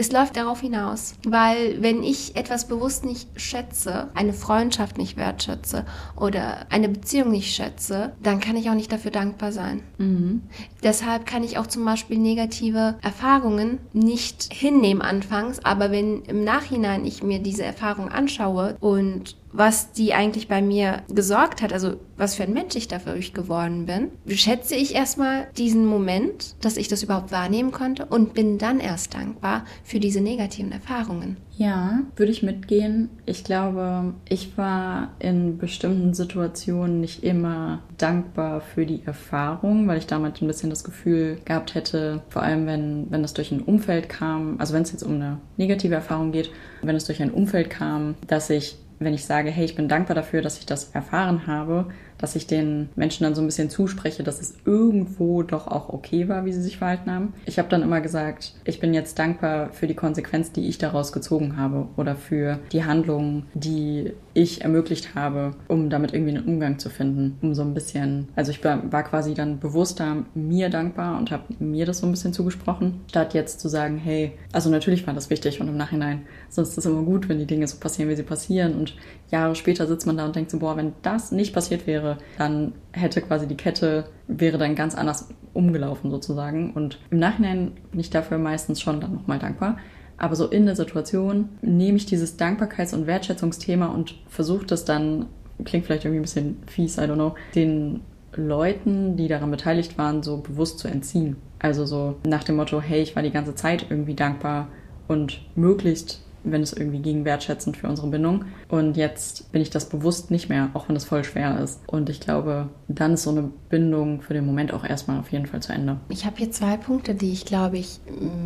Es 0.00 0.12
läuft 0.12 0.36
darauf 0.36 0.60
hinaus, 0.60 1.14
weil 1.26 1.82
wenn 1.82 2.04
ich 2.04 2.36
etwas 2.36 2.68
bewusst 2.68 3.04
nicht 3.04 3.28
schätze, 3.34 4.10
eine 4.14 4.32
Freundschaft 4.32 4.96
nicht 4.96 5.16
wertschätze 5.16 5.84
oder 6.14 6.66
eine 6.70 6.88
Beziehung 6.88 7.32
nicht 7.32 7.52
schätze, 7.52 8.12
dann 8.22 8.38
kann 8.38 8.56
ich 8.56 8.70
auch 8.70 8.74
nicht 8.74 8.92
dafür 8.92 9.10
dankbar 9.10 9.50
sein. 9.50 9.82
Mhm. 9.98 10.42
Deshalb 10.84 11.26
kann 11.26 11.42
ich 11.42 11.58
auch 11.58 11.66
zum 11.66 11.84
Beispiel 11.84 12.16
negative 12.16 12.96
Erfahrungen 13.02 13.80
nicht 13.92 14.52
hinnehmen 14.52 15.02
anfangs, 15.02 15.64
aber 15.64 15.90
wenn 15.90 16.22
im 16.22 16.44
Nachhinein 16.44 17.04
ich 17.04 17.24
mir 17.24 17.40
diese 17.40 17.64
Erfahrung 17.64 18.08
anschaue 18.08 18.76
und 18.78 19.36
was 19.52 19.92
die 19.92 20.14
eigentlich 20.14 20.48
bei 20.48 20.62
mir 20.62 21.02
gesorgt 21.08 21.62
hat, 21.62 21.72
also 21.72 21.96
was 22.16 22.34
für 22.34 22.42
ein 22.42 22.52
Mensch 22.52 22.76
ich 22.76 22.88
dafür 22.88 23.14
geworden 23.18 23.86
bin, 23.86 24.10
schätze 24.34 24.74
ich 24.74 24.94
erstmal 24.94 25.48
diesen 25.56 25.86
Moment, 25.86 26.56
dass 26.64 26.76
ich 26.76 26.88
das 26.88 27.02
überhaupt 27.02 27.32
wahrnehmen 27.32 27.72
konnte 27.72 28.06
und 28.06 28.34
bin 28.34 28.58
dann 28.58 28.80
erst 28.80 29.14
dankbar 29.14 29.64
für 29.84 30.00
diese 30.00 30.20
negativen 30.20 30.72
Erfahrungen. 30.72 31.36
Ja, 31.56 32.02
würde 32.14 32.30
ich 32.30 32.44
mitgehen. 32.44 33.10
Ich 33.26 33.42
glaube, 33.42 34.14
ich 34.28 34.56
war 34.56 35.14
in 35.18 35.58
bestimmten 35.58 36.14
Situationen 36.14 37.00
nicht 37.00 37.24
immer 37.24 37.82
dankbar 37.96 38.60
für 38.60 38.86
die 38.86 39.02
Erfahrung, 39.04 39.88
weil 39.88 39.98
ich 39.98 40.06
damit 40.06 40.40
ein 40.40 40.46
bisschen 40.46 40.70
das 40.70 40.84
Gefühl 40.84 41.38
gehabt 41.44 41.74
hätte, 41.74 42.22
vor 42.28 42.42
allem 42.42 42.66
wenn, 42.66 43.10
wenn 43.10 43.24
es 43.24 43.34
durch 43.34 43.50
ein 43.50 43.62
Umfeld 43.62 44.08
kam, 44.08 44.54
also 44.58 44.72
wenn 44.72 44.82
es 44.82 44.92
jetzt 44.92 45.02
um 45.02 45.14
eine 45.14 45.38
negative 45.56 45.96
Erfahrung 45.96 46.30
geht, 46.30 46.50
wenn 46.82 46.94
es 46.94 47.06
durch 47.06 47.20
ein 47.20 47.32
Umfeld 47.32 47.70
kam, 47.70 48.14
dass 48.28 48.50
ich 48.50 48.76
wenn 48.98 49.14
ich 49.14 49.24
sage, 49.24 49.50
hey, 49.50 49.64
ich 49.64 49.74
bin 49.74 49.88
dankbar 49.88 50.14
dafür, 50.14 50.42
dass 50.42 50.58
ich 50.58 50.66
das 50.66 50.90
erfahren 50.90 51.46
habe, 51.46 51.88
dass 52.18 52.36
ich 52.36 52.46
den 52.46 52.88
Menschen 52.96 53.24
dann 53.24 53.34
so 53.34 53.40
ein 53.40 53.46
bisschen 53.46 53.70
zuspreche, 53.70 54.22
dass 54.22 54.40
es 54.40 54.56
irgendwo 54.64 55.42
doch 55.42 55.66
auch 55.66 55.88
okay 55.88 56.28
war, 56.28 56.44
wie 56.44 56.52
sie 56.52 56.62
sich 56.62 56.78
verhalten 56.78 57.10
haben. 57.10 57.32
Ich 57.46 57.58
habe 57.58 57.68
dann 57.68 57.82
immer 57.82 58.00
gesagt, 58.00 58.54
ich 58.64 58.80
bin 58.80 58.94
jetzt 58.94 59.18
dankbar 59.18 59.72
für 59.72 59.86
die 59.86 59.94
Konsequenz, 59.94 60.52
die 60.52 60.68
ich 60.68 60.78
daraus 60.78 61.12
gezogen 61.12 61.56
habe 61.56 61.88
oder 61.96 62.16
für 62.16 62.58
die 62.72 62.84
Handlungen, 62.84 63.46
die 63.54 64.12
ich 64.34 64.62
ermöglicht 64.62 65.14
habe, 65.14 65.54
um 65.66 65.90
damit 65.90 66.12
irgendwie 66.12 66.36
einen 66.36 66.46
Umgang 66.46 66.78
zu 66.78 66.90
finden, 66.90 67.36
um 67.42 67.54
so 67.54 67.62
ein 67.62 67.74
bisschen, 67.74 68.28
also 68.36 68.50
ich 68.50 68.62
war, 68.64 68.78
quasi 69.02 69.34
dann 69.34 69.58
bewusster 69.58 70.24
mir 70.34 70.70
dankbar 70.70 71.18
und 71.18 71.30
habe 71.30 71.44
mir 71.58 71.86
das 71.86 71.98
so 71.98 72.06
ein 72.06 72.10
bisschen 72.10 72.32
zugesprochen, 72.32 73.00
statt 73.08 73.34
jetzt 73.34 73.60
zu 73.60 73.68
sagen, 73.68 73.96
hey, 73.96 74.32
also 74.52 74.70
natürlich 74.70 75.06
war 75.06 75.14
das 75.14 75.30
wichtig 75.30 75.60
und 75.60 75.68
im 75.68 75.76
Nachhinein, 75.76 76.22
sonst 76.48 76.70
ist 76.70 76.78
es 76.78 76.86
immer 76.86 77.02
gut, 77.02 77.28
wenn 77.28 77.38
die 77.38 77.46
Dinge 77.46 77.66
so 77.66 77.78
passieren, 77.78 78.10
wie 78.10 78.16
sie 78.16 78.22
passieren 78.22 78.74
und 78.74 78.94
Jahre 79.30 79.54
später 79.54 79.86
sitzt 79.86 80.06
man 80.06 80.16
da 80.16 80.24
und 80.24 80.36
denkt 80.36 80.50
so, 80.50 80.58
boah, 80.58 80.76
wenn 80.76 80.92
das 81.02 81.32
nicht 81.32 81.52
passiert 81.52 81.86
wäre, 81.86 82.07
dann 82.38 82.72
hätte 82.92 83.20
quasi 83.20 83.46
die 83.46 83.56
Kette, 83.56 84.06
wäre 84.26 84.56
dann 84.56 84.74
ganz 84.74 84.94
anders 84.94 85.28
umgelaufen 85.52 86.10
sozusagen. 86.10 86.72
Und 86.72 86.98
im 87.10 87.18
Nachhinein 87.18 87.72
bin 87.90 88.00
ich 88.00 88.10
dafür 88.10 88.38
meistens 88.38 88.80
schon 88.80 89.00
dann 89.00 89.14
nochmal 89.14 89.38
dankbar. 89.38 89.76
Aber 90.16 90.34
so 90.34 90.46
in 90.46 90.66
der 90.66 90.76
Situation 90.76 91.48
nehme 91.62 91.96
ich 91.96 92.06
dieses 92.06 92.38
Dankbarkeits- 92.38 92.94
und 92.94 93.06
Wertschätzungsthema 93.06 93.86
und 93.86 94.16
versuche 94.28 94.66
das 94.66 94.84
dann, 94.84 95.26
klingt 95.64 95.86
vielleicht 95.86 96.04
irgendwie 96.04 96.20
ein 96.20 96.22
bisschen 96.22 96.56
fies, 96.66 96.98
I 96.98 97.02
don't 97.02 97.14
know, 97.14 97.34
den 97.54 98.00
Leuten, 98.34 99.16
die 99.16 99.28
daran 99.28 99.50
beteiligt 99.50 99.96
waren, 99.98 100.22
so 100.22 100.38
bewusst 100.38 100.78
zu 100.78 100.88
entziehen. 100.88 101.36
Also 101.58 101.86
so 101.86 102.16
nach 102.26 102.44
dem 102.44 102.56
Motto, 102.56 102.80
hey, 102.80 103.00
ich 103.00 103.16
war 103.16 103.22
die 103.22 103.30
ganze 103.30 103.54
Zeit 103.54 103.86
irgendwie 103.90 104.14
dankbar 104.14 104.68
und 105.08 105.40
möglichst 105.56 106.24
wenn 106.52 106.62
es 106.62 106.72
irgendwie 106.72 107.00
ging, 107.00 107.24
wertschätzend 107.24 107.76
für 107.76 107.88
unsere 107.88 108.08
Bindung. 108.08 108.44
Und 108.68 108.96
jetzt 108.96 109.52
bin 109.52 109.62
ich 109.62 109.70
das 109.70 109.88
bewusst 109.88 110.30
nicht 110.30 110.48
mehr, 110.48 110.70
auch 110.74 110.88
wenn 110.88 110.96
es 110.96 111.04
voll 111.04 111.24
schwer 111.24 111.60
ist. 111.60 111.80
Und 111.86 112.08
ich 112.08 112.20
glaube, 112.20 112.68
dann 112.88 113.14
ist 113.14 113.24
so 113.24 113.30
eine 113.30 113.50
Bindung 113.68 114.22
für 114.22 114.34
den 114.34 114.46
Moment 114.46 114.72
auch 114.72 114.84
erstmal 114.84 115.18
auf 115.18 115.30
jeden 115.32 115.46
Fall 115.46 115.60
zu 115.60 115.72
Ende. 115.72 115.98
Ich 116.08 116.24
habe 116.26 116.36
hier 116.36 116.50
zwei 116.50 116.76
Punkte, 116.76 117.14
die 117.14 117.32
ich, 117.32 117.44
glaube 117.44 117.78
ich, 117.78 118.00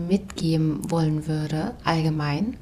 mitgeben 0.08 0.90
wollen 0.90 1.26
würde, 1.26 1.72
allgemein. 1.84 2.56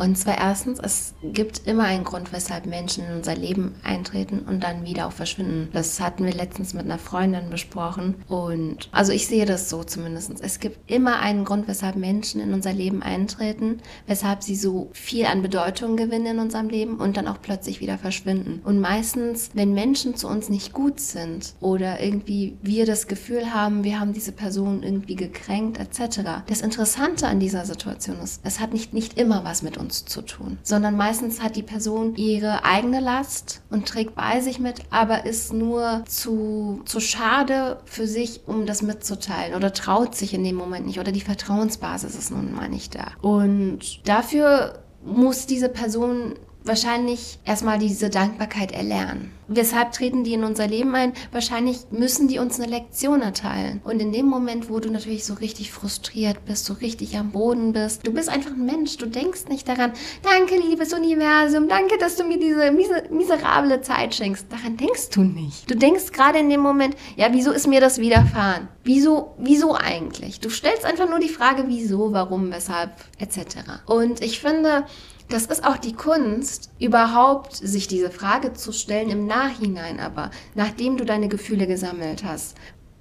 Und 0.00 0.16
zwar 0.16 0.38
erstens, 0.38 0.78
es 0.82 1.12
gibt 1.22 1.66
immer 1.66 1.84
einen 1.84 2.04
Grund, 2.04 2.32
weshalb 2.32 2.64
Menschen 2.64 3.04
in 3.04 3.16
unser 3.16 3.36
Leben 3.36 3.74
eintreten 3.82 4.40
und 4.48 4.64
dann 4.64 4.86
wieder 4.86 5.06
auch 5.06 5.12
verschwinden. 5.12 5.68
Das 5.74 6.00
hatten 6.00 6.24
wir 6.24 6.32
letztens 6.32 6.72
mit 6.72 6.86
einer 6.86 6.98
Freundin 6.98 7.50
besprochen. 7.50 8.14
Und 8.26 8.88
also 8.92 9.12
ich 9.12 9.26
sehe 9.26 9.44
das 9.44 9.68
so 9.68 9.84
zumindest. 9.84 10.40
Es 10.40 10.58
gibt 10.58 10.90
immer 10.90 11.20
einen 11.20 11.44
Grund, 11.44 11.68
weshalb 11.68 11.96
Menschen 11.96 12.40
in 12.40 12.54
unser 12.54 12.72
Leben 12.72 13.02
eintreten, 13.02 13.82
weshalb 14.06 14.42
sie 14.42 14.56
so 14.56 14.88
viel 14.94 15.26
an 15.26 15.42
Bedeutung 15.42 15.98
gewinnen 15.98 16.26
in 16.26 16.38
unserem 16.38 16.70
Leben 16.70 16.96
und 16.96 17.18
dann 17.18 17.28
auch 17.28 17.42
plötzlich 17.42 17.82
wieder 17.82 17.98
verschwinden. 17.98 18.62
Und 18.64 18.80
meistens, 18.80 19.50
wenn 19.52 19.74
Menschen 19.74 20.16
zu 20.16 20.28
uns 20.28 20.48
nicht 20.48 20.72
gut 20.72 20.98
sind 20.98 21.52
oder 21.60 22.00
irgendwie 22.00 22.56
wir 22.62 22.86
das 22.86 23.06
Gefühl 23.06 23.52
haben, 23.52 23.84
wir 23.84 24.00
haben 24.00 24.14
diese 24.14 24.32
Person 24.32 24.82
irgendwie 24.82 25.16
gekränkt 25.16 25.78
etc. 25.78 26.20
Das 26.46 26.62
Interessante 26.62 27.26
an 27.26 27.38
dieser 27.38 27.66
Situation 27.66 28.18
ist, 28.20 28.40
es 28.44 28.60
hat 28.60 28.72
nicht, 28.72 28.94
nicht 28.94 29.18
immer 29.18 29.44
was 29.44 29.60
mit 29.60 29.76
uns 29.76 29.89
uns 29.90 30.04
zu 30.04 30.22
tun, 30.22 30.58
sondern 30.62 30.96
meistens 30.96 31.42
hat 31.42 31.56
die 31.56 31.62
Person 31.62 32.14
ihre 32.14 32.64
eigene 32.64 33.00
Last 33.00 33.60
und 33.70 33.88
trägt 33.88 34.14
bei 34.14 34.40
sich 34.40 34.60
mit, 34.60 34.82
aber 34.90 35.26
ist 35.26 35.52
nur 35.52 36.04
zu, 36.06 36.82
zu 36.84 37.00
schade 37.00 37.80
für 37.84 38.06
sich, 38.06 38.42
um 38.46 38.66
das 38.66 38.82
mitzuteilen 38.82 39.54
oder 39.54 39.72
traut 39.72 40.14
sich 40.14 40.32
in 40.32 40.44
dem 40.44 40.56
Moment 40.56 40.86
nicht 40.86 41.00
oder 41.00 41.12
die 41.12 41.20
Vertrauensbasis 41.20 42.14
ist 42.14 42.30
nun 42.30 42.54
mal 42.54 42.68
nicht 42.68 42.94
da. 42.94 43.08
Und 43.20 44.06
dafür 44.08 44.82
muss 45.04 45.46
diese 45.46 45.68
Person 45.68 46.34
wahrscheinlich 46.70 47.40
erstmal 47.44 47.80
diese 47.80 48.10
Dankbarkeit 48.10 48.70
erlernen. 48.70 49.32
Weshalb 49.48 49.90
treten 49.90 50.22
die 50.22 50.34
in 50.34 50.44
unser 50.44 50.68
Leben 50.68 50.94
ein? 50.94 51.14
Wahrscheinlich 51.32 51.78
müssen 51.90 52.28
die 52.28 52.38
uns 52.38 52.60
eine 52.60 52.70
Lektion 52.70 53.22
erteilen. 53.22 53.80
Und 53.82 54.00
in 54.00 54.12
dem 54.12 54.26
Moment, 54.26 54.70
wo 54.70 54.78
du 54.78 54.88
natürlich 54.88 55.24
so 55.24 55.34
richtig 55.34 55.72
frustriert 55.72 56.44
bist, 56.44 56.66
so 56.66 56.74
richtig 56.74 57.16
am 57.16 57.32
Boden 57.32 57.72
bist, 57.72 58.06
du 58.06 58.12
bist 58.12 58.28
einfach 58.28 58.52
ein 58.52 58.64
Mensch, 58.64 58.96
du 58.98 59.06
denkst 59.06 59.46
nicht 59.48 59.66
daran, 59.68 59.92
danke 60.22 60.54
liebes 60.54 60.92
Universum, 60.92 61.66
danke, 61.66 61.98
dass 61.98 62.14
du 62.14 62.22
mir 62.22 62.38
diese 62.38 62.70
miserable 63.10 63.80
Zeit 63.80 64.14
schenkst. 64.14 64.46
Daran 64.48 64.76
denkst 64.76 65.10
du 65.10 65.22
nicht. 65.22 65.68
Du 65.68 65.74
denkst 65.74 66.12
gerade 66.12 66.38
in 66.38 66.50
dem 66.50 66.60
Moment, 66.60 66.94
ja, 67.16 67.30
wieso 67.32 67.50
ist 67.50 67.66
mir 67.66 67.80
das 67.80 67.98
widerfahren? 67.98 68.68
Wieso, 68.84 69.34
wieso 69.38 69.74
eigentlich? 69.74 70.38
Du 70.38 70.50
stellst 70.50 70.84
einfach 70.84 71.10
nur 71.10 71.18
die 71.18 71.28
Frage, 71.28 71.64
wieso, 71.66 72.12
warum, 72.12 72.52
weshalb, 72.52 72.92
etc. 73.18 73.56
Und 73.86 74.22
ich 74.22 74.38
finde, 74.38 74.84
das 75.30 75.46
ist 75.46 75.64
auch 75.64 75.76
die 75.76 75.92
Kunst, 75.92 76.70
überhaupt 76.78 77.54
sich 77.54 77.88
diese 77.88 78.10
Frage 78.10 78.52
zu 78.52 78.72
stellen 78.72 79.10
im 79.10 79.26
Nachhinein 79.26 80.00
aber, 80.00 80.30
nachdem 80.54 80.96
du 80.96 81.04
deine 81.04 81.28
Gefühle 81.28 81.66
gesammelt 81.66 82.24
hast. 82.24 82.56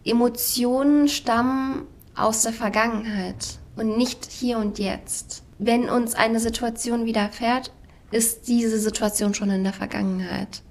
Emotionen 0.06 1.08
stammen 1.08 1.88
aus 2.16 2.44
der 2.44 2.54
Vergangenheit 2.54 3.60
und 3.76 3.98
nicht 3.98 4.26
hier 4.26 4.58
und 4.58 4.80
jetzt. 4.80 5.44
Wenn 5.58 5.90
uns 5.90 6.16
eine 6.16 6.40
Situation 6.40 7.06
widerfährt, 7.06 7.72
ist 8.12 8.48
diese 8.48 8.80
Situation 8.80 9.34
schon 9.34 9.50
in 9.50 9.64
der 9.64 9.74
Vergangenheit. 9.74 10.62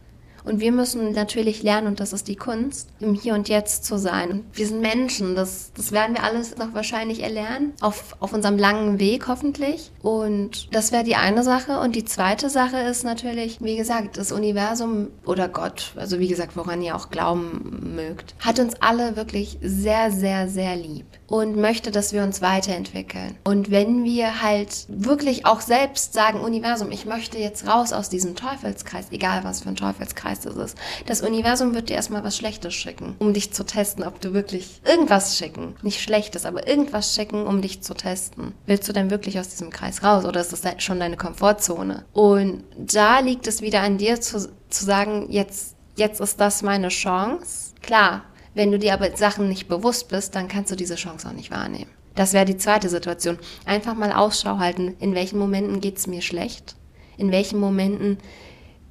Und 0.44 0.60
wir 0.60 0.72
müssen 0.72 1.12
natürlich 1.12 1.62
lernen, 1.62 1.86
und 1.88 2.00
das 2.00 2.12
ist 2.12 2.28
die 2.28 2.36
Kunst, 2.36 2.88
im 3.00 3.14
Hier 3.14 3.34
und 3.34 3.48
Jetzt 3.48 3.84
zu 3.84 3.98
sein. 3.98 4.44
wir 4.52 4.66
sind 4.66 4.80
Menschen, 4.80 5.34
das, 5.34 5.72
das 5.76 5.92
werden 5.92 6.14
wir 6.14 6.24
alles 6.24 6.56
noch 6.56 6.74
wahrscheinlich 6.74 7.22
erlernen, 7.22 7.72
auf, 7.80 8.16
auf 8.20 8.32
unserem 8.32 8.58
langen 8.58 8.98
Weg 8.98 9.28
hoffentlich. 9.28 9.90
Und 10.02 10.74
das 10.74 10.92
wäre 10.92 11.04
die 11.04 11.16
eine 11.16 11.42
Sache. 11.42 11.80
Und 11.80 11.96
die 11.96 12.04
zweite 12.04 12.50
Sache 12.50 12.78
ist 12.78 13.04
natürlich, 13.04 13.58
wie 13.60 13.76
gesagt, 13.76 14.16
das 14.16 14.32
Universum 14.32 15.08
oder 15.24 15.48
Gott, 15.48 15.92
also 15.96 16.18
wie 16.18 16.28
gesagt, 16.28 16.56
woran 16.56 16.82
ihr 16.82 16.96
auch 16.96 17.10
glauben 17.10 17.94
mögt, 17.94 18.34
hat 18.40 18.58
uns 18.58 18.74
alle 18.80 19.16
wirklich 19.16 19.58
sehr, 19.62 20.10
sehr, 20.10 20.48
sehr 20.48 20.76
lieb 20.76 21.06
und 21.26 21.56
möchte, 21.56 21.90
dass 21.90 22.12
wir 22.12 22.22
uns 22.22 22.40
weiterentwickeln. 22.40 23.36
Und 23.44 23.70
wenn 23.70 24.04
wir 24.04 24.42
halt 24.42 24.86
wirklich 24.88 25.46
auch 25.46 25.60
selbst 25.60 26.14
sagen, 26.14 26.40
Universum, 26.40 26.90
ich 26.90 27.04
möchte 27.04 27.38
jetzt 27.38 27.66
raus 27.66 27.92
aus 27.92 28.08
diesem 28.08 28.34
Teufelskreis, 28.34 29.06
egal 29.10 29.44
was 29.44 29.60
für 29.60 29.68
ein 29.68 29.76
Teufelskreis 29.76 30.27
das 30.34 30.56
ist, 30.56 30.78
das 31.06 31.22
Universum 31.22 31.74
wird 31.74 31.88
dir 31.88 31.94
erstmal 31.94 32.24
was 32.24 32.36
Schlechtes 32.36 32.74
schicken, 32.74 33.16
um 33.18 33.32
dich 33.32 33.52
zu 33.52 33.64
testen, 33.64 34.04
ob 34.04 34.20
du 34.20 34.32
wirklich 34.32 34.80
irgendwas 34.84 35.38
schicken, 35.38 35.74
nicht 35.82 36.00
Schlechtes, 36.00 36.46
aber 36.46 36.68
irgendwas 36.68 37.14
schicken, 37.14 37.46
um 37.46 37.62
dich 37.62 37.82
zu 37.82 37.94
testen. 37.94 38.54
Willst 38.66 38.88
du 38.88 38.92
denn 38.92 39.10
wirklich 39.10 39.38
aus 39.38 39.48
diesem 39.48 39.70
Kreis 39.70 40.02
raus 40.02 40.24
oder 40.24 40.40
ist 40.40 40.52
das 40.52 40.82
schon 40.82 41.00
deine 41.00 41.16
Komfortzone? 41.16 42.04
Und 42.12 42.64
da 42.76 43.20
liegt 43.20 43.46
es 43.46 43.62
wieder 43.62 43.80
an 43.80 43.98
dir 43.98 44.20
zu, 44.20 44.50
zu 44.68 44.84
sagen, 44.84 45.26
jetzt, 45.30 45.76
jetzt 45.96 46.20
ist 46.20 46.40
das 46.40 46.62
meine 46.62 46.88
Chance. 46.88 47.74
Klar, 47.82 48.24
wenn 48.54 48.72
du 48.72 48.78
dir 48.78 48.94
aber 48.94 49.16
Sachen 49.16 49.48
nicht 49.48 49.68
bewusst 49.68 50.08
bist, 50.08 50.34
dann 50.34 50.48
kannst 50.48 50.70
du 50.70 50.76
diese 50.76 50.96
Chance 50.96 51.28
auch 51.28 51.32
nicht 51.32 51.50
wahrnehmen. 51.50 51.90
Das 52.18 52.32
wäre 52.32 52.44
die 52.44 52.56
zweite 52.56 52.88
Situation. 52.88 53.38
Einfach 53.64 53.94
mal 53.94 54.12
Ausschau 54.12 54.58
halten, 54.58 54.96
in 54.98 55.14
welchen 55.14 55.38
Momenten 55.38 55.80
geht 55.80 55.98
es 55.98 56.08
mir 56.08 56.20
schlecht, 56.20 56.74
in 57.16 57.30
welchen 57.30 57.60
Momenten 57.60 58.18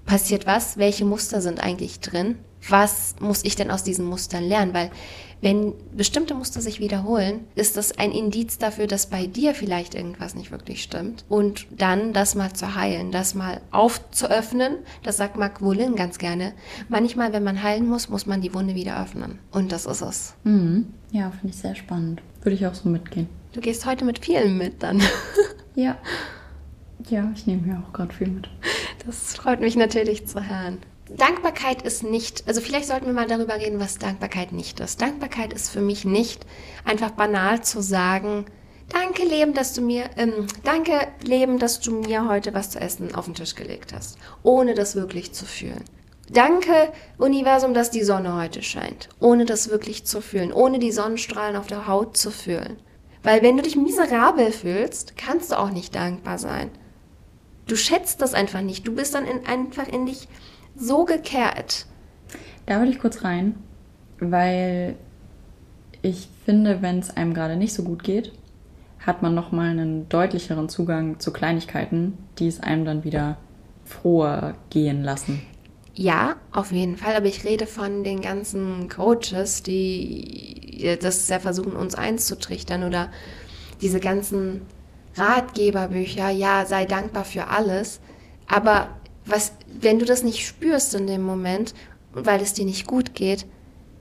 passiert 0.08 0.48
was, 0.48 0.78
welche 0.78 1.06
Muster 1.06 1.42
sind 1.42 1.62
eigentlich 1.62 2.00
drin, 2.00 2.40
was 2.68 3.16
muss 3.20 3.44
ich 3.46 3.56
denn 3.56 3.70
aus 3.70 3.84
diesen 3.84 4.06
Mustern 4.06 4.44
lernen? 4.44 4.74
Weil 4.74 4.90
wenn 5.42 5.74
bestimmte 5.96 6.34
Muster 6.34 6.62
sich 6.62 6.80
wiederholen, 6.80 7.42
ist 7.54 7.78
das 7.78 7.98
ein 8.00 8.12
Indiz 8.12 8.58
dafür, 8.58 8.88
dass 8.88 9.08
bei 9.08 9.28
dir 9.28 9.54
vielleicht 9.54 9.94
irgendwas 9.94 10.34
nicht 10.34 10.52
wirklich 10.52 10.82
stimmt. 10.82 11.26
Und 11.30 11.68
dann 11.70 12.12
das 12.14 12.34
mal 12.34 12.54
zu 12.54 12.74
heilen, 12.74 13.12
das 13.12 13.36
mal 13.36 13.62
aufzuöffnen, 13.72 14.78
das 15.04 15.18
sagt 15.18 15.38
Mark 15.38 15.62
Wulin 15.62 15.96
ganz 15.96 16.18
gerne. 16.18 16.54
Manchmal, 16.90 17.34
wenn 17.34 17.44
man 17.44 17.62
heilen 17.62 17.88
muss, 17.88 18.10
muss 18.10 18.26
man 18.26 18.42
die 18.42 18.54
Wunde 18.54 18.74
wieder 18.74 19.02
öffnen. 19.02 19.38
Und 19.52 19.72
das 19.72 19.86
ist 19.86 20.02
es. 20.02 20.34
Mhm. 20.44 20.88
Ja, 21.12 21.30
finde 21.32 21.50
ich 21.50 21.62
sehr 21.62 21.76
spannend. 21.76 22.22
Würde 22.42 22.56
ich 22.56 22.66
auch 22.66 22.74
so 22.74 22.90
mitgehen. 22.90 23.30
Du 23.54 23.62
gehst 23.62 23.86
heute 23.86 24.06
mit 24.06 24.20
vielen 24.20 24.58
mit 24.58 24.82
dann. 24.82 25.02
ja. 25.76 25.98
Ja, 27.10 27.32
ich 27.36 27.46
nehme 27.46 27.62
mir 27.62 27.84
auch 27.86 27.94
gerade 27.94 28.14
viel 28.14 28.28
mit. 28.28 28.50
Das 29.08 29.36
freut 29.38 29.62
mich 29.62 29.78
natürlich 29.78 30.28
zu 30.28 30.50
hören. 30.50 30.80
Dankbarkeit 31.10 31.82
ist 31.82 32.04
nicht, 32.04 32.46
also 32.46 32.60
vielleicht 32.60 32.88
sollten 32.88 33.06
wir 33.06 33.14
mal 33.14 33.26
darüber 33.26 33.56
reden, 33.56 33.80
was 33.80 34.00
Dankbarkeit 34.00 34.52
nicht 34.52 34.82
ist. 34.82 35.02
Dankbarkeit 35.02 35.54
ist 35.54 35.70
für 35.70 35.80
mich 35.80 36.04
nicht 36.04 36.46
einfach 36.84 37.12
banal 37.12 37.64
zu 37.64 37.82
sagen, 37.82 38.44
danke 38.90 39.24
Leben, 39.24 39.54
dass 39.54 39.72
du 39.72 39.82
mir, 39.82 40.10
ähm, 40.18 40.48
danke 40.66 41.08
Leben, 41.24 41.58
dass 41.58 41.80
du 41.80 42.02
mir 42.02 42.28
heute 42.28 42.54
was 42.54 42.72
zu 42.72 42.82
essen 42.82 43.16
auf 43.16 43.24
den 43.24 43.36
Tisch 43.36 43.56
gelegt 43.56 43.94
hast, 43.94 44.18
ohne 44.44 44.74
das 44.74 44.98
wirklich 44.98 45.32
zu 45.32 45.46
fühlen. 45.46 45.86
Danke 46.30 46.92
Universum, 47.18 47.74
dass 47.74 47.90
die 47.90 48.04
Sonne 48.04 48.36
heute 48.36 48.62
scheint, 48.62 49.08
ohne 49.22 49.46
das 49.46 49.70
wirklich 49.70 50.06
zu 50.06 50.20
fühlen, 50.20 50.52
ohne 50.52 50.80
die 50.80 50.92
Sonnenstrahlen 50.92 51.56
auf 51.56 51.68
der 51.68 51.88
Haut 51.88 52.18
zu 52.18 52.30
fühlen. 52.30 52.76
Weil 53.24 53.42
wenn 53.42 53.56
du 53.56 53.64
dich 53.64 53.78
miserabel 53.78 54.52
fühlst, 54.52 55.16
kannst 55.16 55.54
du 55.54 55.60
auch 55.60 55.70
nicht 55.70 55.96
dankbar 55.96 56.38
sein. 56.38 56.72
Du 57.68 57.76
schätzt 57.76 58.22
das 58.22 58.34
einfach 58.34 58.62
nicht. 58.62 58.88
Du 58.88 58.96
bist 58.96 59.14
dann 59.14 59.26
in, 59.26 59.46
einfach 59.46 59.88
in 59.88 60.06
dich 60.06 60.28
so 60.76 61.06
gekehrt. 61.06 61.86
Da 62.66 62.80
würde 62.80 62.92
ich 62.92 63.00
kurz 63.00 63.24
rein, 63.24 63.56
weil 64.20 64.96
ich 66.02 66.30
finde, 66.46 66.82
wenn 66.82 67.00
es 67.00 67.16
einem 67.16 67.34
gerade 67.34 67.56
nicht 67.58 67.74
so 67.74 67.84
gut 67.84 68.04
geht, 68.04 68.32
hat 69.06 69.22
man 69.22 69.36
noch 69.36 69.52
mal 69.52 69.70
einen 69.70 70.10
deutlicheren 70.10 70.70
Zugang 70.70 71.20
zu 71.20 71.32
Kleinigkeiten, 71.32 72.18
die 72.40 72.48
es 72.48 72.60
einem 72.60 72.86
dann 72.86 73.04
wieder 73.04 73.38
froher 73.86 74.56
gehen 74.70 75.04
lassen. 75.04 75.42
Ja, 75.94 76.36
auf 76.52 76.72
jeden 76.72 76.98
Fall. 76.98 77.16
Aber 77.16 77.26
ich 77.26 77.44
rede 77.44 77.66
von 77.66 78.04
den 78.04 78.22
ganzen 78.22 78.88
Coaches, 78.90 79.64
die 79.64 80.98
das 81.02 81.28
ja 81.28 81.40
versuchen, 81.40 81.74
uns 81.74 81.96
einzutrichtern 81.96 82.84
oder 82.84 83.10
diese 83.82 84.00
ganzen 84.00 84.62
Ratgeberbücher. 85.18 86.30
Ja, 86.30 86.66
sei 86.66 86.86
dankbar 86.86 87.26
für 87.26 87.48
alles. 87.48 88.00
Aber 88.48 88.90
was, 89.26 89.54
wenn 89.68 90.00
du 90.00 90.06
das 90.06 90.24
nicht 90.24 90.46
spürst 90.46 90.94
in 90.96 91.08
dem 91.08 91.24
Moment, 91.24 91.74
weil 92.14 92.42
es 92.42 92.54
dir 92.54 92.66
nicht 92.66 92.88
gut 92.88 93.14
geht, 93.14 93.46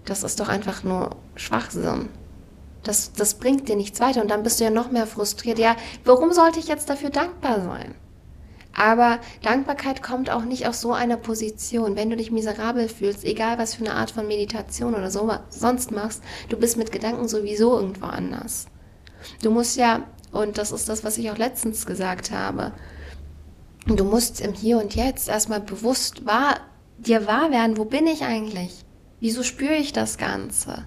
das 0.04 0.22
ist 0.22 0.40
doch 0.40 0.48
einfach 0.48 0.84
nur 0.84 1.16
Schwachsinn. 1.34 2.08
Das, 2.84 3.12
das 3.12 3.34
bringt 3.34 3.68
dir 3.68 3.76
nichts 3.76 4.00
weiter 4.00 4.22
und 4.22 4.30
dann 4.30 4.44
bist 4.44 4.60
du 4.60 4.64
ja 4.64 4.70
noch 4.70 4.92
mehr 4.92 5.06
frustriert. 5.06 5.58
Ja, 5.58 5.76
warum 6.04 6.32
sollte 6.32 6.60
ich 6.60 6.68
jetzt 6.68 6.88
dafür 6.88 7.10
dankbar 7.10 7.60
sein? 7.60 7.94
Aber 8.76 9.18
Dankbarkeit 9.42 10.02
kommt 10.02 10.30
auch 10.30 10.44
nicht 10.44 10.68
aus 10.68 10.82
so 10.82 10.92
einer 10.92 11.16
Position. 11.16 11.96
Wenn 11.96 12.10
du 12.10 12.16
dich 12.16 12.30
miserabel 12.30 12.88
fühlst, 12.88 13.24
egal 13.24 13.58
was 13.58 13.74
für 13.74 13.84
eine 13.84 13.94
Art 13.94 14.10
von 14.10 14.28
Meditation 14.28 14.94
oder 14.94 15.10
so 15.10 15.30
sonst 15.48 15.90
machst, 15.90 16.22
du 16.50 16.56
bist 16.56 16.76
mit 16.76 16.92
Gedanken 16.92 17.26
sowieso 17.26 17.78
irgendwo 17.78 18.06
anders. 18.06 18.66
Du 19.42 19.50
musst 19.50 19.76
ja, 19.76 20.02
und 20.32 20.58
das 20.58 20.72
ist 20.72 20.88
das, 20.88 21.04
was 21.04 21.18
ich 21.18 21.30
auch 21.30 21.38
letztens 21.38 21.86
gesagt 21.86 22.30
habe, 22.30 22.72
Du 23.86 24.02
musst 24.02 24.40
im 24.40 24.52
Hier 24.52 24.78
und 24.78 24.96
Jetzt 24.96 25.28
erstmal 25.28 25.60
bewusst 25.60 26.26
wahr, 26.26 26.56
dir 26.98 27.28
wahr 27.28 27.52
werden, 27.52 27.76
wo 27.76 27.84
bin 27.84 28.08
ich 28.08 28.24
eigentlich? 28.24 28.84
Wieso 29.20 29.44
spüre 29.44 29.74
ich 29.74 29.92
das 29.92 30.18
Ganze? 30.18 30.84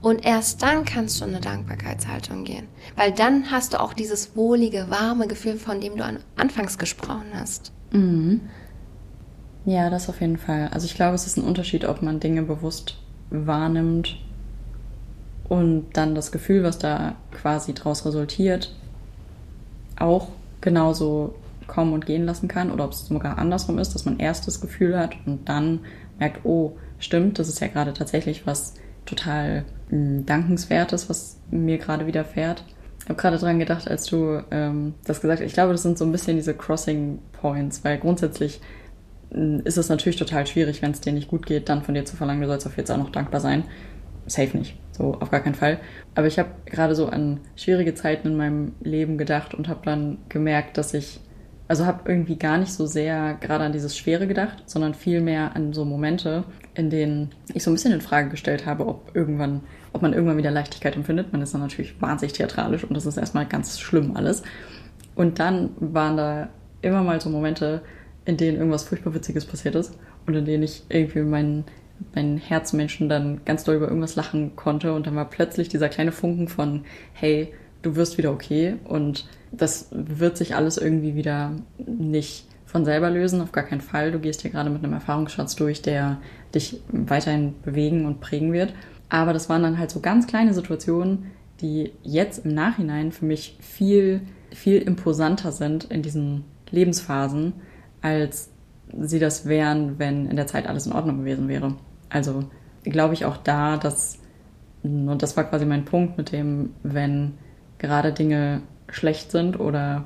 Und 0.00 0.24
erst 0.24 0.62
dann 0.62 0.86
kannst 0.86 1.20
du 1.20 1.26
in 1.26 1.32
eine 1.34 1.42
Dankbarkeitshaltung 1.42 2.44
gehen. 2.44 2.66
Weil 2.96 3.12
dann 3.12 3.50
hast 3.50 3.74
du 3.74 3.80
auch 3.80 3.92
dieses 3.92 4.34
wohlige, 4.36 4.86
warme 4.88 5.26
Gefühl, 5.26 5.58
von 5.58 5.82
dem 5.82 5.96
du 5.96 6.20
anfangs 6.36 6.78
gesprochen 6.78 7.32
hast. 7.34 7.72
Mhm. 7.92 8.40
Ja, 9.66 9.90
das 9.90 10.08
auf 10.08 10.22
jeden 10.22 10.38
Fall. 10.38 10.68
Also 10.72 10.86
ich 10.86 10.94
glaube, 10.94 11.16
es 11.16 11.26
ist 11.26 11.36
ein 11.36 11.44
Unterschied, 11.44 11.84
ob 11.84 12.00
man 12.00 12.20
Dinge 12.20 12.42
bewusst 12.42 12.96
wahrnimmt 13.28 14.16
und 15.50 15.88
dann 15.94 16.14
das 16.14 16.30
Gefühl, 16.30 16.62
was 16.62 16.78
da 16.78 17.16
quasi 17.32 17.74
draus 17.74 18.06
resultiert, 18.06 18.72
auch 19.98 20.28
genauso 20.60 21.34
kommen 21.66 21.92
und 21.92 22.06
gehen 22.06 22.24
lassen 22.24 22.46
kann 22.46 22.70
oder 22.70 22.84
ob 22.84 22.92
es 22.92 23.06
sogar 23.06 23.36
andersrum 23.36 23.78
ist, 23.78 23.92
dass 23.92 24.04
man 24.04 24.20
erst 24.20 24.46
das 24.46 24.60
Gefühl 24.60 24.96
hat 24.96 25.16
und 25.26 25.48
dann 25.48 25.80
merkt, 26.20 26.44
oh, 26.44 26.76
stimmt, 27.00 27.40
das 27.40 27.48
ist 27.48 27.58
ja 27.60 27.66
gerade 27.66 27.92
tatsächlich 27.92 28.46
was 28.46 28.74
total 29.06 29.64
hm, 29.88 30.24
dankenswertes, 30.24 31.10
was 31.10 31.40
mir 31.50 31.78
gerade 31.78 32.06
widerfährt. 32.06 32.62
Ich 33.00 33.08
habe 33.08 33.20
gerade 33.20 33.38
dran 33.38 33.58
gedacht, 33.58 33.88
als 33.88 34.04
du 34.04 34.44
ähm, 34.52 34.94
das 35.04 35.20
gesagt 35.20 35.40
hast. 35.40 35.46
Ich 35.48 35.54
glaube, 35.54 35.72
das 35.72 35.82
sind 35.82 35.98
so 35.98 36.04
ein 36.04 36.12
bisschen 36.12 36.36
diese 36.36 36.54
Crossing 36.54 37.18
Points, 37.32 37.82
weil 37.84 37.98
grundsätzlich 37.98 38.60
hm, 39.32 39.62
ist 39.64 39.78
es 39.78 39.88
natürlich 39.88 40.16
total 40.16 40.46
schwierig, 40.46 40.80
wenn 40.80 40.92
es 40.92 41.00
dir 41.00 41.12
nicht 41.12 41.26
gut 41.26 41.44
geht, 41.44 41.68
dann 41.68 41.82
von 41.82 41.94
dir 41.94 42.04
zu 42.04 42.14
verlangen, 42.14 42.40
du 42.40 42.46
sollst 42.46 42.68
auf 42.68 42.76
jetzt 42.76 42.92
auch 42.92 42.98
noch 42.98 43.10
dankbar 43.10 43.40
sein. 43.40 43.64
Safe 44.28 44.56
nicht. 44.56 44.76
So, 45.00 45.16
auf 45.18 45.30
gar 45.30 45.40
keinen 45.40 45.54
Fall. 45.54 45.78
Aber 46.14 46.26
ich 46.26 46.38
habe 46.38 46.50
gerade 46.66 46.94
so 46.94 47.06
an 47.06 47.40
schwierige 47.56 47.94
Zeiten 47.94 48.28
in 48.28 48.36
meinem 48.36 48.72
Leben 48.82 49.16
gedacht 49.16 49.54
und 49.54 49.66
habe 49.66 49.80
dann 49.82 50.18
gemerkt, 50.28 50.76
dass 50.76 50.92
ich 50.92 51.20
also 51.68 51.86
habe 51.86 52.10
irgendwie 52.10 52.36
gar 52.36 52.58
nicht 52.58 52.72
so 52.72 52.84
sehr 52.84 53.38
gerade 53.40 53.64
an 53.64 53.72
dieses 53.72 53.96
Schwere 53.96 54.26
gedacht, 54.26 54.64
sondern 54.66 54.92
vielmehr 54.92 55.56
an 55.56 55.72
so 55.72 55.86
Momente, 55.86 56.44
in 56.74 56.90
denen 56.90 57.30
ich 57.54 57.62
so 57.62 57.70
ein 57.70 57.74
bisschen 57.74 57.92
in 57.92 58.02
Frage 58.02 58.28
gestellt 58.28 58.66
habe, 58.66 58.86
ob 58.86 59.12
irgendwann, 59.14 59.62
ob 59.94 60.02
man 60.02 60.12
irgendwann 60.12 60.36
wieder 60.36 60.50
Leichtigkeit 60.50 60.96
empfindet. 60.96 61.32
Man 61.32 61.40
ist 61.40 61.54
dann 61.54 61.62
natürlich 61.62 61.98
wahnsinnig 62.02 62.34
theatralisch 62.34 62.84
und 62.84 62.94
das 62.94 63.06
ist 63.06 63.16
erstmal 63.16 63.46
ganz 63.46 63.80
schlimm 63.80 64.16
alles. 64.16 64.42
Und 65.14 65.38
dann 65.38 65.70
waren 65.78 66.18
da 66.18 66.48
immer 66.82 67.02
mal 67.02 67.20
so 67.22 67.30
Momente, 67.30 67.80
in 68.26 68.36
denen 68.36 68.58
irgendwas 68.58 68.82
furchtbar 68.82 69.14
Witziges 69.14 69.46
passiert 69.46 69.76
ist 69.76 69.96
und 70.26 70.34
in 70.34 70.44
denen 70.44 70.64
ich 70.64 70.82
irgendwie 70.90 71.20
meinen 71.20 71.64
mein 72.14 72.38
Herzmenschen 72.38 73.08
dann 73.08 73.42
ganz 73.44 73.64
doll 73.64 73.76
über 73.76 73.88
irgendwas 73.88 74.16
lachen 74.16 74.56
konnte 74.56 74.92
und 74.94 75.06
dann 75.06 75.16
war 75.16 75.28
plötzlich 75.28 75.68
dieser 75.68 75.88
kleine 75.88 76.12
Funken 76.12 76.48
von, 76.48 76.84
hey, 77.12 77.52
du 77.82 77.96
wirst 77.96 78.18
wieder 78.18 78.32
okay 78.32 78.76
und 78.84 79.26
das 79.52 79.88
wird 79.90 80.36
sich 80.36 80.54
alles 80.54 80.78
irgendwie 80.78 81.14
wieder 81.14 81.52
nicht 81.78 82.46
von 82.66 82.84
selber 82.84 83.10
lösen, 83.10 83.40
auf 83.40 83.52
gar 83.52 83.64
keinen 83.64 83.80
Fall. 83.80 84.12
Du 84.12 84.20
gehst 84.20 84.42
hier 84.42 84.50
gerade 84.50 84.70
mit 84.70 84.84
einem 84.84 84.92
Erfahrungsschatz 84.92 85.56
durch, 85.56 85.82
der 85.82 86.18
dich 86.54 86.80
weiterhin 86.88 87.54
bewegen 87.62 88.06
und 88.06 88.20
prägen 88.20 88.52
wird. 88.52 88.72
Aber 89.08 89.32
das 89.32 89.48
waren 89.48 89.62
dann 89.62 89.78
halt 89.78 89.90
so 89.90 90.00
ganz 90.00 90.28
kleine 90.28 90.54
Situationen, 90.54 91.32
die 91.60 91.92
jetzt 92.02 92.44
im 92.44 92.54
Nachhinein 92.54 93.10
für 93.10 93.24
mich 93.24 93.56
viel, 93.60 94.20
viel 94.52 94.78
imposanter 94.78 95.50
sind 95.50 95.84
in 95.84 96.02
diesen 96.02 96.44
Lebensphasen, 96.70 97.54
als 98.02 98.49
sie 98.98 99.18
das 99.18 99.46
wären, 99.46 99.98
wenn 99.98 100.26
in 100.26 100.36
der 100.36 100.46
Zeit 100.46 100.66
alles 100.66 100.86
in 100.86 100.92
Ordnung 100.92 101.18
gewesen 101.18 101.48
wäre. 101.48 101.74
Also 102.08 102.44
glaube 102.82 103.14
ich 103.14 103.24
auch 103.24 103.36
da, 103.36 103.76
dass, 103.76 104.18
und 104.82 105.22
das 105.22 105.36
war 105.36 105.44
quasi 105.44 105.66
mein 105.66 105.84
Punkt 105.84 106.18
mit 106.18 106.32
dem, 106.32 106.70
wenn 106.82 107.34
gerade 107.78 108.12
Dinge 108.12 108.62
schlecht 108.88 109.30
sind 109.30 109.58
oder 109.58 110.04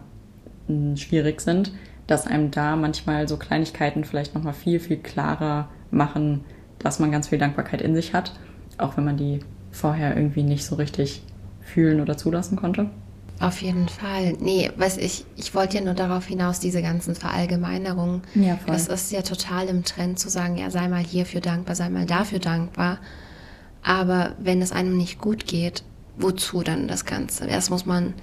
hm, 0.67 0.97
schwierig 0.97 1.41
sind, 1.41 1.73
dass 2.07 2.27
einem 2.27 2.51
da 2.51 2.77
manchmal 2.77 3.29
so 3.29 3.37
Kleinigkeiten 3.37 4.05
vielleicht 4.05 4.35
nochmal 4.35 4.53
viel, 4.53 4.81
viel 4.81 4.99
klarer 4.99 5.69
machen, 5.91 6.45
dass 6.79 6.99
man 6.99 7.11
ganz 7.11 7.29
viel 7.29 7.39
Dankbarkeit 7.39 7.81
in 7.81 7.95
sich 7.95 8.13
hat, 8.13 8.33
auch 8.79 8.97
wenn 8.97 9.05
man 9.05 9.17
die 9.17 9.41
vorher 9.71 10.17
irgendwie 10.17 10.43
nicht 10.43 10.65
so 10.65 10.77
richtig 10.77 11.23
fühlen 11.61 12.01
oder 12.01 12.17
zulassen 12.17 12.57
konnte. 12.57 12.91
Auf 13.41 13.63
jeden 13.63 13.89
Fall. 13.89 14.35
Nee, 14.41 14.71
was 14.77 14.97
ich, 14.97 15.27
ich 15.37 15.55
wollte 15.55 15.79
ja 15.79 15.85
nur 15.85 15.95
darauf 15.95 16.27
hinaus, 16.27 16.61
diese 16.61 16.83
ganzen 16.83 17.15
Verallgemeinerungen. 17.15 18.23
Ja, 18.35 18.57
voll. 18.57 18.73
Das 18.75 18.89
ist 18.89 19.11
ja 19.13 19.23
total 19.23 19.69
im 19.69 19.85
Trend 19.85 20.19
zu 20.19 20.29
sagen, 20.29 20.57
ja, 20.57 20.71
sei 20.71 20.89
mal 20.89 21.03
hierfür 21.03 21.41
dankbar, 21.41 21.75
sei 21.75 21.89
mal 21.89 22.07
dafür 22.07 22.39
dankbar. 22.39 22.99
Aber 23.83 24.35
wenn 24.39 24.63
es 24.63 24.73
einem 24.73 24.97
nicht 24.97 25.19
gut 25.19 25.47
geht, 25.47 25.83
wozu 26.17 26.63
dann 26.63 26.89
das 26.89 27.05
Ganze? 27.05 27.47
Erst 27.47 27.71
muss 27.71 27.87
man 27.87 28.15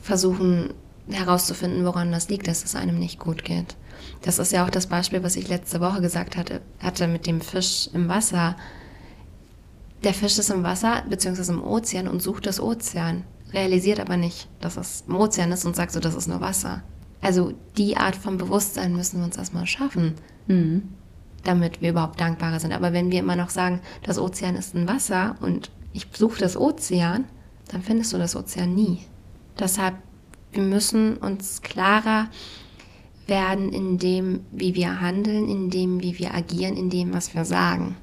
versuchen 0.00 0.74
herauszufinden, 1.08 1.84
woran 1.84 2.12
das 2.12 2.28
liegt, 2.28 2.46
dass 2.46 2.64
es 2.64 2.76
einem 2.76 2.98
nicht 2.98 3.18
gut 3.18 3.44
geht. 3.44 3.76
Das 4.22 4.38
ist 4.38 4.52
ja 4.52 4.64
auch 4.64 4.70
das 4.70 4.86
Beispiel, 4.86 5.22
was 5.22 5.36
ich 5.36 5.48
letzte 5.48 5.80
Woche 5.80 6.00
gesagt 6.00 6.36
hatte, 6.36 6.60
hatte 6.78 7.08
mit 7.08 7.26
dem 7.26 7.40
Fisch 7.40 7.88
im 7.92 8.08
Wasser. 8.08 8.56
Der 10.04 10.14
Fisch 10.14 10.38
ist 10.38 10.50
im 10.50 10.62
Wasser 10.62 11.02
bzw. 11.08 11.52
im 11.52 11.64
Ozean 11.64 12.08
und 12.08 12.22
sucht 12.22 12.46
das 12.46 12.60
Ozean, 12.60 13.24
realisiert 13.52 14.00
aber 14.00 14.16
nicht, 14.16 14.48
dass 14.60 14.76
es 14.76 15.04
im 15.06 15.16
Ozean 15.16 15.52
ist 15.52 15.64
und 15.64 15.76
sagt 15.76 15.92
so, 15.92 16.00
das 16.00 16.14
ist 16.14 16.28
nur 16.28 16.40
Wasser. 16.40 16.82
Also 17.20 17.52
die 17.76 17.96
Art 17.96 18.16
von 18.16 18.38
Bewusstsein 18.38 18.94
müssen 18.94 19.18
wir 19.18 19.24
uns 19.24 19.36
erstmal 19.36 19.66
schaffen, 19.66 20.14
mhm. 20.46 20.88
damit 21.44 21.82
wir 21.82 21.90
überhaupt 21.90 22.20
dankbarer 22.20 22.60
sind. 22.60 22.72
Aber 22.72 22.92
wenn 22.92 23.10
wir 23.10 23.20
immer 23.20 23.36
noch 23.36 23.50
sagen, 23.50 23.80
das 24.02 24.18
Ozean 24.18 24.56
ist 24.56 24.74
ein 24.74 24.88
Wasser 24.88 25.36
und 25.40 25.70
ich 25.92 26.06
suche 26.12 26.40
das 26.40 26.56
Ozean, 26.56 27.24
dann 27.68 27.82
findest 27.82 28.12
du 28.12 28.18
das 28.18 28.36
Ozean 28.36 28.74
nie. 28.74 29.00
Deshalb, 29.58 29.96
wir 30.52 30.62
müssen 30.62 31.16
uns 31.16 31.62
klarer 31.62 32.28
werden 33.26 33.72
in 33.72 33.98
dem, 33.98 34.40
wie 34.50 34.74
wir 34.74 35.00
handeln, 35.00 35.48
in 35.48 35.70
dem, 35.70 36.02
wie 36.02 36.18
wir 36.18 36.34
agieren, 36.34 36.76
in 36.76 36.90
dem, 36.90 37.12
was 37.14 37.34
wir 37.34 37.44
sagen. 37.44 37.96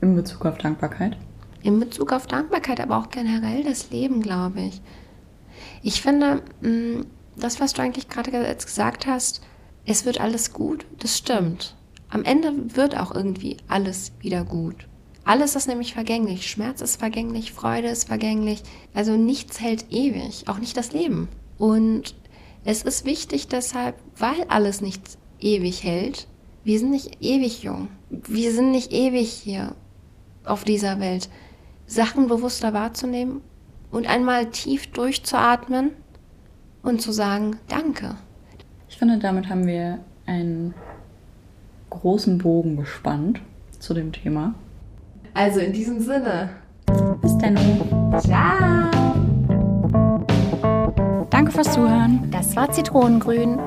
In 0.00 0.14
Bezug 0.16 0.46
auf 0.46 0.58
Dankbarkeit? 0.58 1.16
In 1.64 1.80
Bezug 1.80 2.12
auf 2.12 2.26
Dankbarkeit, 2.26 2.78
aber 2.78 2.98
auch 2.98 3.08
generell 3.08 3.64
das 3.64 3.90
Leben, 3.90 4.20
glaube 4.20 4.60
ich. 4.60 4.82
Ich 5.82 6.02
finde, 6.02 6.42
mm, 6.60 7.06
das, 7.36 7.58
was 7.58 7.72
du 7.72 7.80
eigentlich 7.80 8.10
gerade 8.10 8.30
gesagt 8.30 9.06
hast, 9.06 9.40
es 9.86 10.04
wird 10.04 10.20
alles 10.20 10.52
gut, 10.52 10.84
das 10.98 11.16
stimmt. 11.16 11.74
Am 12.10 12.22
Ende 12.22 12.76
wird 12.76 12.98
auch 12.98 13.14
irgendwie 13.14 13.56
alles 13.66 14.12
wieder 14.20 14.44
gut. 14.44 14.86
Alles 15.24 15.56
ist 15.56 15.66
nämlich 15.66 15.94
vergänglich. 15.94 16.50
Schmerz 16.50 16.82
ist 16.82 16.96
vergänglich, 16.96 17.52
Freude 17.52 17.88
ist 17.88 18.08
vergänglich. 18.08 18.62
Also 18.92 19.16
nichts 19.16 19.58
hält 19.58 19.86
ewig, 19.90 20.46
auch 20.48 20.58
nicht 20.58 20.76
das 20.76 20.92
Leben. 20.92 21.28
Und 21.56 22.14
es 22.66 22.82
ist 22.82 23.06
wichtig 23.06 23.48
deshalb, 23.48 23.96
weil 24.18 24.44
alles 24.48 24.82
nicht 24.82 25.16
ewig 25.40 25.82
hält, 25.82 26.28
wir 26.62 26.78
sind 26.78 26.90
nicht 26.90 27.22
ewig 27.22 27.62
jung. 27.62 27.88
Wir 28.10 28.52
sind 28.52 28.70
nicht 28.70 28.92
ewig 28.92 29.30
hier 29.30 29.74
auf 30.44 30.64
dieser 30.64 31.00
Welt. 31.00 31.30
Sachen 31.86 32.28
bewusster 32.28 32.72
wahrzunehmen 32.72 33.40
und 33.90 34.08
einmal 34.08 34.46
tief 34.46 34.88
durchzuatmen 34.88 35.90
und 36.82 37.00
zu 37.00 37.12
sagen, 37.12 37.56
danke. 37.68 38.16
Ich 38.88 38.96
finde, 38.96 39.18
damit 39.18 39.48
haben 39.48 39.66
wir 39.66 39.98
einen 40.26 40.74
großen 41.90 42.38
Bogen 42.38 42.76
gespannt 42.76 43.40
zu 43.78 43.94
dem 43.94 44.12
Thema. 44.12 44.54
Also 45.34 45.60
in 45.60 45.72
diesem 45.72 46.00
Sinne. 46.00 46.50
Bis 47.20 47.36
dann. 47.38 47.56
Ciao. 48.20 48.90
Danke 51.30 51.52
fürs 51.52 51.72
Zuhören. 51.72 52.28
Das 52.30 52.54
war 52.54 52.70
Zitronengrün. 52.70 53.58